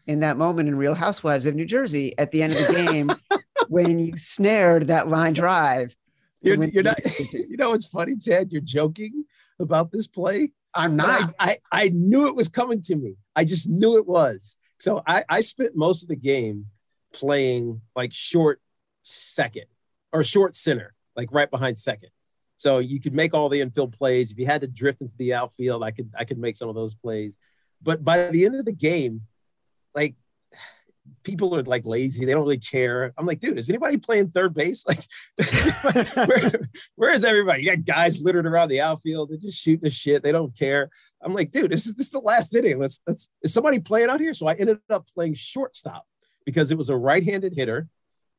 in 0.08 0.22
that 0.22 0.36
moment 0.36 0.70
in 0.70 0.76
Real 0.76 0.96
Housewives 0.96 1.46
of 1.46 1.54
New 1.54 1.66
Jersey 1.66 2.18
at 2.18 2.32
the 2.32 2.42
end 2.42 2.54
of 2.54 2.66
the 2.66 2.74
game 2.74 3.12
when 3.68 4.00
you 4.00 4.18
snared 4.18 4.88
that 4.88 5.08
line 5.08 5.34
drive. 5.34 5.96
You're, 6.42 6.64
you're 6.64 6.82
not, 6.82 6.98
you 7.32 7.56
know, 7.58 7.74
it's 7.74 7.86
funny, 7.86 8.16
Chad. 8.16 8.52
You're 8.52 8.62
joking 8.62 9.26
about 9.60 9.92
this 9.92 10.08
play. 10.08 10.52
I'm 10.74 10.96
not. 10.96 11.36
I, 11.40 11.52
I, 11.72 11.84
I, 11.84 11.90
knew 11.90 12.28
it 12.28 12.36
was 12.36 12.50
coming 12.50 12.82
to 12.84 12.96
me. 12.96 13.18
I 13.36 13.46
just 13.46 13.70
knew 13.70 13.98
it 13.98 14.08
was. 14.08 14.58
So 14.80 15.04
I, 15.06 15.24
I 15.30 15.42
spent 15.42 15.76
most 15.76 16.02
of 16.02 16.10
the 16.10 16.16
game 16.16 16.66
playing 17.14 17.82
like 17.96 18.14
short 18.14 18.60
second 19.04 19.66
or 20.14 20.24
short 20.24 20.56
center, 20.56 20.94
like 21.16 21.30
right 21.32 21.52
behind 21.52 21.78
second. 21.78 22.10
So 22.58 22.78
you 22.80 23.02
could 23.02 23.14
make 23.14 23.34
all 23.34 23.50
the 23.50 23.60
infield 23.60 23.98
plays. 23.98 24.32
If 24.32 24.38
you 24.38 24.46
had 24.46 24.62
to 24.62 24.68
drift 24.68 25.02
into 25.02 25.18
the 25.18 25.34
outfield, 25.34 25.84
I 25.84 25.92
could 25.92 26.12
I 26.18 26.24
could 26.24 26.38
make 26.38 26.56
some 26.56 26.70
of 26.70 26.76
those 26.76 26.96
plays. 26.96 27.38
But 27.82 28.06
by 28.06 28.30
the 28.30 28.46
end 28.46 28.56
of 28.56 28.64
the 28.64 28.72
game, 28.72 29.24
like 29.94 30.16
people 31.24 31.56
are 31.56 31.64
like 31.64 31.86
lazy. 31.86 32.26
They 32.26 32.32
don't 32.32 32.44
really 32.44 32.58
care. 32.58 33.14
I'm 33.18 33.26
like, 33.26 33.40
dude, 33.40 33.58
is 33.58 33.70
anybody 33.70 33.98
playing 33.98 34.30
third 34.30 34.54
base? 34.54 34.86
Like, 35.38 36.16
where, 36.30 36.52
where 36.96 37.12
is 37.12 37.26
everybody? 37.26 37.64
You 37.64 37.72
got 37.72 37.86
guys 37.86 38.22
littered 38.22 38.46
around 38.46 38.70
the 38.70 38.82
outfield. 38.82 39.30
They're 39.30 39.38
just 39.38 39.60
shooting 39.60 39.84
the 39.84 39.90
shit. 39.90 40.24
They 40.24 40.32
don't 40.32 40.56
care. 40.58 40.90
I'm 41.22 41.34
like, 41.34 41.52
dude, 41.52 41.72
this 41.72 41.86
is 41.88 41.96
this 41.96 42.08
is 42.08 42.12
the 42.12 42.20
last 42.20 42.56
inning. 42.56 42.80
Let's 42.80 43.02
let's 43.08 43.30
is 43.42 43.54
somebody 43.54 43.80
playing 43.80 44.10
out 44.10 44.20
here? 44.20 44.34
So 44.34 44.48
I 44.48 44.54
ended 44.54 44.80
up 44.90 45.08
playing 45.16 45.34
shortstop 45.34 46.06
because 46.46 46.72
it 46.72 46.78
was 46.78 46.90
a 46.90 46.96
right-handed 46.96 47.56
hitter 47.56 47.88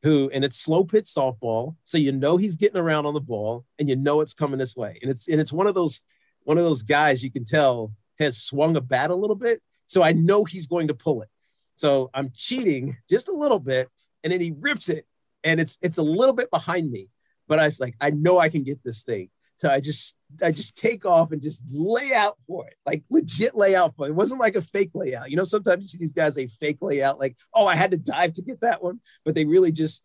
who 0.04 0.30
and 0.34 0.44
it's 0.44 0.56
slow 0.56 0.84
pitch 0.84 1.06
softball. 1.06 1.76
So 1.86 1.96
you 1.96 2.12
know 2.12 2.36
he's 2.36 2.56
getting 2.56 2.76
around 2.76 3.06
on 3.06 3.14
the 3.14 3.22
ball 3.22 3.64
and 3.78 3.88
you 3.88 3.96
know 3.96 4.20
it's 4.20 4.34
coming 4.34 4.58
this 4.58 4.76
way. 4.76 4.98
And 5.00 5.10
it's 5.10 5.26
and 5.28 5.40
it's 5.40 5.52
one 5.52 5.66
of 5.66 5.74
those 5.74 6.02
one 6.42 6.58
of 6.58 6.64
those 6.64 6.82
guys 6.82 7.24
you 7.24 7.32
can 7.32 7.44
tell 7.44 7.90
has 8.18 8.36
swung 8.36 8.76
a 8.76 8.82
bat 8.82 9.10
a 9.10 9.14
little 9.14 9.34
bit. 9.34 9.62
So 9.86 10.02
I 10.02 10.12
know 10.12 10.44
he's 10.44 10.66
going 10.66 10.88
to 10.88 10.94
pull 10.94 11.22
it. 11.22 11.30
So 11.74 12.10
I'm 12.12 12.30
cheating 12.36 12.98
just 13.08 13.28
a 13.28 13.34
little 13.34 13.58
bit, 13.58 13.88
and 14.22 14.32
then 14.32 14.40
he 14.40 14.54
rips 14.60 14.90
it, 14.90 15.06
and 15.42 15.58
it's 15.58 15.78
it's 15.80 15.98
a 15.98 16.02
little 16.02 16.34
bit 16.34 16.50
behind 16.50 16.90
me. 16.90 17.08
But 17.48 17.58
I 17.58 17.64
was 17.64 17.80
like, 17.80 17.96
I 17.98 18.10
know 18.10 18.38
I 18.38 18.50
can 18.50 18.62
get 18.62 18.84
this 18.84 19.04
thing. 19.04 19.30
So 19.64 19.70
I 19.70 19.80
just 19.80 20.14
I 20.42 20.52
just 20.52 20.76
take 20.76 21.06
off 21.06 21.32
and 21.32 21.40
just 21.40 21.64
lay 21.72 22.12
out 22.12 22.36
for 22.46 22.66
it, 22.66 22.74
like 22.84 23.02
legit 23.08 23.56
layout 23.56 23.96
for 23.96 24.04
it. 24.04 24.10
It 24.10 24.14
wasn't 24.14 24.42
like 24.42 24.56
a 24.56 24.60
fake 24.60 24.90
layout. 24.92 25.30
You 25.30 25.38
know, 25.38 25.44
sometimes 25.44 25.80
you 25.80 25.88
see 25.88 25.96
these 25.96 26.12
guys 26.12 26.34
they 26.34 26.48
fake 26.48 26.76
layout, 26.82 27.18
like 27.18 27.34
oh 27.54 27.66
I 27.66 27.74
had 27.74 27.92
to 27.92 27.96
dive 27.96 28.34
to 28.34 28.42
get 28.42 28.60
that 28.60 28.82
one, 28.82 29.00
but 29.24 29.34
they 29.34 29.46
really 29.46 29.72
just 29.72 30.02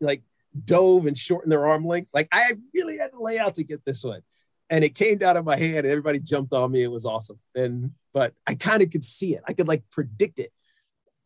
like 0.00 0.24
dove 0.64 1.06
and 1.06 1.16
shortened 1.16 1.52
their 1.52 1.68
arm 1.68 1.86
length. 1.86 2.08
Like 2.12 2.26
I 2.32 2.54
really 2.74 2.98
had 2.98 3.12
to 3.12 3.22
lay 3.22 3.38
out 3.38 3.54
to 3.54 3.62
get 3.62 3.84
this 3.84 4.02
one, 4.02 4.22
and 4.70 4.82
it 4.82 4.96
came 4.96 5.18
down 5.18 5.36
in 5.36 5.44
my 5.44 5.54
hand, 5.54 5.78
and 5.78 5.86
everybody 5.86 6.18
jumped 6.18 6.52
on 6.52 6.72
me. 6.72 6.82
It 6.82 6.90
was 6.90 7.04
awesome, 7.04 7.38
and 7.54 7.92
but 8.12 8.34
I 8.44 8.56
kind 8.56 8.82
of 8.82 8.90
could 8.90 9.04
see 9.04 9.36
it. 9.36 9.42
I 9.46 9.52
could 9.52 9.68
like 9.68 9.84
predict 9.92 10.40
it. 10.40 10.50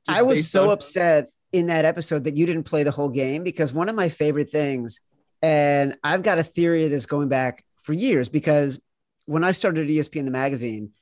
I 0.06 0.20
was 0.20 0.50
so 0.50 0.64
on- 0.64 0.72
upset 0.72 1.30
in 1.50 1.68
that 1.68 1.86
episode 1.86 2.24
that 2.24 2.36
you 2.36 2.44
didn't 2.44 2.64
play 2.64 2.82
the 2.82 2.90
whole 2.90 3.08
game 3.08 3.42
because 3.42 3.72
one 3.72 3.88
of 3.88 3.94
my 3.94 4.10
favorite 4.10 4.50
things, 4.50 5.00
and 5.44 5.98
I've 6.02 6.22
got 6.22 6.38
a 6.38 6.42
theory 6.42 6.86
of 6.86 6.90
this 6.90 7.04
going 7.04 7.28
back 7.28 7.66
for 7.82 7.92
years 7.92 8.30
because 8.30 8.80
when 9.26 9.44
I 9.44 9.52
started 9.52 9.84
at 9.84 9.90
ESPN 9.90 10.24
the 10.24 10.30
magazine 10.30 10.92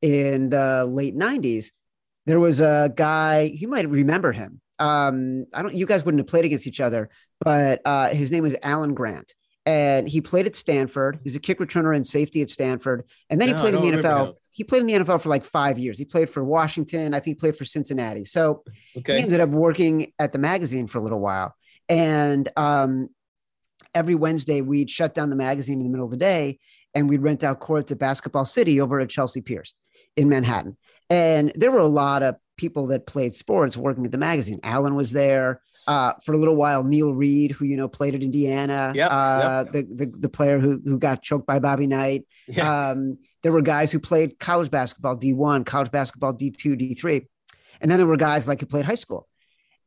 in 0.00 0.48
the 0.48 0.86
late 0.86 1.14
90s, 1.14 1.72
there 2.24 2.40
was 2.40 2.62
a 2.62 2.90
guy, 2.96 3.52
you 3.54 3.68
might 3.68 3.86
remember 3.90 4.32
him. 4.32 4.62
Um, 4.78 5.44
I 5.52 5.60
don't, 5.60 5.74
you 5.74 5.84
guys 5.84 6.06
wouldn't 6.06 6.20
have 6.20 6.26
played 6.26 6.46
against 6.46 6.66
each 6.66 6.80
other, 6.80 7.10
but 7.38 7.82
uh, 7.84 8.08
his 8.08 8.30
name 8.30 8.44
was 8.44 8.56
Alan 8.62 8.94
Grant. 8.94 9.34
And 9.66 10.08
he 10.08 10.22
played 10.22 10.46
at 10.46 10.56
Stanford. 10.56 11.16
He 11.22 11.26
was 11.26 11.36
a 11.36 11.40
kick 11.40 11.58
returner 11.58 11.94
and 11.94 12.06
safety 12.06 12.40
at 12.40 12.48
Stanford. 12.48 13.04
And 13.28 13.38
then 13.38 13.50
no, 13.50 13.56
he 13.56 13.60
played 13.60 13.74
in 13.74 13.82
the 13.82 14.02
NFL 14.02 14.36
he 14.54 14.64
played 14.64 14.80
in 14.80 14.86
the 14.86 14.92
NFL 14.94 15.20
for 15.20 15.30
like 15.30 15.44
five 15.44 15.78
years. 15.78 15.98
He 15.98 16.04
played 16.04 16.28
for 16.28 16.44
Washington. 16.44 17.14
I 17.14 17.20
think 17.20 17.36
he 17.36 17.40
played 17.40 17.56
for 17.56 17.64
Cincinnati. 17.64 18.24
So 18.24 18.62
okay. 18.96 19.16
he 19.16 19.22
ended 19.22 19.40
up 19.40 19.48
working 19.48 20.12
at 20.18 20.32
the 20.32 20.38
magazine 20.38 20.86
for 20.86 20.98
a 20.98 21.00
little 21.00 21.20
while. 21.20 21.54
And 21.88 22.48
um, 22.56 23.08
every 23.94 24.14
Wednesday, 24.14 24.60
we'd 24.60 24.90
shut 24.90 25.14
down 25.14 25.30
the 25.30 25.36
magazine 25.36 25.78
in 25.78 25.84
the 25.84 25.90
middle 25.90 26.04
of 26.04 26.10
the 26.10 26.16
day 26.16 26.58
and 26.94 27.08
we'd 27.08 27.22
rent 27.22 27.44
out 27.44 27.60
courts 27.60 27.92
at 27.92 27.98
Basketball 27.98 28.44
City 28.44 28.80
over 28.80 29.00
at 29.00 29.08
Chelsea 29.08 29.40
Piers 29.40 29.74
in 30.16 30.28
Manhattan. 30.28 30.76
And 31.10 31.52
there 31.54 31.70
were 31.70 31.78
a 31.78 31.86
lot 31.86 32.22
of 32.22 32.36
people 32.56 32.88
that 32.88 33.06
played 33.06 33.34
sports 33.34 33.76
working 33.76 34.04
at 34.04 34.12
the 34.12 34.18
magazine. 34.18 34.60
Alan 34.62 34.94
was 34.94 35.12
there 35.12 35.60
uh, 35.86 36.12
for 36.24 36.32
a 36.32 36.38
little 36.38 36.56
while. 36.56 36.84
Neil 36.84 37.12
Reed, 37.12 37.52
who 37.52 37.64
you 37.64 37.76
know 37.76 37.88
played 37.88 38.14
at 38.14 38.22
Indiana, 38.22 38.92
yep, 38.94 39.10
uh, 39.10 39.64
yep. 39.64 39.72
The, 39.72 40.06
the 40.06 40.12
the 40.20 40.28
player 40.28 40.58
who 40.58 40.80
who 40.84 40.98
got 40.98 41.22
choked 41.22 41.46
by 41.46 41.58
Bobby 41.58 41.86
Knight. 41.86 42.26
Yeah. 42.48 42.90
Um, 42.90 43.18
there 43.42 43.52
were 43.52 43.62
guys 43.62 43.90
who 43.90 43.98
played 43.98 44.38
college 44.38 44.70
basketball, 44.70 45.16
D1, 45.16 45.66
college 45.66 45.90
basketball, 45.90 46.32
D2, 46.32 46.96
D3. 46.96 47.26
And 47.80 47.90
then 47.90 47.98
there 47.98 48.06
were 48.06 48.16
guys 48.16 48.46
like 48.46 48.60
who 48.60 48.66
played 48.66 48.84
high 48.84 48.94
school. 48.94 49.28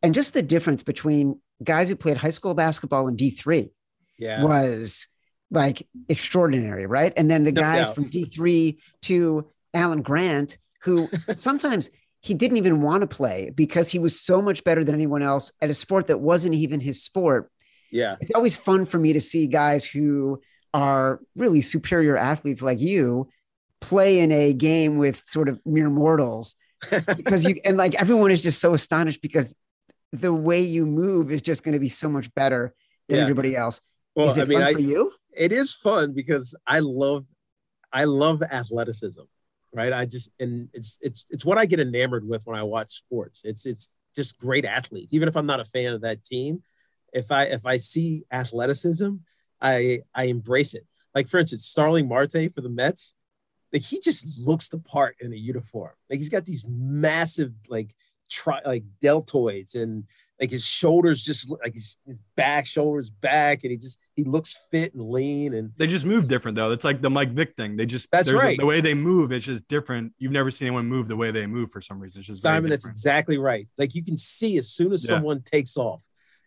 And 0.03 0.13
just 0.13 0.33
the 0.33 0.41
difference 0.41 0.83
between 0.83 1.39
guys 1.63 1.87
who 1.87 1.95
played 1.95 2.17
high 2.17 2.31
school 2.31 2.53
basketball 2.53 3.07
and 3.07 3.17
D3 3.17 3.69
yeah. 4.17 4.43
was 4.43 5.07
like 5.51 5.87
extraordinary, 6.09 6.85
right? 6.85 7.13
And 7.15 7.29
then 7.29 7.43
the 7.43 7.51
guys 7.51 7.93
from 7.93 8.05
D3 8.05 8.77
to 9.03 9.47
Alan 9.73 10.01
Grant, 10.01 10.57
who 10.81 11.07
sometimes 11.35 11.89
he 12.21 12.33
didn't 12.33 12.57
even 12.57 12.81
want 12.81 13.01
to 13.01 13.07
play 13.07 13.51
because 13.53 13.91
he 13.91 13.99
was 13.99 14.19
so 14.19 14.41
much 14.41 14.63
better 14.63 14.83
than 14.83 14.95
anyone 14.95 15.21
else 15.21 15.51
at 15.61 15.69
a 15.69 15.73
sport 15.73 16.07
that 16.07 16.19
wasn't 16.19 16.55
even 16.55 16.79
his 16.79 17.03
sport. 17.03 17.51
Yeah. 17.91 18.15
It's 18.19 18.31
always 18.33 18.57
fun 18.57 18.85
for 18.85 18.97
me 18.97 19.13
to 19.13 19.21
see 19.21 19.47
guys 19.47 19.85
who 19.85 20.41
are 20.73 21.21
really 21.35 21.61
superior 21.61 22.17
athletes 22.17 22.61
like 22.61 22.79
you 22.79 23.29
play 23.79 24.19
in 24.19 24.31
a 24.31 24.53
game 24.53 24.97
with 24.97 25.21
sort 25.25 25.47
of 25.47 25.59
mere 25.65 25.89
mortals 25.89 26.55
because 27.15 27.45
you 27.45 27.55
and 27.63 27.77
like 27.77 27.95
everyone 27.95 28.31
is 28.31 28.41
just 28.41 28.59
so 28.59 28.73
astonished 28.73 29.21
because 29.21 29.55
the 30.11 30.33
way 30.33 30.61
you 30.61 30.85
move 30.85 31.31
is 31.31 31.41
just 31.41 31.63
going 31.63 31.73
to 31.73 31.79
be 31.79 31.89
so 31.89 32.09
much 32.09 32.33
better 32.33 32.73
than 33.07 33.17
yeah. 33.17 33.23
everybody 33.23 33.55
else. 33.55 33.81
Well, 34.15 34.29
is 34.29 34.37
it 34.37 34.43
I 34.43 34.45
mean, 34.45 34.59
fun 34.59 34.67
I, 34.67 34.73
for 34.73 34.79
you? 34.79 35.11
It 35.33 35.51
is 35.51 35.73
fun 35.73 36.13
because 36.13 36.55
I 36.65 36.79
love, 36.79 37.25
I 37.91 38.05
love 38.05 38.41
athleticism, 38.41 39.23
right? 39.73 39.91
I 39.91 40.05
just 40.05 40.31
and 40.39 40.69
it's 40.73 40.97
it's 41.01 41.25
it's 41.29 41.45
what 41.45 41.57
I 41.57 41.65
get 41.65 41.79
enamored 41.79 42.27
with 42.27 42.45
when 42.45 42.57
I 42.57 42.63
watch 42.63 42.91
sports. 42.91 43.41
It's 43.43 43.65
it's 43.65 43.93
just 44.15 44.37
great 44.37 44.65
athletes. 44.65 45.13
Even 45.13 45.27
if 45.27 45.35
I'm 45.35 45.45
not 45.45 45.59
a 45.59 45.65
fan 45.65 45.93
of 45.93 46.01
that 46.01 46.23
team, 46.23 46.63
if 47.13 47.31
I 47.31 47.43
if 47.45 47.65
I 47.65 47.77
see 47.77 48.23
athleticism, 48.31 49.15
I 49.61 49.99
I 50.13 50.25
embrace 50.25 50.73
it. 50.73 50.85
Like 51.13 51.27
for 51.27 51.39
instance, 51.39 51.65
Starling 51.65 52.07
Marte 52.07 52.53
for 52.53 52.61
the 52.61 52.69
Mets 52.69 53.13
like 53.75 53.83
he 53.83 53.99
just 53.99 54.25
looks 54.39 54.69
the 54.69 54.79
part 54.79 55.17
in 55.19 55.33
a 55.33 55.35
uniform. 55.35 55.91
Like 56.09 56.19
he's 56.19 56.29
got 56.29 56.45
these 56.45 56.65
massive 56.65 57.51
like 57.67 57.93
tri- 58.29 58.61
like 58.65 58.85
deltoids 59.03 59.75
and 59.75 60.05
like 60.39 60.51
his 60.51 60.65
shoulders 60.65 61.21
just 61.21 61.49
like 61.49 61.73
his, 61.73 61.97
his 62.05 62.21
back 62.35 62.65
shoulders 62.65 63.09
back 63.09 63.63
and 63.63 63.71
he 63.71 63.77
just 63.77 63.99
he 64.15 64.23
looks 64.23 64.59
fit 64.69 64.93
and 64.93 65.09
lean 65.09 65.53
and 65.53 65.71
they 65.77 65.87
just 65.87 66.05
move 66.05 66.27
different 66.27 66.55
though. 66.55 66.71
It's 66.71 66.83
like 66.83 67.01
the 67.01 67.09
mike 67.09 67.31
vick 67.31 67.55
thing. 67.55 67.77
They 67.77 67.85
just 67.85 68.11
that's 68.11 68.31
right 68.31 68.57
a, 68.57 68.61
the 68.61 68.65
way 68.65 68.81
they 68.81 68.93
move 68.93 69.31
it's 69.31 69.45
just 69.45 69.67
different. 69.67 70.13
You've 70.17 70.33
never 70.33 70.51
seen 70.51 70.67
anyone 70.67 70.87
move 70.87 71.07
the 71.07 71.15
way 71.15 71.31
they 71.31 71.47
move 71.47 71.71
for 71.71 71.81
some 71.81 71.99
reason. 71.99 72.19
It's 72.19 72.27
just 72.27 72.41
simon 72.41 72.69
that's 72.69 72.87
exactly 72.87 73.37
right. 73.37 73.67
Like 73.77 73.95
you 73.95 74.03
can 74.03 74.17
see 74.17 74.57
as 74.57 74.69
soon 74.69 74.91
as 74.91 75.03
yeah. 75.03 75.15
someone 75.15 75.41
takes 75.41 75.77
off 75.77 76.03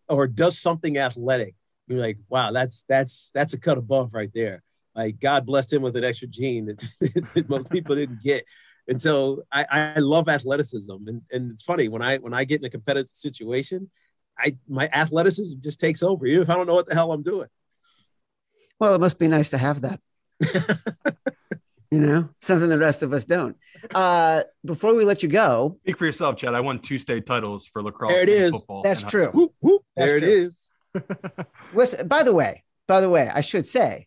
or 0.09 0.27
does 0.27 0.59
something 0.59 0.99
athletic 0.99 1.55
you're 1.87 2.01
like 2.01 2.19
wow 2.29 2.53
that's 2.53 2.85
that's 2.89 3.31
that's 3.35 3.55
a 3.55 3.59
cut 3.59 3.79
above 3.79 4.13
right 4.13 4.31
there. 4.35 4.63
Like 4.95 5.21
God 5.21 5.47
blessed 5.47 5.73
him 5.73 5.83
with 5.83 5.97
an 5.97 6.05
extra 6.05 6.29
gene 6.29 6.67
that, 6.67 6.79
that 7.35 7.49
most 7.49 7.71
people 7.71 7.95
didn't 7.95 8.21
get. 8.21 8.45
And 8.89 9.01
so 9.01 9.43
I, 9.53 9.95
I 9.97 10.01
love 10.01 10.29
athleticism. 10.29 10.93
And, 11.07 11.23
and 11.31 11.53
it's 11.53 11.63
funny 11.63 11.89
when 11.89 12.03
I 12.03 12.17
when 12.19 12.33
I 12.33 12.45
get 12.45 12.61
in 12.61 12.65
a 12.65 12.71
competitive 12.71 13.11
situation, 13.11 13.91
I 14.39 14.57
my 14.67 14.89
athleticism 14.93 15.61
just 15.61 15.81
takes 15.81 16.03
over, 16.03 16.27
even 16.27 16.43
if 16.43 16.51
I 16.51 16.55
don't 16.55 16.67
know 16.67 16.75
what 16.75 16.87
the 16.87 16.95
hell 16.95 17.13
I'm 17.13 17.23
doing. 17.23 17.49
Well, 18.81 18.95
it 18.95 19.01
must 19.01 19.19
be 19.19 19.29
nice 19.29 19.51
to 19.51 19.59
have 19.59 19.83
that. 19.83 20.01
you 21.91 21.99
know, 22.01 22.29
something 22.41 22.69
the 22.69 22.79
rest 22.79 23.03
of 23.03 23.13
us 23.13 23.25
don't. 23.25 23.57
Uh, 23.93 24.45
before 24.65 24.95
we 24.95 25.05
let 25.05 25.23
you 25.23 25.29
go, 25.29 25.79
speak 25.83 25.99
for 25.99 26.07
yourself, 26.07 26.37
Chad. 26.37 26.55
I 26.55 26.61
won 26.61 26.79
two 26.79 26.99
state 26.99 27.27
titles 27.27 27.67
for 27.67 27.83
lacrosse. 27.83 28.13
There 28.13 28.23
it 28.23 28.29
is. 28.29 28.67
That's 28.83 29.03
true. 29.03 29.29
Whoop, 29.29 29.55
whoop. 29.61 29.83
That's 29.97 30.11
there 30.11 30.21
true. 30.21 30.29
it 30.29 30.33
is. 30.33 30.75
Listen, 31.75 32.09
by 32.09 32.23
the 32.23 32.33
way, 32.33 32.65
by 32.87 33.01
the 33.01 33.11
way, 33.11 33.29
I 33.33 33.43
should 33.43 33.67
say 33.67 34.07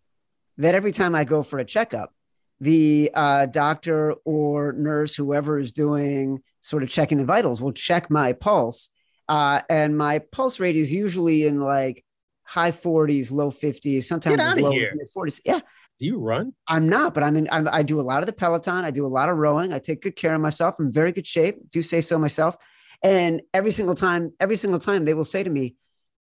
that 0.57 0.73
every 0.73 0.91
time 0.91 1.15
I 1.15 1.23
go 1.23 1.43
for 1.43 1.59
a 1.59 1.65
checkup, 1.65 2.13
the 2.61 3.09
uh, 3.15 3.47
doctor 3.47 4.13
or 4.23 4.71
nurse, 4.73 5.15
whoever 5.15 5.59
is 5.59 5.71
doing 5.71 6.41
sort 6.61 6.83
of 6.83 6.89
checking 6.89 7.17
the 7.17 7.25
vitals, 7.25 7.59
will 7.59 7.73
check 7.73 8.09
my 8.09 8.33
pulse. 8.33 8.89
Uh, 9.27 9.61
and 9.67 9.97
my 9.97 10.19
pulse 10.19 10.59
rate 10.59 10.75
is 10.75 10.93
usually 10.93 11.47
in 11.47 11.59
like 11.59 12.05
high 12.43 12.71
40s, 12.71 13.31
low 13.31 13.49
50s, 13.49 14.03
sometimes 14.03 14.61
low 14.61 14.71
40s. 14.71 15.41
Yeah. 15.43 15.59
Do 15.99 16.05
you 16.05 16.19
run? 16.19 16.53
I'm 16.67 16.87
not, 16.87 17.13
but 17.13 17.23
I'm 17.23 17.35
in. 17.35 17.47
I'm, 17.51 17.67
I 17.71 17.83
do 17.83 17.99
a 17.99 18.01
lot 18.01 18.19
of 18.19 18.25
the 18.27 18.33
Peloton. 18.33 18.85
I 18.85 18.91
do 18.91 19.05
a 19.05 19.07
lot 19.07 19.29
of 19.29 19.37
rowing. 19.37 19.73
I 19.73 19.79
take 19.79 20.01
good 20.01 20.15
care 20.15 20.33
of 20.33 20.41
myself. 20.41 20.75
I'm 20.79 20.87
in 20.87 20.91
very 20.91 21.11
good 21.11 21.27
shape. 21.27 21.69
Do 21.71 21.81
say 21.81 22.01
so 22.01 22.17
myself. 22.17 22.57
And 23.03 23.41
every 23.53 23.71
single 23.71 23.93
time, 23.95 24.33
every 24.39 24.55
single 24.55 24.79
time, 24.79 25.05
they 25.05 25.13
will 25.13 25.23
say 25.23 25.43
to 25.43 25.49
me, 25.49 25.75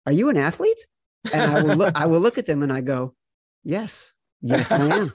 "Are 0.04 0.12
you 0.12 0.28
an 0.28 0.36
athlete?" 0.36 0.86
And 1.32 1.50
I 1.50 1.62
will 1.62 1.76
look. 1.76 1.92
I 1.94 2.04
will 2.04 2.20
look 2.20 2.36
at 2.36 2.44
them 2.44 2.62
and 2.62 2.70
I 2.70 2.82
go, 2.82 3.14
"Yes." 3.64 4.12
Yes, 4.42 4.72
I 4.72 4.84
am. 4.96 5.12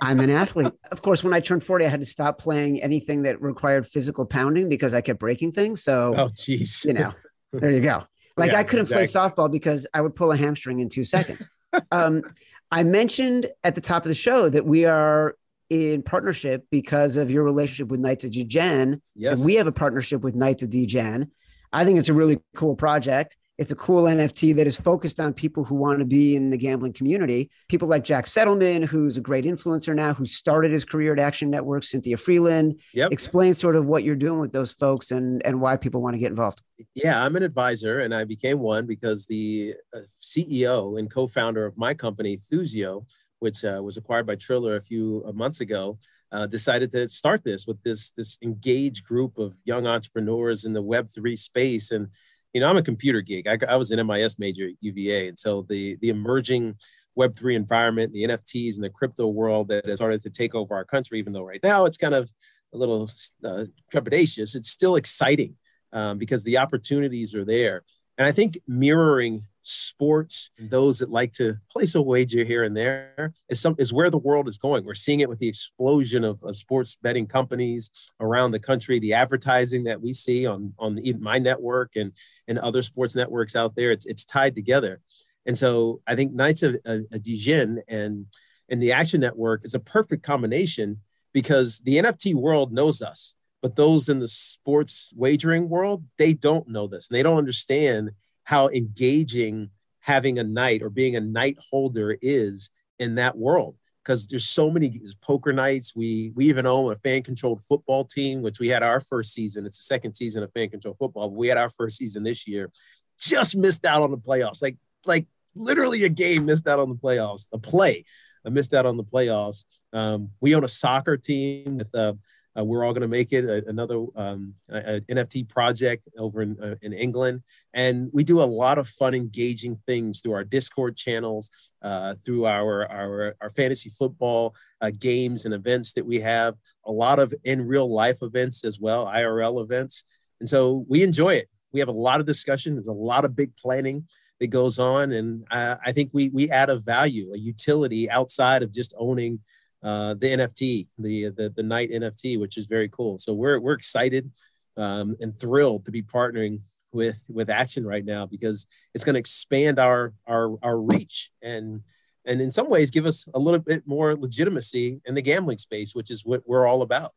I'm 0.00 0.20
an 0.20 0.30
athlete. 0.30 0.72
Of 0.90 1.02
course, 1.02 1.24
when 1.24 1.34
I 1.34 1.40
turned 1.40 1.64
40, 1.64 1.84
I 1.84 1.88
had 1.88 2.00
to 2.00 2.06
stop 2.06 2.38
playing 2.38 2.82
anything 2.82 3.22
that 3.22 3.40
required 3.42 3.86
physical 3.86 4.24
pounding 4.24 4.68
because 4.68 4.94
I 4.94 5.00
kept 5.00 5.18
breaking 5.18 5.52
things. 5.52 5.82
So, 5.82 6.14
oh, 6.16 6.30
geez. 6.34 6.84
You 6.84 6.94
know, 6.94 7.12
there 7.52 7.70
you 7.70 7.80
go. 7.80 8.04
Like 8.36 8.52
yeah, 8.52 8.58
I 8.58 8.64
couldn't 8.64 8.86
exactly. 8.86 9.06
play 9.06 9.44
softball 9.44 9.50
because 9.50 9.86
I 9.94 10.00
would 10.00 10.16
pull 10.16 10.32
a 10.32 10.36
hamstring 10.36 10.80
in 10.80 10.88
two 10.88 11.04
seconds. 11.04 11.46
um, 11.90 12.22
I 12.70 12.82
mentioned 12.82 13.46
at 13.62 13.74
the 13.74 13.80
top 13.80 14.04
of 14.04 14.08
the 14.08 14.14
show 14.14 14.48
that 14.48 14.66
we 14.66 14.84
are 14.84 15.36
in 15.70 16.02
partnership 16.02 16.66
because 16.70 17.16
of 17.16 17.30
your 17.30 17.44
relationship 17.44 17.88
with 17.88 18.00
Knights 18.00 18.24
of 18.24 18.32
Degen. 18.32 19.00
Yes. 19.14 19.38
And 19.38 19.46
we 19.46 19.54
have 19.54 19.66
a 19.66 19.72
partnership 19.72 20.22
with 20.22 20.34
Knights 20.34 20.62
of 20.62 20.70
Degen. 20.70 21.30
I 21.72 21.84
think 21.84 21.98
it's 21.98 22.08
a 22.08 22.14
really 22.14 22.40
cool 22.56 22.76
project. 22.76 23.36
It's 23.56 23.70
a 23.70 23.76
cool 23.76 24.04
NFT 24.04 24.56
that 24.56 24.66
is 24.66 24.76
focused 24.76 25.20
on 25.20 25.32
people 25.32 25.64
who 25.64 25.76
want 25.76 26.00
to 26.00 26.04
be 26.04 26.34
in 26.34 26.50
the 26.50 26.56
gambling 26.56 26.92
community. 26.92 27.50
People 27.68 27.86
like 27.86 28.02
Jack 28.02 28.24
Settleman, 28.24 28.84
who's 28.84 29.16
a 29.16 29.20
great 29.20 29.44
influencer 29.44 29.94
now, 29.94 30.12
who 30.12 30.26
started 30.26 30.72
his 30.72 30.84
career 30.84 31.12
at 31.12 31.20
Action 31.20 31.50
Network, 31.50 31.84
Cynthia 31.84 32.16
Frelund. 32.16 32.80
Yep. 32.94 33.12
Explain 33.12 33.54
sort 33.54 33.76
of 33.76 33.86
what 33.86 34.02
you're 34.02 34.16
doing 34.16 34.40
with 34.40 34.52
those 34.52 34.72
folks 34.72 35.12
and, 35.12 35.44
and 35.46 35.60
why 35.60 35.76
people 35.76 36.02
want 36.02 36.14
to 36.14 36.18
get 36.18 36.30
involved. 36.30 36.62
Yeah, 36.94 37.24
I'm 37.24 37.36
an 37.36 37.44
advisor 37.44 38.00
and 38.00 38.12
I 38.12 38.24
became 38.24 38.58
one 38.58 38.86
because 38.86 39.26
the 39.26 39.74
uh, 39.94 40.00
CEO 40.20 40.98
and 40.98 41.08
co 41.08 41.28
founder 41.28 41.64
of 41.64 41.78
my 41.78 41.94
company, 41.94 42.36
Thuzio, 42.36 43.06
which 43.38 43.64
uh, 43.64 43.80
was 43.84 43.96
acquired 43.96 44.26
by 44.26 44.34
Triller 44.34 44.76
a 44.76 44.82
few 44.82 45.22
uh, 45.28 45.32
months 45.32 45.60
ago, 45.60 45.98
uh, 46.32 46.48
decided 46.48 46.90
to 46.90 47.06
start 47.06 47.44
this 47.44 47.64
with 47.68 47.80
this 47.84 48.10
this 48.10 48.38
engaged 48.42 49.04
group 49.04 49.38
of 49.38 49.54
young 49.64 49.86
entrepreneurs 49.86 50.64
in 50.64 50.72
the 50.72 50.82
Web 50.82 51.08
three 51.08 51.36
space. 51.36 51.92
And 51.92 52.08
you 52.54 52.60
know, 52.60 52.70
I'm 52.70 52.76
a 52.76 52.82
computer 52.82 53.20
geek. 53.20 53.48
I, 53.48 53.58
I 53.68 53.76
was 53.76 53.90
an 53.90 54.04
MIS 54.06 54.38
major 54.38 54.68
at 54.68 54.74
UVA, 54.80 55.28
and 55.28 55.38
so 55.38 55.66
the 55.68 55.96
the 56.00 56.08
emerging 56.08 56.76
Web 57.16 57.36
three 57.36 57.54
environment, 57.54 58.12
the 58.12 58.24
NFTs, 58.24 58.76
and 58.76 58.84
the 58.84 58.90
crypto 58.90 59.28
world 59.28 59.68
that 59.68 59.86
has 59.86 59.96
started 59.96 60.20
to 60.22 60.30
take 60.30 60.54
over 60.54 60.74
our 60.74 60.84
country. 60.84 61.18
Even 61.18 61.32
though 61.32 61.44
right 61.44 61.60
now 61.62 61.84
it's 61.84 61.96
kind 61.96 62.14
of 62.14 62.30
a 62.72 62.78
little 62.78 63.08
uh, 63.44 63.64
trepidatious, 63.92 64.56
it's 64.56 64.70
still 64.70 64.96
exciting 64.96 65.56
um, 65.92 66.18
because 66.18 66.42
the 66.44 66.58
opportunities 66.58 67.34
are 67.34 67.44
there. 67.44 67.82
And 68.18 68.26
I 68.26 68.32
think 68.32 68.58
mirroring 68.66 69.42
sports 69.64 70.50
and 70.58 70.70
those 70.70 70.98
that 70.98 71.10
like 71.10 71.32
to 71.32 71.56
place 71.70 71.94
a 71.94 72.02
wager 72.02 72.44
here 72.44 72.64
and 72.64 72.76
there 72.76 73.32
is 73.48 73.60
some 73.60 73.74
is 73.78 73.92
where 73.92 74.10
the 74.10 74.18
world 74.18 74.46
is 74.46 74.58
going. 74.58 74.84
We're 74.84 74.94
seeing 74.94 75.20
it 75.20 75.28
with 75.28 75.38
the 75.38 75.48
explosion 75.48 76.22
of, 76.22 76.38
of 76.42 76.56
sports 76.56 76.96
betting 77.02 77.26
companies 77.26 77.90
around 78.20 78.50
the 78.50 78.60
country, 78.60 78.98
the 78.98 79.14
advertising 79.14 79.84
that 79.84 80.00
we 80.00 80.12
see 80.12 80.46
on 80.46 80.74
on 80.78 81.00
my 81.18 81.38
network 81.38 81.92
and 81.96 82.12
and 82.46 82.58
other 82.58 82.82
sports 82.82 83.16
networks 83.16 83.56
out 83.56 83.74
there. 83.74 83.90
It's 83.90 84.06
it's 84.06 84.24
tied 84.24 84.54
together. 84.54 85.00
And 85.46 85.56
so 85.56 86.00
I 86.06 86.14
think 86.14 86.32
Knights 86.32 86.62
of 86.62 86.76
a, 86.84 87.00
a 87.10 87.18
Degen 87.18 87.82
and 87.88 88.26
and 88.68 88.82
the 88.82 88.92
Action 88.92 89.20
Network 89.20 89.64
is 89.64 89.74
a 89.74 89.80
perfect 89.80 90.22
combination 90.22 91.00
because 91.32 91.80
the 91.80 91.96
NFT 91.96 92.34
world 92.34 92.72
knows 92.72 93.02
us, 93.02 93.34
but 93.62 93.76
those 93.76 94.08
in 94.08 94.20
the 94.20 94.28
sports 94.28 95.12
wagering 95.16 95.68
world, 95.68 96.04
they 96.18 96.34
don't 96.34 96.68
know 96.68 96.86
this. 96.86 97.08
And 97.08 97.16
they 97.16 97.22
don't 97.22 97.38
understand 97.38 98.12
how 98.44 98.68
engaging 98.68 99.70
having 100.00 100.38
a 100.38 100.44
Knight 100.44 100.82
or 100.82 100.90
being 100.90 101.16
a 101.16 101.20
Knight 101.20 101.58
holder 101.70 102.16
is 102.20 102.70
in 102.98 103.16
that 103.16 103.36
world 103.36 103.76
because 104.04 104.26
there's 104.26 104.46
so 104.46 104.70
many 104.70 105.00
poker 105.22 105.52
nights. 105.52 105.96
We 105.96 106.32
we 106.34 106.46
even 106.46 106.66
own 106.66 106.92
a 106.92 106.96
fan 106.96 107.22
controlled 107.22 107.62
football 107.62 108.04
team, 108.04 108.42
which 108.42 108.60
we 108.60 108.68
had 108.68 108.82
our 108.82 109.00
first 109.00 109.32
season. 109.32 109.64
It's 109.64 109.78
the 109.78 109.84
second 109.84 110.14
season 110.14 110.42
of 110.42 110.52
fan 110.52 110.70
controlled 110.70 110.98
football. 110.98 111.30
We 111.30 111.48
had 111.48 111.58
our 111.58 111.70
first 111.70 111.98
season 111.98 112.22
this 112.22 112.46
year. 112.46 112.70
Just 113.18 113.56
missed 113.56 113.86
out 113.86 114.02
on 114.02 114.10
the 114.10 114.18
playoffs. 114.18 114.62
Like 114.62 114.76
like 115.06 115.26
literally 115.54 116.04
a 116.04 116.08
game 116.08 116.46
missed 116.46 116.68
out 116.68 116.78
on 116.78 116.88
the 116.88 116.94
playoffs. 116.94 117.46
A 117.52 117.58
play, 117.58 118.04
I 118.44 118.50
missed 118.50 118.74
out 118.74 118.86
on 118.86 118.96
the 118.96 119.04
playoffs. 119.04 119.64
Um, 119.92 120.30
we 120.40 120.54
own 120.54 120.64
a 120.64 120.68
soccer 120.68 121.16
team 121.16 121.78
with 121.78 121.94
uh, 121.94 122.14
uh, 122.56 122.64
we're 122.64 122.84
all 122.84 122.92
going 122.92 123.02
to 123.02 123.08
make 123.08 123.32
it 123.32 123.44
a, 123.44 123.68
another 123.68 124.04
um, 124.16 124.54
a, 124.68 124.96
a 124.96 125.00
NFT 125.02 125.48
project 125.48 126.08
over 126.18 126.42
in, 126.42 126.56
uh, 126.62 126.76
in 126.82 126.92
England. 126.92 127.42
And 127.72 128.10
we 128.12 128.22
do 128.22 128.40
a 128.40 128.44
lot 128.44 128.78
of 128.78 128.88
fun, 128.88 129.14
engaging 129.14 129.80
things 129.86 130.20
through 130.20 130.34
our 130.34 130.44
Discord 130.44 130.96
channels, 130.96 131.50
uh, 131.82 132.14
through 132.24 132.46
our, 132.46 132.90
our, 132.90 133.36
our 133.40 133.50
fantasy 133.50 133.90
football 133.90 134.54
uh, 134.80 134.90
games 134.98 135.44
and 135.44 135.54
events 135.54 135.92
that 135.94 136.06
we 136.06 136.20
have, 136.20 136.54
a 136.86 136.92
lot 136.92 137.18
of 137.18 137.34
in 137.44 137.66
real 137.66 137.92
life 137.92 138.18
events 138.22 138.64
as 138.64 138.78
well, 138.78 139.06
IRL 139.06 139.62
events. 139.62 140.04
And 140.40 140.48
so 140.48 140.84
we 140.88 141.02
enjoy 141.02 141.34
it. 141.34 141.48
We 141.72 141.80
have 141.80 141.88
a 141.88 141.92
lot 141.92 142.20
of 142.20 142.26
discussion. 142.26 142.74
There's 142.74 142.86
a 142.86 142.92
lot 142.92 143.24
of 143.24 143.34
big 143.34 143.56
planning 143.56 144.06
that 144.38 144.48
goes 144.48 144.78
on. 144.78 145.12
And 145.12 145.44
I 145.50 145.92
think 145.92 146.10
we, 146.12 146.28
we 146.28 146.50
add 146.50 146.70
a 146.70 146.78
value, 146.78 147.32
a 147.32 147.38
utility 147.38 148.08
outside 148.08 148.62
of 148.62 148.72
just 148.72 148.94
owning 148.96 149.40
uh, 149.84 150.14
the 150.14 150.28
NFT, 150.28 150.88
the, 150.98 151.28
the 151.28 151.52
the 151.54 151.62
Knight 151.62 151.90
NFT, 151.90 152.40
which 152.40 152.56
is 152.56 152.66
very 152.66 152.88
cool. 152.88 153.18
So 153.18 153.34
we're 153.34 153.60
we're 153.60 153.74
excited 153.74 154.30
um, 154.76 155.14
and 155.20 155.38
thrilled 155.38 155.84
to 155.84 155.90
be 155.90 156.02
partnering 156.02 156.60
with 156.92 157.20
with 157.28 157.50
Action 157.50 157.86
right 157.86 158.04
now 158.04 158.24
because 158.24 158.66
it's 158.94 159.04
going 159.04 159.14
to 159.14 159.20
expand 159.20 159.78
our 159.78 160.14
our 160.26 160.56
our 160.62 160.80
reach 160.80 161.30
and 161.42 161.82
and 162.24 162.40
in 162.40 162.50
some 162.50 162.70
ways 162.70 162.90
give 162.90 163.04
us 163.04 163.28
a 163.34 163.38
little 163.38 163.60
bit 163.60 163.86
more 163.86 164.16
legitimacy 164.16 165.02
in 165.04 165.14
the 165.14 165.22
gambling 165.22 165.58
space, 165.58 165.94
which 165.94 166.10
is 166.10 166.24
what 166.24 166.42
we're 166.46 166.66
all 166.66 166.80
about. 166.80 167.12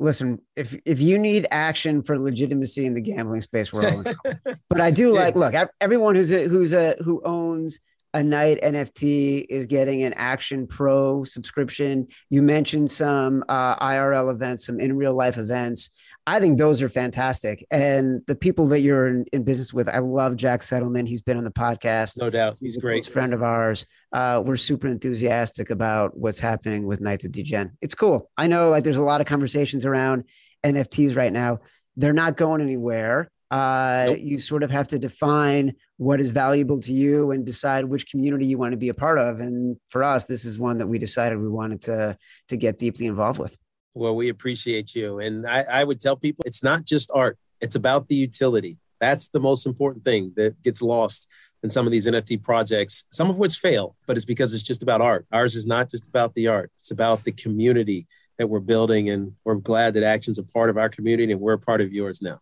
Listen, 0.00 0.40
if 0.56 0.74
if 0.86 1.00
you 1.00 1.18
need 1.18 1.46
action 1.50 2.02
for 2.02 2.18
legitimacy 2.18 2.86
in 2.86 2.94
the 2.94 3.00
gambling 3.02 3.42
space, 3.42 3.72
we're 3.72 3.88
all 3.88 4.00
in 4.00 4.16
but 4.70 4.80
I 4.80 4.90
do 4.90 5.14
like 5.14 5.36
look 5.36 5.54
everyone 5.80 6.14
who's 6.14 6.32
a, 6.32 6.48
who's 6.48 6.72
a 6.72 6.96
who 7.04 7.20
owns 7.24 7.78
a 8.14 8.22
Knight 8.22 8.60
NFT 8.62 9.44
is 9.50 9.66
getting 9.66 10.04
an 10.04 10.12
Action 10.12 10.68
Pro 10.68 11.24
subscription. 11.24 12.06
You 12.30 12.42
mentioned 12.42 12.92
some 12.92 13.44
uh, 13.48 13.76
IRL 13.84 14.30
events, 14.30 14.66
some 14.66 14.78
in 14.78 14.96
real 14.96 15.14
life 15.14 15.36
events. 15.36 15.90
I 16.24 16.38
think 16.38 16.56
those 16.56 16.80
are 16.80 16.88
fantastic. 16.88 17.66
And 17.72 18.22
the 18.28 18.36
people 18.36 18.68
that 18.68 18.82
you're 18.82 19.08
in, 19.08 19.24
in, 19.32 19.42
business 19.42 19.74
with, 19.74 19.88
I 19.88 19.98
love 19.98 20.36
Jack 20.36 20.60
Settleman. 20.60 21.08
He's 21.08 21.22
been 21.22 21.36
on 21.36 21.44
the 21.44 21.50
podcast. 21.50 22.16
No 22.16 22.30
doubt. 22.30 22.56
He's, 22.60 22.68
He's 22.68 22.76
a 22.76 22.80
great. 22.80 23.04
friend 23.04 23.34
of 23.34 23.42
ours. 23.42 23.84
Uh, 24.12 24.40
we're 24.46 24.56
super 24.56 24.86
enthusiastic 24.86 25.70
about 25.70 26.16
what's 26.16 26.38
happening 26.38 26.86
with 26.86 27.00
Knights 27.00 27.24
of 27.24 27.32
Degen. 27.32 27.76
It's 27.82 27.96
cool. 27.96 28.30
I 28.38 28.46
know 28.46 28.70
like 28.70 28.84
there's 28.84 28.96
a 28.96 29.02
lot 29.02 29.20
of 29.22 29.26
conversations 29.26 29.84
around 29.84 30.24
NFTs 30.64 31.16
right 31.16 31.32
now. 31.32 31.58
They're 31.96 32.12
not 32.12 32.36
going 32.36 32.60
anywhere. 32.60 33.28
Uh, 33.54 34.06
nope. 34.08 34.18
You 34.20 34.38
sort 34.38 34.64
of 34.64 34.70
have 34.72 34.88
to 34.88 34.98
define 34.98 35.74
what 35.98 36.18
is 36.18 36.32
valuable 36.32 36.80
to 36.80 36.92
you 36.92 37.30
and 37.30 37.46
decide 37.46 37.84
which 37.84 38.10
community 38.10 38.46
you 38.46 38.58
want 38.58 38.72
to 38.72 38.76
be 38.76 38.88
a 38.88 38.94
part 38.94 39.16
of. 39.16 39.38
And 39.38 39.76
for 39.90 40.02
us, 40.02 40.26
this 40.26 40.44
is 40.44 40.58
one 40.58 40.78
that 40.78 40.88
we 40.88 40.98
decided 40.98 41.38
we 41.38 41.48
wanted 41.48 41.80
to 41.82 42.18
to 42.48 42.56
get 42.56 42.78
deeply 42.78 43.06
involved 43.06 43.38
with. 43.38 43.56
Well, 43.94 44.16
we 44.16 44.28
appreciate 44.28 44.96
you, 44.96 45.20
and 45.20 45.46
I, 45.46 45.60
I 45.70 45.84
would 45.84 46.00
tell 46.00 46.16
people 46.16 46.42
it's 46.44 46.64
not 46.64 46.84
just 46.84 47.12
art; 47.14 47.38
it's 47.60 47.76
about 47.76 48.08
the 48.08 48.16
utility. 48.16 48.76
That's 48.98 49.28
the 49.28 49.38
most 49.38 49.66
important 49.66 50.04
thing 50.04 50.32
that 50.34 50.60
gets 50.64 50.82
lost 50.82 51.30
in 51.62 51.68
some 51.68 51.86
of 51.86 51.92
these 51.92 52.08
NFT 52.08 52.42
projects, 52.42 53.04
some 53.10 53.30
of 53.30 53.36
which 53.36 53.58
fail, 53.58 53.94
but 54.08 54.16
it's 54.16 54.26
because 54.26 54.52
it's 54.52 54.64
just 54.64 54.82
about 54.82 55.00
art. 55.00 55.26
Ours 55.30 55.54
is 55.54 55.66
not 55.66 55.92
just 55.92 56.08
about 56.08 56.34
the 56.34 56.48
art; 56.48 56.72
it's 56.76 56.90
about 56.90 57.22
the 57.22 57.30
community 57.30 58.08
that 58.36 58.48
we're 58.48 58.58
building, 58.58 59.10
and 59.10 59.34
we're 59.44 59.54
glad 59.54 59.94
that 59.94 60.02
Action's 60.02 60.40
a 60.40 60.42
part 60.42 60.70
of 60.70 60.76
our 60.76 60.88
community, 60.88 61.30
and 61.30 61.40
we're 61.40 61.52
a 61.52 61.58
part 61.58 61.80
of 61.80 61.92
yours 61.92 62.20
now. 62.20 62.40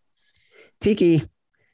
Tiki, 0.83 1.23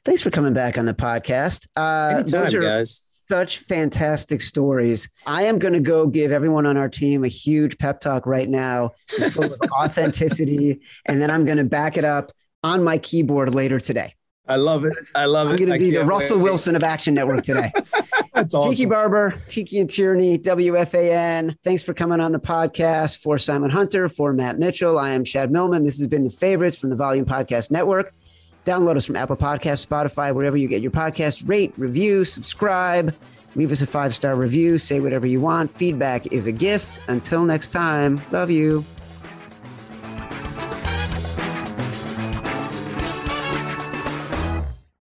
thanks 0.05 0.21
for 0.21 0.29
coming 0.29 0.53
back 0.53 0.77
on 0.77 0.85
the 0.85 0.93
podcast. 0.93 1.67
Uh, 1.75 2.19
Anytime, 2.19 2.43
those 2.43 2.53
are 2.53 2.61
guys. 2.61 3.05
Such 3.27 3.57
fantastic 3.57 4.39
stories. 4.41 5.09
I 5.25 5.43
am 5.43 5.57
going 5.57 5.73
to 5.73 5.79
go 5.79 6.05
give 6.05 6.31
everyone 6.31 6.67
on 6.67 6.77
our 6.77 6.89
team 6.89 7.23
a 7.23 7.27
huge 7.27 7.79
pep 7.79 8.01
talk 8.01 8.27
right 8.27 8.47
now, 8.47 8.91
full 9.07 9.45
of 9.45 9.59
authenticity, 9.73 10.81
and 11.07 11.19
then 11.19 11.31
I'm 11.31 11.43
going 11.43 11.57
to 11.57 11.63
back 11.63 11.97
it 11.97 12.05
up 12.05 12.31
on 12.63 12.83
my 12.83 12.99
keyboard 12.99 13.55
later 13.55 13.79
today. 13.79 14.13
I 14.47 14.57
love 14.57 14.85
it. 14.85 14.93
I 15.15 15.25
love 15.25 15.47
I'm 15.47 15.53
it. 15.53 15.61
I'm 15.61 15.67
going 15.67 15.79
to 15.79 15.85
be 15.85 15.91
the 15.91 16.05
Russell 16.05 16.37
wait. 16.37 16.43
Wilson 16.43 16.75
of 16.75 16.83
Action 16.83 17.15
Network 17.15 17.43
today. 17.43 17.71
That's 18.33 18.53
awesome. 18.53 18.71
Tiki 18.71 18.85
Barber, 18.85 19.33
Tiki 19.47 19.79
and 19.79 19.89
Tierney, 19.89 20.37
WFAN. 20.37 21.55
Thanks 21.63 21.83
for 21.83 21.95
coming 21.95 22.19
on 22.19 22.31
the 22.31 22.39
podcast. 22.39 23.19
For 23.19 23.39
Simon 23.39 23.71
Hunter, 23.71 24.07
for 24.07 24.33
Matt 24.33 24.59
Mitchell, 24.59 24.99
I 24.99 25.11
am 25.11 25.23
Chad 25.23 25.51
Millman. 25.51 25.83
This 25.83 25.97
has 25.97 26.07
been 26.07 26.23
the 26.23 26.29
favorites 26.29 26.77
from 26.77 26.91
the 26.91 26.95
Volume 26.95 27.25
Podcast 27.25 27.71
Network. 27.71 28.13
Download 28.69 28.97
us 28.97 29.05
from 29.05 29.15
Apple 29.15 29.35
Podcasts, 29.35 29.83
Spotify, 29.83 30.31
wherever 30.31 30.55
you 30.55 30.67
get 30.67 30.83
your 30.83 30.91
podcasts. 30.91 31.41
Rate, 31.49 31.73
review, 31.75 32.23
subscribe, 32.23 33.15
leave 33.55 33.71
us 33.71 33.81
a 33.81 33.87
five 33.87 34.13
star 34.13 34.35
review, 34.35 34.77
say 34.77 34.99
whatever 34.99 35.25
you 35.25 35.41
want. 35.41 35.71
Feedback 35.71 36.31
is 36.31 36.45
a 36.45 36.51
gift. 36.51 36.99
Until 37.07 37.45
next 37.45 37.69
time, 37.69 38.21
love 38.29 38.51
you. 38.51 38.85